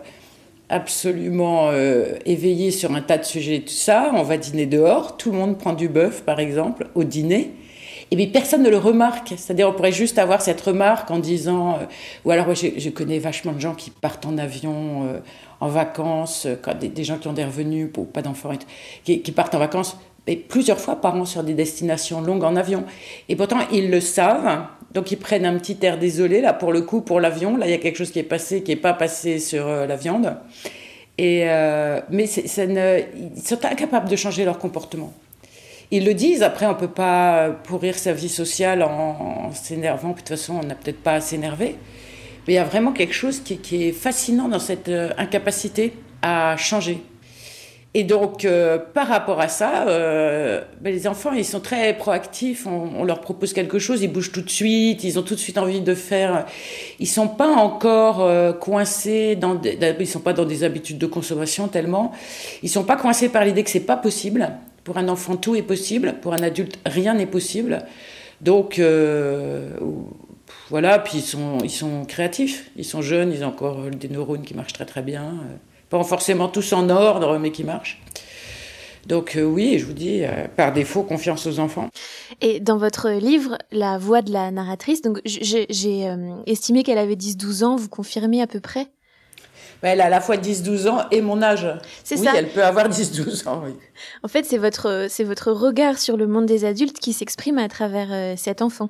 absolument 0.69 1.69
euh, 1.69 2.13
éveillés 2.25 2.71
sur 2.71 2.91
un 2.93 3.01
tas 3.01 3.17
de 3.17 3.23
sujets 3.23 3.57
et 3.57 3.61
tout 3.61 3.73
ça. 3.73 4.11
On 4.13 4.23
va 4.23 4.37
dîner 4.37 4.65
dehors, 4.65 5.17
tout 5.17 5.31
le 5.31 5.37
monde 5.37 5.57
prend 5.57 5.73
du 5.73 5.89
bœuf, 5.89 6.23
par 6.23 6.39
exemple, 6.39 6.87
au 6.95 7.03
dîner. 7.03 7.51
Et 8.09 8.15
bien 8.15 8.27
personne 8.27 8.63
ne 8.63 8.69
le 8.69 8.77
remarque. 8.77 9.33
C'est-à-dire, 9.35 9.67
on 9.67 9.73
pourrait 9.73 9.91
juste 9.91 10.17
avoir 10.17 10.41
cette 10.41 10.61
remarque 10.61 11.11
en 11.11 11.19
disant, 11.19 11.73
euh, 11.75 11.85
ou 12.25 12.31
alors 12.31 12.53
je, 12.55 12.89
connais 12.89 13.19
vachement 13.19 13.51
de 13.51 13.59
gens 13.59 13.75
qui 13.75 13.89
partent 13.91 14.25
en 14.25 14.37
avion, 14.37 15.21
en 15.59 15.67
vacances, 15.67 16.47
des, 16.79 17.03
gens 17.03 17.17
qui 17.17 17.27
ont 17.27 17.33
des 17.33 17.43
revenus, 17.43 17.89
pas 18.13 18.21
d'enfants, 18.21 18.51
qui, 19.03 19.21
qui 19.21 19.31
partent 19.31 19.55
en 19.55 19.59
vacances 19.59 19.97
plusieurs 20.35 20.79
fois 20.79 20.99
par 20.99 21.15
an 21.15 21.25
sur 21.25 21.43
des 21.43 21.53
destinations 21.53 22.21
longues 22.21 22.43
en 22.43 22.55
avion. 22.55 22.83
Et 23.29 23.35
pourtant, 23.35 23.59
ils 23.71 23.89
le 23.89 24.01
savent. 24.01 24.65
Donc, 24.93 25.11
ils 25.11 25.17
prennent 25.17 25.45
un 25.45 25.57
petit 25.57 25.77
air 25.81 25.97
désolé, 25.97 26.41
là, 26.41 26.53
pour 26.53 26.71
le 26.71 26.81
coup, 26.81 27.01
pour 27.01 27.19
l'avion. 27.19 27.57
Là, 27.57 27.67
il 27.67 27.71
y 27.71 27.73
a 27.73 27.77
quelque 27.77 27.97
chose 27.97 28.11
qui 28.11 28.19
est 28.19 28.23
passé, 28.23 28.63
qui 28.63 28.71
n'est 28.71 28.81
pas 28.81 28.93
passé 28.93 29.39
sur 29.39 29.67
euh, 29.67 29.85
la 29.85 29.95
viande. 29.95 30.35
Et, 31.17 31.43
euh, 31.45 32.01
mais 32.09 32.25
ils 32.25 33.41
sont 33.43 33.65
incapables 33.65 34.09
de 34.09 34.15
changer 34.15 34.45
leur 34.45 34.59
comportement. 34.59 35.13
Ils 35.89 36.05
le 36.05 36.13
disent, 36.13 36.43
après, 36.43 36.65
on 36.65 36.73
ne 36.73 36.77
peut 36.77 36.89
pas 36.89 37.49
pourrir 37.63 37.97
sa 37.97 38.11
vie 38.11 38.29
sociale 38.29 38.83
en, 38.83 39.51
s'énervant. 39.53 40.09
De 40.09 40.15
toute 40.15 40.29
façon, 40.29 40.59
on 40.61 40.65
n'a 40.65 40.75
peut-être 40.75 41.01
pas 41.01 41.13
à 41.13 41.21
s'énerver. 41.21 41.75
Mais 42.45 42.53
il 42.53 42.55
y 42.55 42.59
a 42.59 42.65
vraiment 42.65 42.91
quelque 42.91 43.13
chose 43.13 43.39
qui, 43.39 43.57
qui 43.57 43.87
est 43.87 43.91
fascinant 43.93 44.49
dans 44.49 44.59
cette 44.59 44.89
euh, 44.89 45.09
incapacité 45.17 45.93
à 46.21 46.55
changer. 46.57 47.01
Et 47.97 48.03
donc, 48.03 48.45
euh, 48.45 48.77
par 48.77 49.07
rapport 49.07 49.41
à 49.41 49.47
ça, 49.47 49.87
euh, 49.87 50.61
ben, 50.81 50.93
les 50.93 51.07
enfants, 51.07 51.31
ils 51.31 51.43
sont 51.43 51.61
très 51.61 51.97
proactifs. 51.97 52.67
On, 52.67 53.03
leur 53.03 53.21
propose 53.21 53.53
quelque 53.53 53.79
chose, 53.79 54.03
ils 54.03 54.07
bougent 54.07 54.31
tout 54.31 54.43
de 54.43 54.51
suite, 54.51 55.03
ils 55.03 55.17
ont 55.17 55.23
tout 55.23 55.33
de 55.33 55.39
suite 55.39 55.57
envie 55.57 55.81
de 55.81 55.95
faire. 55.95 56.45
Ils 56.99 57.07
sont 57.07 57.27
pas 57.27 57.47
encore 57.47 58.21
euh, 58.21 58.53
coincés 58.53 59.35
dans, 59.35 59.55
des, 59.55 59.79
ils 59.99 60.05
sont 60.05 60.19
pas 60.19 60.33
dans 60.33 60.45
des 60.45 60.63
habitudes 60.63 60.99
de 60.99 61.07
consommation 61.07 61.69
tellement. 61.69 62.11
Ils 62.61 62.69
sont 62.69 62.83
pas 62.83 62.97
coincés 62.97 63.29
par 63.29 63.43
l'idée 63.43 63.63
que 63.63 63.71
c'est 63.71 63.79
pas 63.79 63.97
possible. 63.97 64.47
Pour 64.83 64.99
un 64.99 65.09
enfant, 65.09 65.35
tout 65.35 65.55
est 65.55 65.63
possible. 65.63 66.17
Pour 66.21 66.33
un 66.33 66.43
adulte, 66.43 66.77
rien 66.85 67.15
n'est 67.15 67.25
possible. 67.25 67.83
Donc, 68.41 68.79
voilà. 70.69 70.99
Puis 70.99 71.17
ils 71.17 71.21
sont, 71.21 71.57
ils 71.63 71.71
sont 71.71 72.05
créatifs. 72.05 72.69
Ils 72.75 72.85
sont 72.85 73.01
jeunes, 73.01 73.33
ils 73.33 73.43
ont 73.43 73.47
encore 73.47 73.89
des 73.89 74.07
neurones 74.07 74.43
qui 74.43 74.53
marchent 74.53 74.73
très 74.73 74.85
très 74.85 75.01
bien 75.01 75.33
pas 75.89 76.03
forcément 76.03 76.47
tous 76.47 76.73
en 76.73 76.89
ordre, 76.89 77.37
mais 77.37 77.51
qui 77.51 77.63
marchent. 77.63 78.01
Donc 79.07 79.37
euh, 79.37 79.43
oui, 79.43 79.79
je 79.79 79.85
vous 79.85 79.93
dis, 79.93 80.23
euh, 80.23 80.47
par 80.53 80.73
défaut, 80.73 81.03
confiance 81.03 81.47
aux 81.47 81.59
enfants. 81.59 81.89
Et 82.41 82.59
dans 82.59 82.77
votre 82.77 83.09
livre, 83.09 83.57
La 83.71 83.97
voix 83.97 84.21
de 84.21 84.33
la 84.33 84.51
narratrice, 84.51 85.01
donc 85.01 85.21
j'ai 85.23 86.09
euh, 86.09 86.35
estimé 86.45 86.83
qu'elle 86.83 86.97
avait 86.97 87.15
10-12 87.15 87.63
ans, 87.63 87.75
vous 87.77 87.87
confirmez 87.87 88.41
à 88.41 88.47
peu 88.47 88.59
près? 88.59 88.87
Bah, 89.81 89.89
Elle 89.89 90.01
a 90.01 90.05
à 90.05 90.09
la 90.09 90.19
fois 90.19 90.35
10-12 90.35 90.89
ans 90.89 91.05
et 91.11 91.21
mon 91.21 91.41
âge. 91.41 91.67
C'est 92.03 92.19
oui, 92.19 92.27
elle 92.35 92.49
peut 92.49 92.63
avoir 92.63 92.89
10-12 92.89 93.47
ans, 93.47 93.61
oui. 93.63 93.73
En 94.23 94.27
fait, 94.27 94.45
c'est 94.45 94.57
votre, 94.57 95.07
votre 95.23 95.51
regard 95.51 95.99
sur 95.99 96.17
le 96.17 96.27
monde 96.27 96.45
des 96.45 96.65
adultes 96.65 96.99
qui 96.99 97.13
s'exprime 97.13 97.59
à 97.59 97.69
travers 97.69 98.37
cet 98.37 98.61
enfant. 98.61 98.89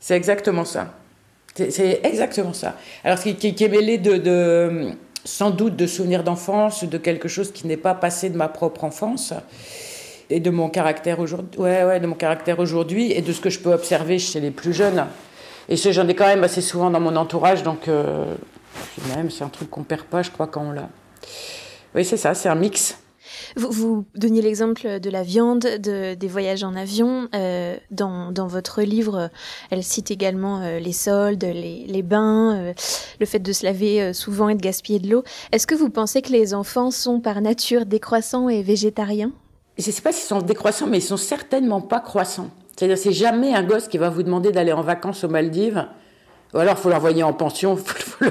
C'est 0.00 0.16
exactement 0.16 0.64
ça. 0.64 0.94
C'est 1.54 2.00
exactement 2.02 2.52
ça. 2.52 2.76
Alors, 3.04 3.18
ce 3.18 3.30
qui, 3.30 3.54
qui 3.54 3.64
est 3.64 3.68
mêlé 3.68 3.96
de, 3.96 4.16
de 4.18 4.90
sans 5.26 5.50
doute 5.50 5.76
de 5.76 5.86
souvenirs 5.86 6.22
d'enfance, 6.22 6.84
de 6.84 6.98
quelque 6.98 7.28
chose 7.28 7.52
qui 7.52 7.66
n'est 7.66 7.76
pas 7.76 7.94
passé 7.94 8.30
de 8.30 8.36
ma 8.36 8.48
propre 8.48 8.84
enfance 8.84 9.34
et 10.30 10.40
de 10.40 10.50
mon 10.50 10.68
caractère 10.68 11.20
aujourd'hui, 11.20 11.60
ouais, 11.60 11.84
ouais, 11.84 12.00
de 12.00 12.06
mon 12.06 12.14
caractère 12.14 12.58
aujourd'hui 12.60 13.12
et 13.12 13.22
de 13.22 13.32
ce 13.32 13.40
que 13.40 13.50
je 13.50 13.58
peux 13.58 13.72
observer 13.72 14.18
chez 14.18 14.40
les 14.40 14.50
plus 14.50 14.72
jeunes. 14.72 15.06
Et 15.68 15.76
ce, 15.76 15.90
j'en 15.90 16.06
ai 16.06 16.14
quand 16.14 16.26
même 16.26 16.44
assez 16.44 16.60
souvent 16.60 16.90
dans 16.90 17.00
mon 17.00 17.16
entourage, 17.16 17.64
donc 17.64 17.88
euh, 17.88 18.24
même 19.16 19.30
c'est 19.30 19.42
un 19.42 19.48
truc 19.48 19.68
qu'on 19.68 19.82
perd 19.82 20.02
pas, 20.02 20.22
je 20.22 20.30
crois, 20.30 20.46
quand 20.46 20.62
on 20.62 20.72
l'a. 20.72 20.88
Oui, 21.94 22.04
c'est 22.04 22.16
ça, 22.16 22.34
c'est 22.34 22.48
un 22.48 22.54
mix. 22.54 22.96
Vous, 23.56 23.70
vous 23.70 24.04
donniez 24.14 24.42
l'exemple 24.42 25.00
de 25.00 25.10
la 25.10 25.22
viande, 25.22 25.60
de, 25.60 26.14
des 26.14 26.28
voyages 26.28 26.64
en 26.64 26.74
avion. 26.74 27.28
Euh, 27.34 27.76
dans, 27.90 28.32
dans, 28.32 28.46
votre 28.46 28.82
livre, 28.82 29.30
elle 29.70 29.82
cite 29.82 30.10
également 30.10 30.60
euh, 30.60 30.78
les 30.78 30.92
soldes, 30.92 31.44
les, 31.44 31.84
les 31.86 32.02
bains, 32.02 32.56
euh, 32.56 32.72
le 33.20 33.26
fait 33.26 33.38
de 33.38 33.52
se 33.52 33.64
laver 33.64 34.12
souvent 34.12 34.48
et 34.48 34.54
de 34.54 34.60
gaspiller 34.60 34.98
de 34.98 35.08
l'eau. 35.10 35.24
Est-ce 35.52 35.66
que 35.66 35.74
vous 35.74 35.90
pensez 35.90 36.22
que 36.22 36.32
les 36.32 36.54
enfants 36.54 36.90
sont 36.90 37.20
par 37.20 37.40
nature 37.40 37.86
décroissants 37.86 38.48
et 38.48 38.62
végétariens? 38.62 39.32
Je 39.78 39.86
ne 39.86 39.92
sais 39.92 40.02
pas 40.02 40.12
s'ils 40.12 40.26
sont 40.26 40.40
décroissants, 40.40 40.86
mais 40.86 40.98
ils 40.98 41.02
sont 41.02 41.16
certainement 41.16 41.80
pas 41.80 42.00
croissants. 42.00 42.50
C'est-à-dire, 42.74 42.98
c'est 42.98 43.12
jamais 43.12 43.54
un 43.54 43.62
gosse 43.62 43.88
qui 43.88 43.98
va 43.98 44.10
vous 44.10 44.22
demander 44.22 44.52
d'aller 44.52 44.72
en 44.72 44.82
vacances 44.82 45.24
aux 45.24 45.28
Maldives. 45.28 45.86
Ou 46.54 46.58
alors, 46.58 46.78
faut 46.78 46.90
l'envoyer 46.90 47.22
en 47.22 47.32
pension, 47.32 47.78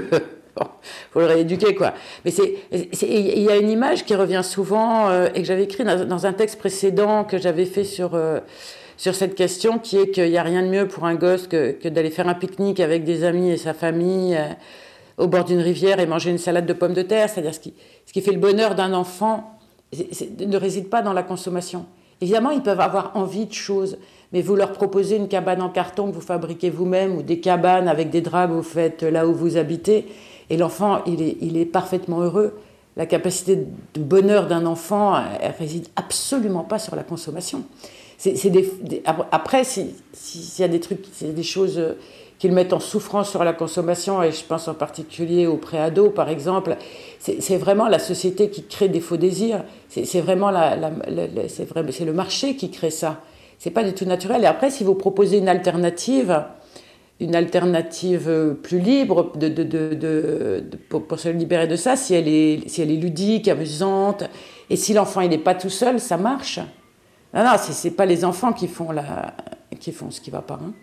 Bon, 0.55 0.67
faut 1.11 1.19
le 1.19 1.25
rééduquer, 1.25 1.75
quoi. 1.75 1.93
Mais 2.23 2.31
c'est, 2.31 2.55
il 2.71 3.41
y 3.41 3.49
a 3.49 3.57
une 3.57 3.69
image 3.69 4.05
qui 4.05 4.15
revient 4.15 4.41
souvent 4.43 5.09
euh, 5.09 5.27
et 5.35 5.41
que 5.41 5.47
j'avais 5.47 5.63
écrit 5.63 5.83
dans, 5.83 6.25
un 6.25 6.33
texte 6.33 6.57
précédent 6.59 7.25
que 7.25 7.37
j'avais 7.37 7.65
fait 7.65 7.83
sur 7.83 8.15
euh, 8.15 8.39
sur 8.97 9.13
cette 9.15 9.35
question, 9.35 9.79
qui 9.79 9.97
est 9.97 10.11
qu'il 10.11 10.29
n'y 10.29 10.37
a 10.37 10.43
rien 10.43 10.63
de 10.63 10.69
mieux 10.69 10.87
pour 10.87 11.05
un 11.05 11.15
gosse 11.15 11.47
que, 11.47 11.85
d'aller 11.89 12.09
faire 12.09 12.29
un 12.29 12.33
pique-nique 12.33 12.79
avec 12.79 13.03
des 13.03 13.25
amis 13.25 13.51
et 13.51 13.57
sa 13.57 13.73
famille 13.73 14.35
euh, 14.35 14.47
au 15.17 15.27
bord 15.27 15.43
d'une 15.43 15.59
rivière 15.59 15.99
et 15.99 16.05
manger 16.05 16.31
une 16.31 16.37
salade 16.37 16.65
de 16.65 16.73
pommes 16.73 16.93
de 16.93 17.01
terre. 17.01 17.29
C'est-à-dire 17.29 17.53
ce 17.53 17.59
qui, 17.59 17.73
ce 18.05 18.13
qui 18.13 18.21
fait 18.21 18.31
le 18.31 18.39
bonheur 18.39 18.75
d'un 18.75 18.93
enfant 18.93 19.59
ne 19.93 20.57
réside 20.57 20.89
pas 20.89 21.01
dans 21.01 21.13
la 21.13 21.23
consommation. 21.23 21.85
Évidemment, 22.21 22.51
ils 22.51 22.63
peuvent 22.63 22.79
avoir 22.79 23.11
envie 23.15 23.45
de 23.45 23.53
choses, 23.53 23.97
mais 24.31 24.41
vous 24.41 24.55
leur 24.55 24.71
proposez 24.71 25.17
une 25.17 25.27
cabane 25.27 25.61
en 25.61 25.69
carton 25.69 26.09
que 26.09 26.15
vous 26.15 26.21
fabriquez 26.21 26.69
vous-même 26.69 27.17
ou 27.17 27.23
des 27.23 27.41
cabanes 27.41 27.89
avec 27.89 28.09
des 28.09 28.21
draps 28.21 28.49
que 28.49 28.55
vous 28.55 28.63
faites 28.63 29.03
là 29.03 29.27
où 29.27 29.33
vous 29.33 29.57
habitez 29.57 30.07
et 30.49 30.57
l'enfant, 30.57 31.01
il 31.05 31.57
est, 31.57 31.65
parfaitement 31.65 32.21
heureux. 32.21 32.57
La 32.97 33.05
capacité 33.05 33.57
de 33.57 34.01
bonheur 34.01 34.47
d'un 34.47 34.65
enfant, 34.65 35.21
elle, 35.41 35.53
réside 35.57 35.87
absolument 35.95 36.63
pas 36.63 36.79
sur 36.79 36.95
la 36.95 37.03
consommation. 37.03 37.63
Après, 39.31 39.63
s'il 39.63 39.91
y 40.59 40.63
a 40.63 40.67
des 40.67 40.79
trucs, 40.79 41.05
des 41.21 41.43
choses 41.43 41.81
qu'ils 42.39 42.51
mettent 42.51 42.73
en 42.73 42.79
souffrance 42.79 43.29
sur 43.29 43.43
la 43.43 43.53
consommation, 43.53 44.23
et 44.23 44.31
je 44.31 44.43
pense 44.43 44.67
en 44.67 44.73
particulier 44.73 45.47
au 45.47 45.57
préado, 45.57 46.09
par 46.09 46.29
exemple, 46.29 46.77
c'est 47.19 47.57
vraiment 47.57 47.87
la 47.87 47.99
société 47.99 48.49
qui 48.49 48.63
crée 48.63 48.87
des 48.87 49.01
faux 49.01 49.17
désirs. 49.17 49.63
C'est 49.89 50.21
vraiment 50.21 50.51
c'est 51.47 52.05
le 52.05 52.13
marché 52.13 52.55
qui 52.55 52.71
crée 52.71 52.91
ça. 52.91 53.21
C'est 53.57 53.71
pas 53.71 53.83
du 53.83 53.93
tout 53.93 54.05
naturel. 54.05 54.43
Et 54.43 54.47
après, 54.47 54.69
si 54.69 54.83
vous 54.83 54.95
proposez 54.95 55.37
une 55.37 55.49
alternative, 55.49 56.43
une 57.19 57.35
alternative 57.35 58.57
plus 58.61 58.79
libre 58.79 59.37
de, 59.37 59.47
de, 59.47 59.63
de, 59.63 60.63
pour, 60.89 61.17
se 61.17 61.29
libérer 61.29 61.67
de 61.67 61.75
ça, 61.75 61.95
si 61.95 62.13
elle 62.13 62.27
est, 62.27 62.67
si 62.67 62.81
elle 62.81 62.91
est 62.91 62.97
ludique, 62.97 63.47
amusante, 63.47 64.25
et 64.69 64.75
si 64.75 64.93
l'enfant 64.93 65.21
il 65.21 65.29
n'est 65.29 65.37
pas 65.37 65.55
tout 65.55 65.69
seul, 65.69 65.99
ça 65.99 66.17
marche. 66.17 66.59
Non, 67.33 67.43
non, 67.43 67.51
c'est 67.57 67.91
pas 67.91 68.05
les 68.05 68.25
enfants 68.25 68.53
qui 68.53 68.67
font, 68.67 68.91
la, 68.91 69.33
qui 69.79 69.91
font 69.91 70.11
ce 70.11 70.21
qui 70.21 70.29
va 70.29 70.41
pas. 70.41 70.59
Hein. 70.61 70.73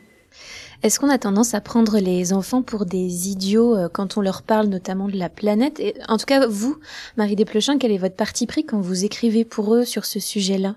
Est-ce 0.83 0.99
qu'on 0.99 1.11
a 1.11 1.19
tendance 1.19 1.55
à 1.55 1.61
prendre 1.61 1.99
les 1.99 2.33
enfants 2.33 2.63
pour 2.63 2.87
des 2.87 3.29
idiots 3.29 3.77
euh, 3.77 3.89
quand 3.89 4.17
on 4.17 4.21
leur 4.21 4.43
parle 4.43 4.67
notamment 4.67 5.07
de 5.07 5.17
la 5.17 5.29
planète? 5.29 5.79
Et, 5.79 5.95
En 6.09 6.17
tout 6.17 6.25
cas, 6.27 6.47
vous, 6.47 6.77
Marie 7.17 7.37
Desplechin, 7.37 7.79
quel 7.79 7.93
est 7.93 7.99
votre 7.99 8.17
parti 8.17 8.47
pris 8.47 8.67
quand 8.67 8.81
vous 8.81 9.05
écrivez 9.05 9.45
pour 9.45 9.75
eux 9.75 9.85
sur 9.85 10.05
ce 10.05 10.19
sujet-là? 10.19 10.75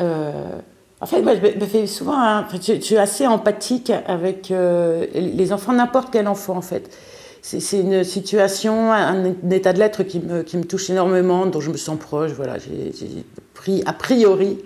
Euh, 0.00 0.58
en 1.02 1.06
fait, 1.06 1.20
moi, 1.20 1.32
je 1.34 1.40
me 1.40 1.66
fais 1.66 1.88
souvent, 1.88 2.44
je, 2.52 2.80
suis 2.80 2.96
assez 2.96 3.26
empathique 3.26 3.90
avec 4.06 4.52
euh, 4.52 5.04
les 5.14 5.52
enfants, 5.52 5.72
n'importe 5.72 6.10
quel 6.12 6.28
enfant, 6.28 6.56
en 6.56 6.62
fait. 6.62 6.96
C'est 7.42 7.80
une 7.80 8.04
situation, 8.04 8.92
un, 8.92 9.34
état 9.50 9.72
de 9.72 9.80
l'être 9.80 10.04
qui 10.04 10.20
me, 10.20 10.62
touche 10.62 10.90
énormément, 10.90 11.46
dont 11.46 11.60
je 11.60 11.72
me 11.72 11.76
sens 11.76 11.98
proche. 11.98 12.30
Voilà, 12.30 12.56
j'ai 12.60 13.24
pris 13.52 13.82
a 13.84 13.92
priori 13.92 14.58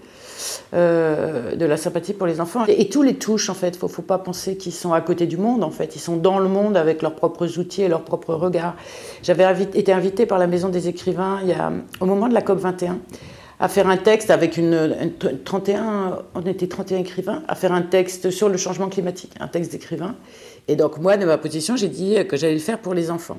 euh, 0.74 1.56
de 1.56 1.64
la 1.64 1.78
sympathie 1.78 2.12
pour 2.12 2.26
les 2.26 2.38
enfants. 2.38 2.66
Et, 2.68 2.90
tout 2.90 3.00
les 3.00 3.14
touche, 3.14 3.48
en 3.48 3.54
fait. 3.54 3.78
Il 3.80 3.82
ne 3.82 3.88
faut, 3.88 4.02
pas 4.02 4.18
penser 4.18 4.58
qu'ils 4.58 4.74
sont 4.74 4.92
à 4.92 5.00
côté 5.00 5.26
du 5.26 5.38
monde, 5.38 5.64
en 5.64 5.70
fait. 5.70 5.96
Ils 5.96 6.00
sont 6.00 6.18
dans 6.18 6.38
le 6.38 6.50
monde 6.50 6.76
avec 6.76 7.00
leurs 7.00 7.14
propres 7.14 7.58
outils 7.58 7.80
et 7.80 7.88
leurs 7.88 8.02
propres 8.02 8.34
regards. 8.34 8.76
J'avais 9.22 9.50
été 9.72 9.90
invitée 9.90 10.26
par 10.26 10.36
la 10.36 10.46
Maison 10.46 10.68
des 10.68 10.86
écrivains 10.86 11.40
au 11.98 12.04
moment 12.04 12.28
de 12.28 12.34
la 12.34 12.42
COP 12.42 12.58
21 12.58 12.98
à 13.58 13.68
faire 13.68 13.88
un 13.88 13.96
texte 13.96 14.30
avec 14.30 14.56
une, 14.56 15.12
31, 15.44 16.24
on 16.34 16.42
était 16.42 16.66
31 16.66 16.98
écrivains, 16.98 17.42
à 17.48 17.54
faire 17.54 17.72
un 17.72 17.82
texte 17.82 18.30
sur 18.30 18.48
le 18.48 18.56
changement 18.56 18.88
climatique, 18.88 19.32
un 19.40 19.48
texte 19.48 19.72
d'écrivain. 19.72 20.14
Et 20.68 20.76
donc 20.76 20.98
moi, 20.98 21.16
de 21.16 21.24
ma 21.24 21.38
position, 21.38 21.76
j'ai 21.76 21.88
dit 21.88 22.16
que 22.28 22.36
j'allais 22.36 22.54
le 22.54 22.60
faire 22.60 22.78
pour 22.78 22.92
les 22.92 23.10
enfants. 23.10 23.38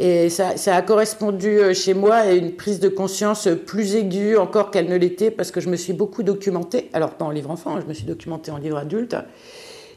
Et 0.00 0.28
ça, 0.28 0.56
ça, 0.56 0.76
a 0.76 0.82
correspondu 0.82 1.58
euh, 1.58 1.74
chez 1.74 1.92
moi 1.92 2.14
à 2.16 2.32
une 2.32 2.52
prise 2.52 2.78
de 2.78 2.88
conscience 2.88 3.48
plus 3.66 3.96
aiguë 3.96 4.36
encore 4.36 4.70
qu'elle 4.70 4.88
ne 4.88 4.94
l'était, 4.96 5.32
parce 5.32 5.50
que 5.50 5.60
je 5.60 5.68
me 5.68 5.74
suis 5.74 5.92
beaucoup 5.92 6.22
documentée, 6.22 6.88
alors 6.92 7.14
pas 7.14 7.24
en 7.24 7.30
livre 7.30 7.50
enfant, 7.50 7.80
je 7.80 7.86
me 7.86 7.92
suis 7.92 8.04
documentée 8.04 8.52
en 8.52 8.58
livre 8.58 8.76
adulte. 8.76 9.16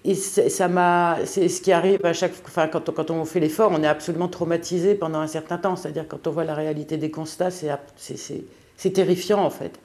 Et 0.03 0.15
ça 0.15 0.67
m'a, 0.67 1.17
c'est 1.25 1.47
ce 1.47 1.61
qui 1.61 1.71
arrive 1.71 2.03
à 2.03 2.13
chaque, 2.13 2.31
enfin 2.47 2.67
quand 2.67 2.89
on, 2.89 2.91
quand 2.91 3.11
on 3.11 3.23
fait 3.23 3.39
l'effort, 3.39 3.71
on 3.71 3.83
est 3.83 3.87
absolument 3.87 4.27
traumatisé 4.27 4.95
pendant 4.95 5.19
un 5.19 5.27
certain 5.27 5.59
temps. 5.59 5.75
C'est-à-dire 5.75 6.05
quand 6.07 6.25
on 6.25 6.31
voit 6.31 6.43
la 6.43 6.55
réalité 6.55 6.97
des 6.97 7.11
constats, 7.11 7.51
c'est 7.51 7.69
c'est 8.81 8.91
terrifiant 8.91 9.43
en 9.43 9.51
fait. 9.51 9.79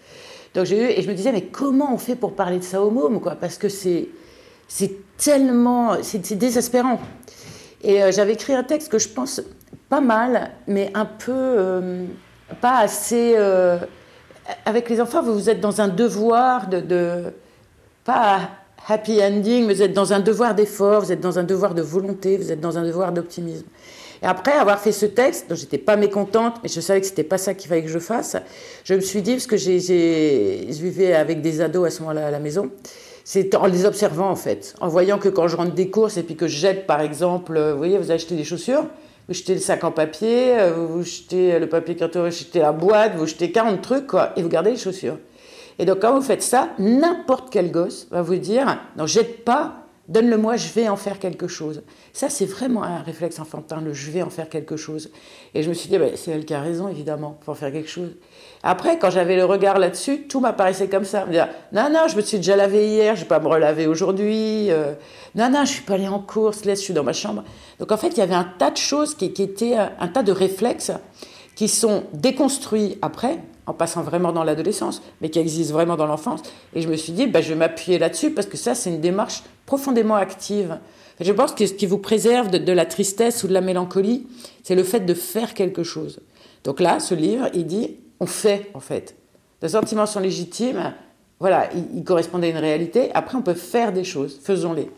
Donc 0.54 0.64
j'ai 0.64 0.78
eu, 0.78 0.86
et 0.86 1.02
je 1.02 1.08
me 1.08 1.14
disais, 1.14 1.32
mais 1.32 1.42
comment 1.42 1.92
on 1.92 1.98
fait 1.98 2.16
pour 2.16 2.34
parler 2.34 2.58
de 2.58 2.64
ça 2.64 2.80
au 2.80 2.90
môme, 2.90 3.20
quoi? 3.20 3.34
Parce 3.34 3.58
que 3.58 3.68
c'est, 3.68 4.08
c'est 4.68 4.92
tellement, 5.18 5.98
c'est, 6.02 6.34
désespérant. 6.36 6.98
Et 7.82 8.02
euh, 8.02 8.10
j'avais 8.10 8.32
écrit 8.32 8.54
un 8.54 8.62
texte 8.62 8.90
que 8.90 8.98
je 8.98 9.08
pense 9.08 9.42
pas 9.90 10.00
mal, 10.00 10.52
mais 10.66 10.90
un 10.94 11.04
peu 11.04 11.32
euh, 11.32 12.06
pas 12.62 12.78
assez. 12.78 13.34
Euh, 13.36 13.76
avec 14.64 14.88
les 14.88 14.98
enfants, 14.98 15.22
vous 15.22 15.50
êtes 15.50 15.60
dans 15.60 15.82
un 15.82 15.88
devoir 15.88 16.68
de, 16.68 16.80
de, 16.80 17.24
pas 18.04 18.48
happy 18.88 19.22
ending, 19.22 19.66
mais 19.66 19.74
vous 19.74 19.82
êtes 19.82 19.92
dans 19.92 20.14
un 20.14 20.20
devoir 20.20 20.54
d'effort, 20.54 21.02
vous 21.02 21.12
êtes 21.12 21.20
dans 21.20 21.38
un 21.38 21.44
devoir 21.44 21.74
de 21.74 21.82
volonté, 21.82 22.38
vous 22.38 22.50
êtes 22.50 22.60
dans 22.60 22.78
un 22.78 22.84
devoir 22.84 23.12
d'optimisme. 23.12 23.66
Et 24.22 24.26
après 24.26 24.52
avoir 24.52 24.78
fait 24.80 24.92
ce 24.92 25.06
texte, 25.06 25.46
dont 25.48 25.54
j'étais 25.54 25.78
pas 25.78 25.96
mécontente, 25.96 26.56
mais 26.62 26.68
je 26.68 26.80
savais 26.80 27.00
que 27.00 27.06
c'était 27.06 27.24
pas 27.24 27.38
ça 27.38 27.54
qu'il 27.54 27.68
fallait 27.68 27.82
que 27.82 27.88
je 27.88 27.98
fasse, 27.98 28.36
je 28.84 28.94
me 28.94 29.00
suis 29.00 29.22
dit, 29.22 29.32
parce 29.32 29.46
que 29.46 29.56
j'ai, 29.56 29.80
je 29.80 30.82
vivais 30.82 31.14
avec 31.14 31.42
des 31.42 31.60
ados 31.60 31.86
à 31.86 31.90
ce 31.90 32.00
moment-là 32.00 32.26
à 32.26 32.30
la 32.30 32.40
maison, 32.40 32.70
c'est 33.24 33.54
en 33.54 33.66
les 33.66 33.84
observant 33.84 34.30
en 34.30 34.36
fait, 34.36 34.74
en 34.80 34.88
voyant 34.88 35.18
que 35.18 35.28
quand 35.28 35.48
je 35.48 35.56
rentre 35.56 35.74
des 35.74 35.90
courses 35.90 36.16
et 36.16 36.22
puis 36.22 36.36
que 36.36 36.46
je 36.46 36.56
jette 36.56 36.86
par 36.86 37.00
exemple, 37.00 37.58
vous 37.58 37.76
voyez, 37.76 37.98
vous 37.98 38.10
achetez 38.10 38.36
des 38.36 38.44
chaussures, 38.44 38.86
vous 39.28 39.34
jetez 39.34 39.54
le 39.54 39.60
sac 39.60 39.82
en 39.82 39.90
papier, 39.90 40.56
vous 40.76 41.02
jetez 41.02 41.58
le 41.58 41.68
papier 41.68 41.96
carton, 41.96 42.24
vous 42.24 42.30
jetez 42.30 42.60
la 42.60 42.72
boîte, 42.72 43.16
vous 43.16 43.26
jetez 43.26 43.50
40 43.50 43.82
trucs, 43.82 44.06
quoi, 44.06 44.32
et 44.36 44.42
vous 44.42 44.48
gardez 44.48 44.70
les 44.70 44.76
chaussures. 44.76 45.18
Et 45.78 45.84
donc, 45.84 46.00
quand 46.00 46.14
vous 46.14 46.22
faites 46.22 46.42
ça, 46.42 46.70
n'importe 46.78 47.48
quel 47.50 47.70
gosse 47.70 48.06
va 48.10 48.22
vous 48.22 48.36
dire 48.36 48.80
Non, 48.96 49.06
jette 49.06 49.44
pas, 49.44 49.85
donne-le-moi, 50.08 50.56
je 50.56 50.68
vais 50.72 50.88
en 50.88 50.96
faire 50.96 51.18
quelque 51.18 51.48
chose. 51.48 51.82
Ça, 52.12 52.28
c'est 52.28 52.46
vraiment 52.46 52.82
un 52.82 53.02
réflexe 53.02 53.38
enfantin, 53.38 53.80
le 53.80 53.92
je 53.92 54.10
vais 54.10 54.22
en 54.22 54.30
faire 54.30 54.48
quelque 54.48 54.76
chose. 54.76 55.10
Et 55.54 55.62
je 55.62 55.68
me 55.68 55.74
suis 55.74 55.88
dit 55.88 55.98
bah, 55.98 56.06
C'est 56.14 56.30
elle 56.30 56.44
qui 56.44 56.54
a 56.54 56.60
raison, 56.60 56.88
évidemment, 56.88 57.38
pour 57.40 57.52
en 57.52 57.54
faire 57.56 57.72
quelque 57.72 57.88
chose. 57.88 58.10
Après, 58.62 58.98
quand 58.98 59.10
j'avais 59.10 59.36
le 59.36 59.44
regard 59.44 59.78
là-dessus, 59.78 60.22
tout 60.22 60.40
m'apparaissait 60.40 60.88
comme 60.88 61.04
ça. 61.04 61.26
Non, 61.72 61.88
non, 61.90 62.08
je 62.08 62.16
me 62.16 62.22
suis 62.22 62.38
déjà 62.38 62.56
lavé 62.56 62.88
hier, 62.88 63.14
je 63.14 63.20
ne 63.20 63.24
vais 63.24 63.28
pas 63.28 63.40
me 63.40 63.48
relaver 63.48 63.86
aujourd'hui. 63.86 64.70
Euh, 64.70 64.94
non, 65.34 65.48
non, 65.48 65.58
je 65.58 65.60
ne 65.60 65.66
suis 65.66 65.82
pas 65.82 65.94
allée 65.94 66.08
en 66.08 66.20
course, 66.20 66.64
laisse, 66.64 66.80
je 66.80 66.84
suis 66.84 66.94
dans 66.94 67.04
ma 67.04 67.12
chambre. 67.12 67.44
Donc, 67.78 67.92
en 67.92 67.96
fait, 67.96 68.08
il 68.08 68.18
y 68.18 68.22
avait 68.22 68.34
un 68.34 68.50
tas 68.58 68.70
de 68.70 68.76
choses 68.76 69.14
qui, 69.14 69.32
qui 69.32 69.42
étaient 69.42 69.76
un 69.76 70.08
tas 70.08 70.22
de 70.22 70.32
réflexes 70.32 70.92
qui 71.56 71.68
sont 71.68 72.04
déconstruits 72.12 72.98
après, 73.02 73.38
en 73.66 73.72
passant 73.72 74.02
vraiment 74.02 74.32
dans 74.32 74.44
l'adolescence, 74.44 75.02
mais 75.20 75.28
qui 75.28 75.38
existent 75.38 75.74
vraiment 75.74 75.96
dans 75.96 76.06
l'enfance. 76.06 76.40
Et 76.74 76.80
je 76.80 76.88
me 76.88 76.96
suis 76.96 77.12
dit, 77.12 77.26
bah, 77.26 77.40
je 77.40 77.48
vais 77.48 77.54
m'appuyer 77.54 77.98
là-dessus 77.98 78.30
parce 78.30 78.46
que 78.46 78.56
ça, 78.56 78.74
c'est 78.74 78.90
une 78.90 79.00
démarche 79.00 79.42
profondément 79.66 80.14
active. 80.14 80.78
Je 81.20 81.32
pense 81.32 81.52
que 81.52 81.66
ce 81.66 81.72
qui 81.72 81.86
vous 81.86 81.98
préserve 81.98 82.50
de, 82.50 82.72
la 82.72 82.86
tristesse 82.86 83.42
ou 83.42 83.48
de 83.48 83.52
la 83.52 83.60
mélancolie, 83.60 84.26
c'est 84.62 84.74
le 84.74 84.84
fait 84.84 85.00
de 85.00 85.14
faire 85.14 85.54
quelque 85.54 85.82
chose. 85.82 86.20
Donc 86.64 86.80
là, 86.80 87.00
ce 87.00 87.14
livre, 87.14 87.48
il 87.54 87.66
dit, 87.66 87.96
on 88.20 88.26
fait 88.26 88.70
en 88.74 88.80
fait. 88.80 89.16
Les 89.62 89.70
sentiments 89.70 90.06
sont 90.06 90.20
légitimes, 90.20 90.92
voilà, 91.40 91.70
ils 91.94 92.04
correspondent 92.04 92.44
à 92.44 92.48
une 92.48 92.56
réalité. 92.56 93.10
Après, 93.14 93.36
on 93.36 93.42
peut 93.42 93.54
faire 93.54 93.92
des 93.92 94.04
choses, 94.04 94.38
faisons-les. 94.42 94.90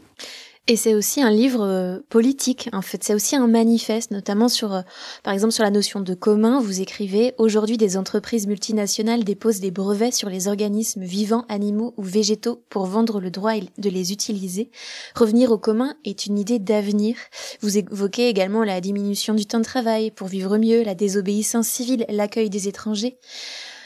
Et 0.71 0.77
c'est 0.77 0.95
aussi 0.95 1.23
un 1.23 1.31
livre 1.31 1.64
euh, 1.64 1.99
politique, 2.11 2.69
en 2.75 2.83
fait. 2.83 3.03
C'est 3.03 3.14
aussi 3.14 3.35
un 3.35 3.47
manifeste, 3.47 4.11
notamment 4.11 4.51
sur, 4.51 4.75
euh, 4.75 4.83
par 5.23 5.33
exemple, 5.33 5.55
sur 5.55 5.64
la 5.64 5.71
notion 5.71 6.01
de 6.01 6.12
commun. 6.12 6.61
Vous 6.61 6.83
écrivez 6.83 7.33
Aujourd'hui, 7.39 7.79
des 7.79 7.97
entreprises 7.97 8.47
multinationales 8.47 9.25
déposent 9.25 9.61
des 9.61 9.71
brevets 9.71 10.12
sur 10.12 10.29
les 10.29 10.47
organismes 10.47 11.05
vivants, 11.05 11.47
animaux 11.49 11.95
ou 11.97 12.03
végétaux 12.03 12.62
pour 12.69 12.85
vendre 12.85 13.19
le 13.19 13.31
droit 13.31 13.55
de 13.79 13.89
les 13.89 14.12
utiliser. 14.12 14.71
Revenir 15.14 15.53
au 15.53 15.59
commun 15.59 15.95
est 16.05 16.27
une 16.27 16.39
idée 16.39 16.59
d'avenir. 16.59 17.16
Vous 17.62 17.79
évoquez 17.79 18.29
également 18.29 18.62
la 18.62 18.83
diminution 18.83 19.33
du 19.33 19.47
temps 19.47 19.61
de 19.61 19.64
travail 19.64 20.11
pour 20.11 20.29
vivre 20.29 20.59
mieux, 20.59 20.83
la 20.83 20.95
désobéissance 20.95 21.66
civile, 21.66 22.05
l'accueil 22.11 22.51
des 22.51 22.69
étrangers 22.69 23.16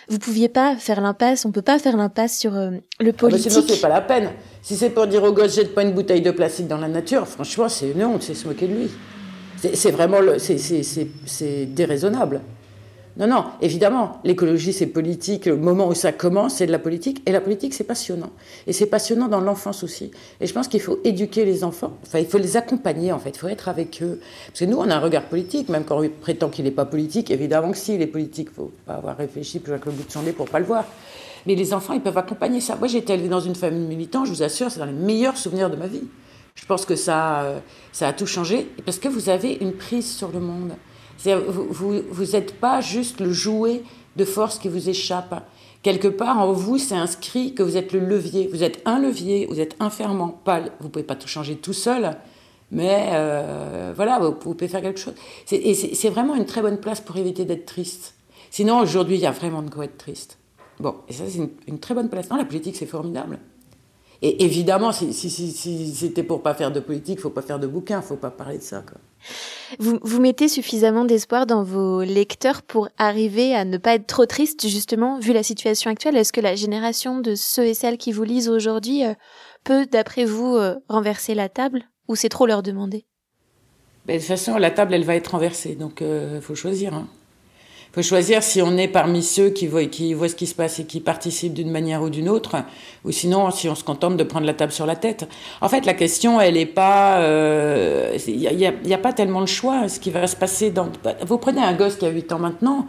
vous 0.09 0.19
pouviez 0.19 0.49
pas 0.49 0.77
faire 0.77 1.01
l'impasse, 1.01 1.45
on 1.45 1.53
peut 1.53 1.63
pas 1.63 1.79
faire 1.79 1.97
l'impasse 1.97 2.39
sur 2.39 2.57
euh, 2.57 2.71
le 3.01 3.13
politique. 3.13 3.47
Ah 3.51 3.55
bah 3.55 3.61
sinon, 3.61 3.67
c'est 3.69 3.81
pas 3.81 3.89
la 3.89 4.01
peine. 4.01 4.31
Si 4.63 4.77
c'est 4.77 4.91
pour 4.91 5.07
dire 5.07 5.23
au 5.23 5.33
gosse, 5.33 5.55
jette 5.55 5.75
pas 5.75 5.83
une 5.83 5.93
bouteille 5.93 6.23
de 6.23 6.31
plastique 6.31 6.69
dans 6.69 6.79
la 6.79 6.89
nature, 6.89 7.27
franchement, 7.27 7.69
c'est 7.69 7.91
une 7.91 8.05
honte, 8.05 8.23
c'est 8.23 8.35
se 8.35 8.47
moquer 8.47 8.67
de 8.67 8.75
lui. 8.75 8.91
C'est 9.75 9.93
vraiment, 9.93 10.19
c'est 10.39 11.67
déraisonnable. 11.67 12.41
Non, 13.19 13.27
non, 13.27 13.45
évidemment, 13.61 14.21
l'écologie, 14.25 14.73
c'est 14.73 14.87
politique. 14.87 15.45
Le 15.45 15.57
moment 15.57 15.89
où 15.89 15.95
ça 15.95 16.13
commence, 16.13 16.55
c'est 16.55 16.67
de 16.67 16.73
la 16.73 16.79
politique. 16.79 17.23
Et 17.27 17.33
la 17.33 17.43
politique, 17.43 17.75
c'est 17.75 17.85
passionnant. 17.85 18.31
Et 18.67 18.73
c'est 18.73 18.87
passionnant 18.87 19.29
dans 19.29 19.41
l'enfance 19.41 19.85
aussi. 19.85 20.11
Et 20.41 20.47
je 20.47 20.55
pense 20.55 20.67
qu'il 20.67 20.81
faut 20.81 20.99
éduquer 21.05 21.45
les 21.45 21.63
enfants. 21.63 21.93
Enfin, 22.07 22.21
il 22.21 22.27
faut 22.27 22.39
les 22.39 22.57
accompagner, 22.57 23.13
en 23.13 23.19
fait. 23.19 23.31
Il 23.31 23.39
faut 23.39 23.49
être 23.49 23.69
avec 23.69 24.03
eux. 24.03 24.19
Parce 24.47 24.61
que 24.61 24.65
nous, 24.65 24.79
on 24.79 24.89
a 24.89 24.97
un 24.97 25.01
regard 25.01 25.25
politique, 25.25 25.69
même 25.69 25.85
quand 25.85 26.03
on 26.03 26.09
prétend 26.09 26.49
qu'il 26.49 26.65
n'est 26.65 26.71
pas 26.71 26.87
politique. 26.87 27.31
Évidemment 27.31 27.73
que 27.73 27.77
si, 27.77 27.95
il 27.95 28.01
est 28.01 28.07
politique. 28.07 28.49
Il 28.49 28.61
ne 28.63 28.67
faut 28.67 28.73
pas 28.87 28.95
avoir 28.95 29.19
réfléchi 29.19 29.59
plus 29.59 29.79
que 29.79 29.91
le 29.91 29.93
bout 29.95 30.05
de 30.05 30.11
son 30.11 30.23
nez 30.23 30.33
pour 30.33 30.49
pas 30.49 30.59
le 30.59 30.65
voir. 30.65 30.87
Mais 31.47 31.55
les 31.55 31.75
enfants, 31.75 31.93
ils 31.93 32.01
peuvent 32.01 32.17
accompagner 32.17 32.61
ça. 32.63 32.77
Moi, 32.77 32.89
j'ai 32.89 32.99
été 32.99 33.13
élevée 33.13 33.29
dans 33.29 33.41
une 33.41 33.57
famille 33.57 33.87
militante, 33.87 34.27
je 34.27 34.33
vous 34.33 34.43
assure, 34.43 34.71
c'est 34.71 34.79
dans 34.79 34.87
les 34.87 34.93
meilleurs 34.93 35.37
souvenirs 35.37 35.69
de 35.69 35.77
ma 35.77 35.87
vie. 35.87 36.05
Je 36.55 36.65
pense 36.65 36.87
que 36.87 36.97
ça, 36.97 37.43
euh, 37.43 37.59
ça 37.93 38.09
a 38.09 38.13
tout 38.13 38.27
changé. 38.27 38.69
Parce 38.87 38.99
que 38.99 39.09
vous 39.09 39.29
avez 39.29 39.59
une 39.61 39.73
prise 39.73 40.11
sur 40.11 40.31
le 40.31 40.41
monde. 40.41 40.73
Vous 41.25 42.33
n'êtes 42.33 42.55
pas 42.55 42.81
juste 42.81 43.21
le 43.21 43.33
jouet 43.33 43.83
de 44.17 44.25
force 44.25 44.59
qui 44.59 44.69
vous 44.69 44.89
échappe. 44.89 45.47
Quelque 45.83 46.09
part 46.09 46.39
en 46.39 46.53
vous, 46.53 46.79
c'est 46.79 46.95
inscrit 46.95 47.55
que 47.55 47.63
vous 47.63 47.77
êtes 47.77 47.93
le 47.93 48.01
levier. 48.01 48.49
Vous 48.53 48.63
êtes 48.63 48.81
un 48.85 49.01
levier, 49.01 49.47
vous 49.47 49.61
êtes 49.61 49.77
un 49.81 49.91
ferment. 49.91 50.29
Pas, 50.29 50.61
vous 50.61 50.87
ne 50.87 50.89
pouvez 50.89 51.05
pas 51.05 51.17
tout 51.17 51.27
changer 51.27 51.57
tout 51.57 51.73
seul, 51.73 52.17
mais 52.71 53.11
euh, 53.13 53.93
voilà, 53.95 54.19
vous, 54.21 54.33
pouvez 54.33 54.69
faire 54.69 54.83
quelque 54.83 55.01
chose. 55.01 55.15
Et 55.51 55.75
c'est 55.75 56.09
vraiment 56.09 56.35
une 56.35 56.47
très 56.47 56.63
bonne 56.63 56.79
place 56.79 57.01
pour 57.01 57.17
éviter 57.17 57.45
d'être 57.45 57.67
triste. 57.67 58.15
Sinon, 58.51 58.79
aujourd'hui, 58.79 59.17
il 59.17 59.23
y 59.23 59.27
a 59.27 59.33
vraiment 59.33 59.63
de 59.63 59.71
quoi 59.71 59.85
être 59.85 59.99
triste. 59.99 60.39
Bon, 60.79 60.97
et 61.09 61.13
ça, 61.13 61.25
c'est 61.29 61.49
une, 61.67 61.79
très 61.79 61.95
bonne 61.95 62.09
place. 62.09 62.31
Non, 62.31 62.37
la 62.37 62.45
politique, 62.45 62.77
c'est 62.77 62.87
formidable. 62.87 63.39
Et 64.25 64.45
évidemment, 64.45 64.93
si, 64.93 65.13
si, 65.13 65.31
si, 65.31 65.95
c'était 65.95 66.23
pour 66.23 66.43
pas 66.43 66.55
faire 66.55 66.71
de 66.71 66.79
politique, 66.79 67.19
faut 67.19 67.31
pas 67.31 67.43
faire 67.43 67.59
de 67.59 67.67
bouquins, 67.67 68.01
faut 68.03 68.17
pas 68.17 68.31
parler 68.31 68.59
de 68.59 68.63
ça. 68.63 68.83
Quoi. 68.83 68.99
Vous, 69.81 69.99
vous 70.03 70.21
mettez 70.21 70.47
suffisamment 70.47 71.05
d'espoir 71.05 71.45
dans 71.45 71.65
vos 71.65 72.03
lecteurs 72.03 72.63
pour 72.63 72.89
arriver 72.99 73.53
à 73.53 73.65
ne 73.65 73.79
pas 73.79 73.95
être 73.95 74.07
trop 74.07 74.25
triste, 74.25 74.69
justement, 74.69 75.19
vu 75.19 75.33
la 75.33 75.43
situation 75.43 75.91
actuelle. 75.91 76.17
Est-ce 76.17 76.33
que 76.33 76.41
la 76.41 76.55
génération 76.55 77.19
de 77.19 77.35
ceux 77.35 77.67
et 77.67 77.75
celles 77.75 77.99
qui 77.99 78.13
vous 78.13 78.23
lisent 78.23 78.49
aujourd'hui 78.49 79.05
euh, 79.05 79.15
peut, 79.65 79.87
d'après 79.87 80.25
vous, 80.25 80.55
euh, 80.57 80.77
renverser 80.89 81.35
la 81.35 81.49
table 81.49 81.83
ou 82.07 82.15
c'est 82.15 82.29
trop 82.29 82.47
leur 82.47 82.63
demander? 82.63 83.05
Ben, 84.07 84.15
De 84.15 84.19
toute 84.21 84.29
façon, 84.29 84.57
la 84.57 84.71
table, 84.71 84.95
elle 84.95 85.05
va 85.05 85.17
être 85.17 85.33
renversée, 85.33 85.75
donc 85.75 85.99
il 86.01 86.07
euh, 86.07 86.41
faut 86.41 86.55
choisir. 86.55 86.95
Hein 86.95 87.09
faut 87.93 88.03
choisir 88.03 88.43
si 88.43 88.63
on 88.63 88.79
est 88.79 88.89
parmi 88.89 89.23
ceux 89.23 89.51
qui 89.51 89.67
voient, 89.67 89.85
qui 89.85 90.15
voient 90.15 90.29
ce 90.29 90.35
qui 90.35 90.47
se 90.47 90.55
passe 90.55 90.79
et 90.79 90.85
qui 90.85 91.01
participent 91.01 91.53
d'une 91.53 91.71
manière 91.71 92.03
ou 92.03 92.09
d'une 92.09 92.31
autre, 92.31 92.57
ou 93.05 93.13
sinon 93.13 93.51
si 93.51 93.69
on 93.69 93.75
se 93.75 93.85
contente 93.85 94.17
de 94.17 94.25
prendre 94.25 94.47
la 94.47 94.55
table 94.55 94.73
sur 94.73 94.87
la 94.87 94.97
tête. 94.97 95.29
En 95.61 95.69
fait, 95.69 95.85
la 95.85 95.93
question, 95.93 96.41
elle 96.41 96.57
est 96.57 96.65
pas, 96.65 97.19
il 97.19 97.25
euh, 97.25 98.19
n'y 98.29 98.47
a, 98.67 98.73
y 98.83 98.95
a, 98.95 98.99
pas 98.99 99.13
tellement 99.13 99.43
de 99.43 99.47
choix. 99.47 99.89
Ce 99.89 100.01
qui 100.01 100.11
va 100.11 100.27
se 100.27 100.37
passer 100.37 100.71
dans, 100.71 100.89
vous 101.27 101.37
prenez 101.37 101.61
un 101.61 101.75
gosse 101.75 101.97
qui 101.97 102.07
a 102.07 102.09
8 102.09 102.33
ans 102.33 102.39
maintenant, 102.39 102.87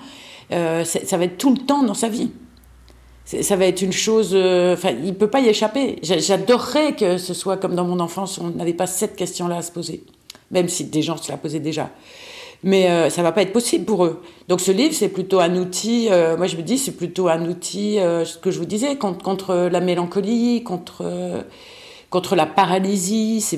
euh, 0.54 0.86
ça 0.86 1.18
va 1.18 1.26
être 1.26 1.38
tout 1.38 1.54
le 1.54 1.60
temps 1.60 1.84
dans 1.84 1.94
sa 1.94 2.08
vie. 2.08 2.32
Ça 3.26 3.56
va 3.56 3.66
être 3.66 3.82
une 3.82 3.94
chose, 3.94 4.32
euh, 4.34 4.74
enfin, 4.74 4.92
il 5.04 5.16
peut 5.16 5.30
pas 5.30 5.42
y 5.42 5.48
échapper. 5.50 5.98
J'adorerais 6.02 6.96
que 6.96 7.18
ce 7.18 7.34
soit 7.34 7.58
comme 7.58 7.76
dans 7.76 7.86
mon 7.86 8.00
enfance, 8.00 8.38
on 8.38 8.50
n'avait 8.52 8.74
pas 8.74 8.88
cette 8.88 9.16
question-là 9.16 9.58
à 9.58 9.62
se 9.62 9.72
poser, 9.72 10.04
même 10.52 10.70
si 10.70 10.86
des 10.86 11.02
gens 11.02 11.18
se 11.18 11.32
la 11.32 11.38
posaient 11.38 11.62
déjà 11.62 11.90
mais 12.64 12.90
euh, 12.90 13.10
ça 13.10 13.22
va 13.24 13.32
pas 13.32 13.42
être 13.42 13.54
possible 13.54 13.86
pour 13.86 14.06
eux. 14.06 14.22
Donc 14.48 14.62
ce 14.62 14.72
livre, 14.72 14.94
c'est 14.94 15.10
plutôt 15.10 15.40
un 15.40 15.56
outil, 15.56 16.08
euh, 16.10 16.38
moi 16.38 16.48
je 16.48 16.56
me 16.56 16.62
dis, 16.62 16.78
c'est 16.78 16.94
plutôt 16.94 17.28
un 17.28 17.46
outil, 17.46 18.00
euh, 18.00 18.24
ce 18.26 18.38
que 18.38 18.52
je 18.52 18.60
vous 18.60 18.66
disais, 18.66 18.96
contre, 18.98 19.70
la 19.72 19.82
mélancolie, 19.82 20.64
contre, 20.64 21.04
contre 22.10 22.36
la 22.36 22.46
paralysie, 22.46 23.42
c'est 23.42 23.58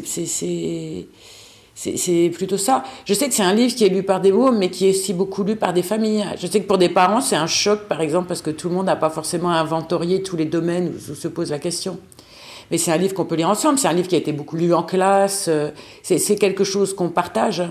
plutôt 2.29 2.57
ça. 2.57 2.83
Je 3.05 3.13
sais 3.13 3.27
que 3.27 3.33
c'est 3.33 3.43
un 3.43 3.53
livre 3.53 3.75
qui 3.75 3.85
est 3.85 3.89
lu 3.89 4.01
par 4.01 4.21
des 4.21 4.31
mômes, 4.31 4.57
mais 4.57 4.71
qui 4.71 4.87
est 4.87 4.91
aussi 4.91 5.13
beaucoup 5.13 5.43
lu 5.43 5.55
par 5.55 5.73
des 5.73 5.83
familles. 5.83 6.25
Je 6.39 6.47
sais 6.47 6.61
que 6.61 6.67
pour 6.67 6.79
des 6.79 6.89
parents, 6.89 7.21
c'est 7.21 7.35
un 7.35 7.47
choc, 7.47 7.81
par 7.87 8.01
exemple, 8.01 8.27
parce 8.27 8.41
que 8.41 8.49
tout 8.49 8.69
le 8.69 8.75
monde 8.75 8.87
n'a 8.87 8.95
pas 8.95 9.11
forcément 9.11 9.51
inventorié 9.51 10.23
tous 10.23 10.35
les 10.35 10.45
domaines 10.45 10.93
où 10.95 11.15
se 11.15 11.27
pose 11.27 11.51
la 11.51 11.59
question. 11.59 11.99
Mais 12.71 12.79
c'est 12.79 12.91
un 12.91 12.97
livre 12.97 13.13
qu'on 13.13 13.25
peut 13.25 13.35
lire 13.35 13.49
ensemble, 13.49 13.77
c'est 13.77 13.87
un 13.87 13.93
livre 13.93 14.07
qui 14.07 14.15
a 14.15 14.17
été 14.17 14.31
beaucoup 14.31 14.55
lu 14.55 14.73
en 14.73 14.81
classe, 14.81 15.47
c'est 16.01 16.35
quelque 16.39 16.63
chose 16.63 16.95
qu'on 16.95 17.09
partage. 17.09 17.61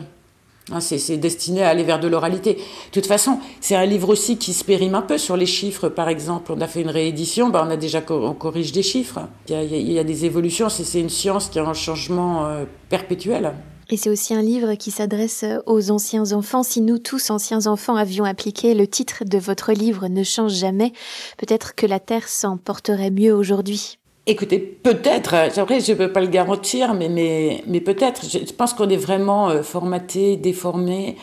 Hein, 0.73 0.81
c'est 0.81 1.19
destiné 1.19 1.62
à 1.62 1.69
aller 1.69 1.83
vers 1.83 2.01
de 2.01 2.09
l'oralité. 2.09 2.55
De 2.55 2.61
toute 2.91 3.07
façon, 3.07 3.39
c'est 3.61 3.75
un 3.75 3.85
livre 3.85 4.09
aussi 4.09 4.39
qui 4.39 4.55
se 4.55 4.65
périme 4.65 4.95
un 4.95 5.03
peu 5.03 5.19
sur 5.19 5.37
les 5.37 5.45
chiffres. 5.45 5.91
Par 5.91 6.09
exemple, 6.09 6.53
on 6.53 6.61
a 6.62 6.67
fait 6.67 6.81
une 6.81 6.89
réédition, 6.89 7.51
bah 7.51 7.62
on 7.67 7.71
a 7.71 7.77
déjà 7.77 8.03
on 8.09 8.33
corrige 8.33 8.73
des 8.73 8.83
chiffres. 8.83 9.21
Il 9.49 9.93
y 9.93 9.99
a, 9.99 10.05
des 10.05 10.25
évolutions. 10.25 10.71
C'est 10.71 11.01
une 11.01 11.11
science 11.11 11.51
qui 11.51 11.59
a 11.59 11.67
un 11.67 11.75
changement 11.75 12.47
euh, 12.47 12.65
perpétuel. 12.89 13.53
Et 13.91 13.99
c'est 13.99 14.09
aussi 14.09 14.33
un 14.33 14.41
livre 14.41 14.75
qui 14.75 14.91
s'adresse 14.91 15.45
aux 15.67 15.91
anciens 15.91 16.33
enfants. 16.33 16.62
Si 16.62 16.81
nous 16.81 16.99
tous, 16.99 17.29
anciens 17.29 17.67
enfants, 17.67 17.97
avions 17.97 18.25
appliqué 18.25 18.73
le 18.73 18.87
titre 18.87 19.25
de 19.27 19.37
votre 19.37 19.73
livre 19.73 20.09
Ne 20.09 20.23
change 20.23 20.55
jamais, 20.55 20.93
peut-être 21.37 21.75
que 21.75 21.85
la 21.85 22.01
Terre 22.01 22.27
s'en 22.27 22.57
porterait 22.57 23.11
mieux 23.11 23.35
aujourd'hui. 23.35 23.99
Écoutez, 24.27 24.59
peut-être, 24.59 25.35
après 25.35 25.81
je 25.81 25.93
ne 25.93 25.99
peux 25.99 26.11
pas 26.11 26.22
le 26.22 26.29
garantir, 26.29 26.95
mais, 26.95 27.11
mais, 27.11 27.62
mais 27.66 27.83
peut-être, 27.83 28.22
je 28.25 28.53
pense 28.53 28.72
qu'on 28.72 28.89
est 28.89 28.97
vraiment 28.97 29.51
euh, 29.51 29.62
formaté, 29.62 30.37
déformé, 30.39 31.16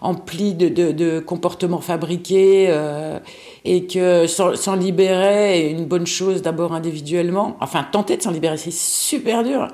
empli 0.00 0.54
de, 0.54 0.68
de, 0.68 0.90
de 0.90 1.20
comportements 1.20 1.80
fabriqués, 1.80 2.66
euh, 2.68 3.20
et 3.64 3.86
que 3.86 4.26
s'en 4.26 4.74
libérer 4.74 5.66
est 5.66 5.70
une 5.70 5.86
bonne 5.86 6.06
chose 6.06 6.42
d'abord 6.42 6.72
individuellement. 6.72 7.56
Enfin, 7.60 7.86
tenter 7.90 8.16
de 8.16 8.22
s'en 8.22 8.32
libérer, 8.32 8.56
c'est 8.56 8.72
super 8.72 9.44
dur. 9.44 9.68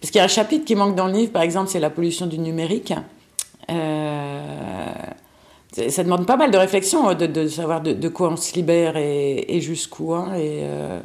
Parce 0.00 0.12
qu'il 0.12 0.18
y 0.18 0.22
a 0.22 0.24
un 0.24 0.28
chapitre 0.28 0.64
qui 0.64 0.76
manque 0.76 0.94
dans 0.94 1.08
le 1.08 1.14
livre, 1.14 1.32
par 1.32 1.42
exemple, 1.42 1.68
c'est 1.68 1.80
la 1.80 1.90
pollution 1.90 2.26
du 2.26 2.38
numérique. 2.38 2.94
Euh, 3.70 4.86
ça 5.72 6.02
demande 6.02 6.26
pas 6.26 6.36
mal 6.36 6.50
de 6.50 6.58
réflexion 6.58 7.08
hein, 7.08 7.14
de, 7.14 7.46
savoir 7.46 7.80
de, 7.80 8.08
quoi 8.08 8.30
on 8.30 8.36
se 8.36 8.54
libère 8.54 8.96
et, 8.96 9.60
jusqu'où. 9.60 10.14
Hein, 10.14 10.32
euh, 10.34 11.00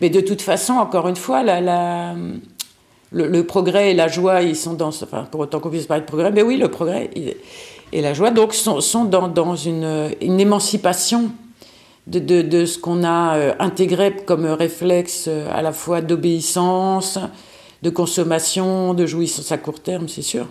mais 0.00 0.10
de 0.10 0.20
toute 0.20 0.42
façon, 0.42 0.74
encore 0.74 1.08
une 1.08 1.16
fois, 1.16 1.42
le, 1.42 3.40
progrès 3.42 3.92
et 3.92 3.94
la 3.94 4.08
joie, 4.08 4.42
ils 4.42 4.56
sont 4.56 4.74
dans, 4.74 4.88
enfin, 4.88 5.26
pour 5.30 5.40
autant 5.40 5.60
qu'on 5.60 5.70
puisse 5.70 5.86
parler 5.86 6.02
de 6.02 6.06
progrès, 6.06 6.30
mais 6.30 6.42
oui, 6.42 6.56
le 6.56 6.68
progrès 6.68 7.10
et 7.92 8.00
la 8.00 8.12
joie, 8.12 8.30
donc, 8.30 8.54
sont, 8.54 9.04
dans, 9.04 9.56
une, 9.56 10.10
émancipation 10.20 11.30
de 12.06 12.66
ce 12.66 12.78
qu'on 12.78 13.04
a 13.04 13.36
euh, 13.36 13.54
intégré 13.60 14.14
comme 14.26 14.44
réflexe 14.44 15.26
euh, 15.28 15.48
à 15.52 15.62
la 15.62 15.72
fois 15.72 16.00
d'obéissance, 16.00 17.18
de 17.82 17.90
consommation, 17.90 18.92
de 18.92 19.06
jouissance 19.06 19.52
à 19.52 19.58
court 19.58 19.80
terme, 19.80 20.08
c'est 20.08 20.22
sûr 20.22 20.48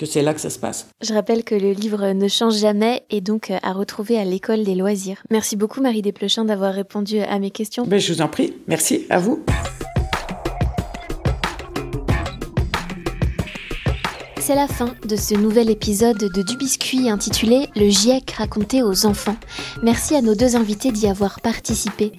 que 0.00 0.06
c'est 0.06 0.22
là 0.22 0.32
que 0.32 0.40
ça 0.40 0.48
se 0.48 0.58
passe. 0.58 0.88
Je 1.02 1.12
rappelle 1.12 1.44
que 1.44 1.54
le 1.54 1.72
livre 1.72 2.12
ne 2.12 2.26
change 2.26 2.56
jamais 2.56 3.02
et 3.10 3.20
donc 3.20 3.50
euh, 3.50 3.58
à 3.62 3.74
retrouver 3.74 4.18
à 4.18 4.24
l'école 4.24 4.64
des 4.64 4.74
loisirs. 4.74 5.22
Merci 5.30 5.56
beaucoup 5.56 5.82
Marie 5.82 6.00
Desplechin 6.00 6.46
d'avoir 6.46 6.72
répondu 6.72 7.18
à 7.20 7.38
mes 7.38 7.50
questions. 7.50 7.84
Ben, 7.86 8.00
je 8.00 8.14
vous 8.14 8.22
en 8.22 8.28
prie, 8.28 8.54
merci 8.66 9.06
à 9.10 9.18
vous. 9.18 9.44
C'est 14.40 14.54
la 14.54 14.68
fin 14.68 14.94
de 15.06 15.16
ce 15.16 15.34
nouvel 15.34 15.68
épisode 15.68 16.16
de 16.16 16.42
Du 16.42 16.56
Biscuit 16.56 17.10
intitulé 17.10 17.68
Le 17.76 17.90
GIEC 17.90 18.30
raconté 18.30 18.82
aux 18.82 19.04
enfants. 19.04 19.36
Merci 19.82 20.16
à 20.16 20.22
nos 20.22 20.34
deux 20.34 20.56
invités 20.56 20.92
d'y 20.92 21.08
avoir 21.08 21.40
participé. 21.40 22.12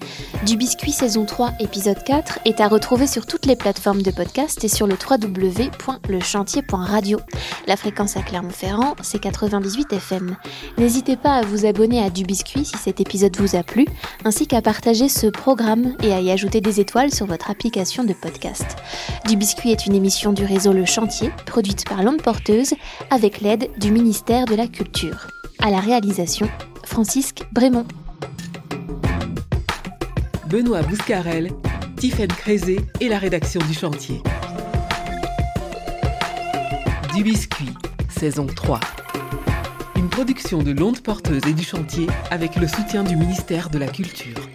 Du 0.46 0.56
Biscuit 0.56 0.92
saison 0.92 1.24
3 1.24 1.54
épisode 1.58 2.00
4 2.04 2.38
est 2.44 2.60
à 2.60 2.68
retrouver 2.68 3.08
sur 3.08 3.26
toutes 3.26 3.46
les 3.46 3.56
plateformes 3.56 4.02
de 4.02 4.12
podcast 4.12 4.62
et 4.62 4.68
sur 4.68 4.86
le 4.86 4.94
www.lechantier.radio. 4.94 7.18
La 7.66 7.76
fréquence 7.76 8.16
à 8.16 8.22
Clermont-Ferrand, 8.22 8.94
c'est 9.02 9.20
98 9.20 9.92
FM. 9.92 10.36
N'hésitez 10.78 11.16
pas 11.16 11.34
à 11.34 11.42
vous 11.42 11.66
abonner 11.66 12.04
à 12.04 12.10
Du 12.10 12.22
Biscuit 12.22 12.64
si 12.64 12.76
cet 12.76 13.00
épisode 13.00 13.36
vous 13.36 13.56
a 13.56 13.64
plu, 13.64 13.84
ainsi 14.24 14.46
qu'à 14.46 14.62
partager 14.62 15.08
ce 15.08 15.26
programme 15.26 15.96
et 16.02 16.12
à 16.12 16.20
y 16.20 16.30
ajouter 16.30 16.60
des 16.60 16.78
étoiles 16.78 17.12
sur 17.12 17.26
votre 17.26 17.50
application 17.50 18.04
de 18.04 18.12
podcast. 18.12 18.76
Du 19.26 19.34
Biscuit 19.36 19.72
est 19.72 19.86
une 19.86 19.96
émission 19.96 20.32
du 20.32 20.44
réseau 20.44 20.72
Le 20.72 20.84
Chantier, 20.84 21.32
produite 21.46 21.88
par 21.88 22.02
l'Onde 22.02 22.12
porteuse 22.22 22.74
avec 23.10 23.40
l'aide 23.40 23.68
du 23.78 23.90
ministère 23.90 24.46
de 24.46 24.54
la 24.54 24.66
Culture. 24.66 25.26
À 25.60 25.70
la 25.70 25.80
réalisation, 25.80 26.48
Francisque 26.84 27.42
Brémond. 27.52 27.86
Benoît 30.46 30.82
Bouscarel, 30.82 31.50
Tiffaine 31.96 32.28
Crézé 32.28 32.80
et 33.00 33.08
la 33.08 33.18
rédaction 33.18 33.60
du 33.66 33.74
chantier. 33.74 34.22
Du 37.14 37.22
biscuit, 37.22 37.74
saison 38.08 38.46
3. 38.46 38.80
Une 39.96 40.08
production 40.08 40.62
de 40.62 40.72
l'onde 40.72 41.00
porteuse 41.00 41.46
et 41.46 41.52
du 41.52 41.64
chantier 41.64 42.06
avec 42.30 42.56
le 42.56 42.66
soutien 42.66 43.02
du 43.02 43.16
ministère 43.16 43.70
de 43.70 43.78
la 43.78 43.88
Culture. 43.88 44.51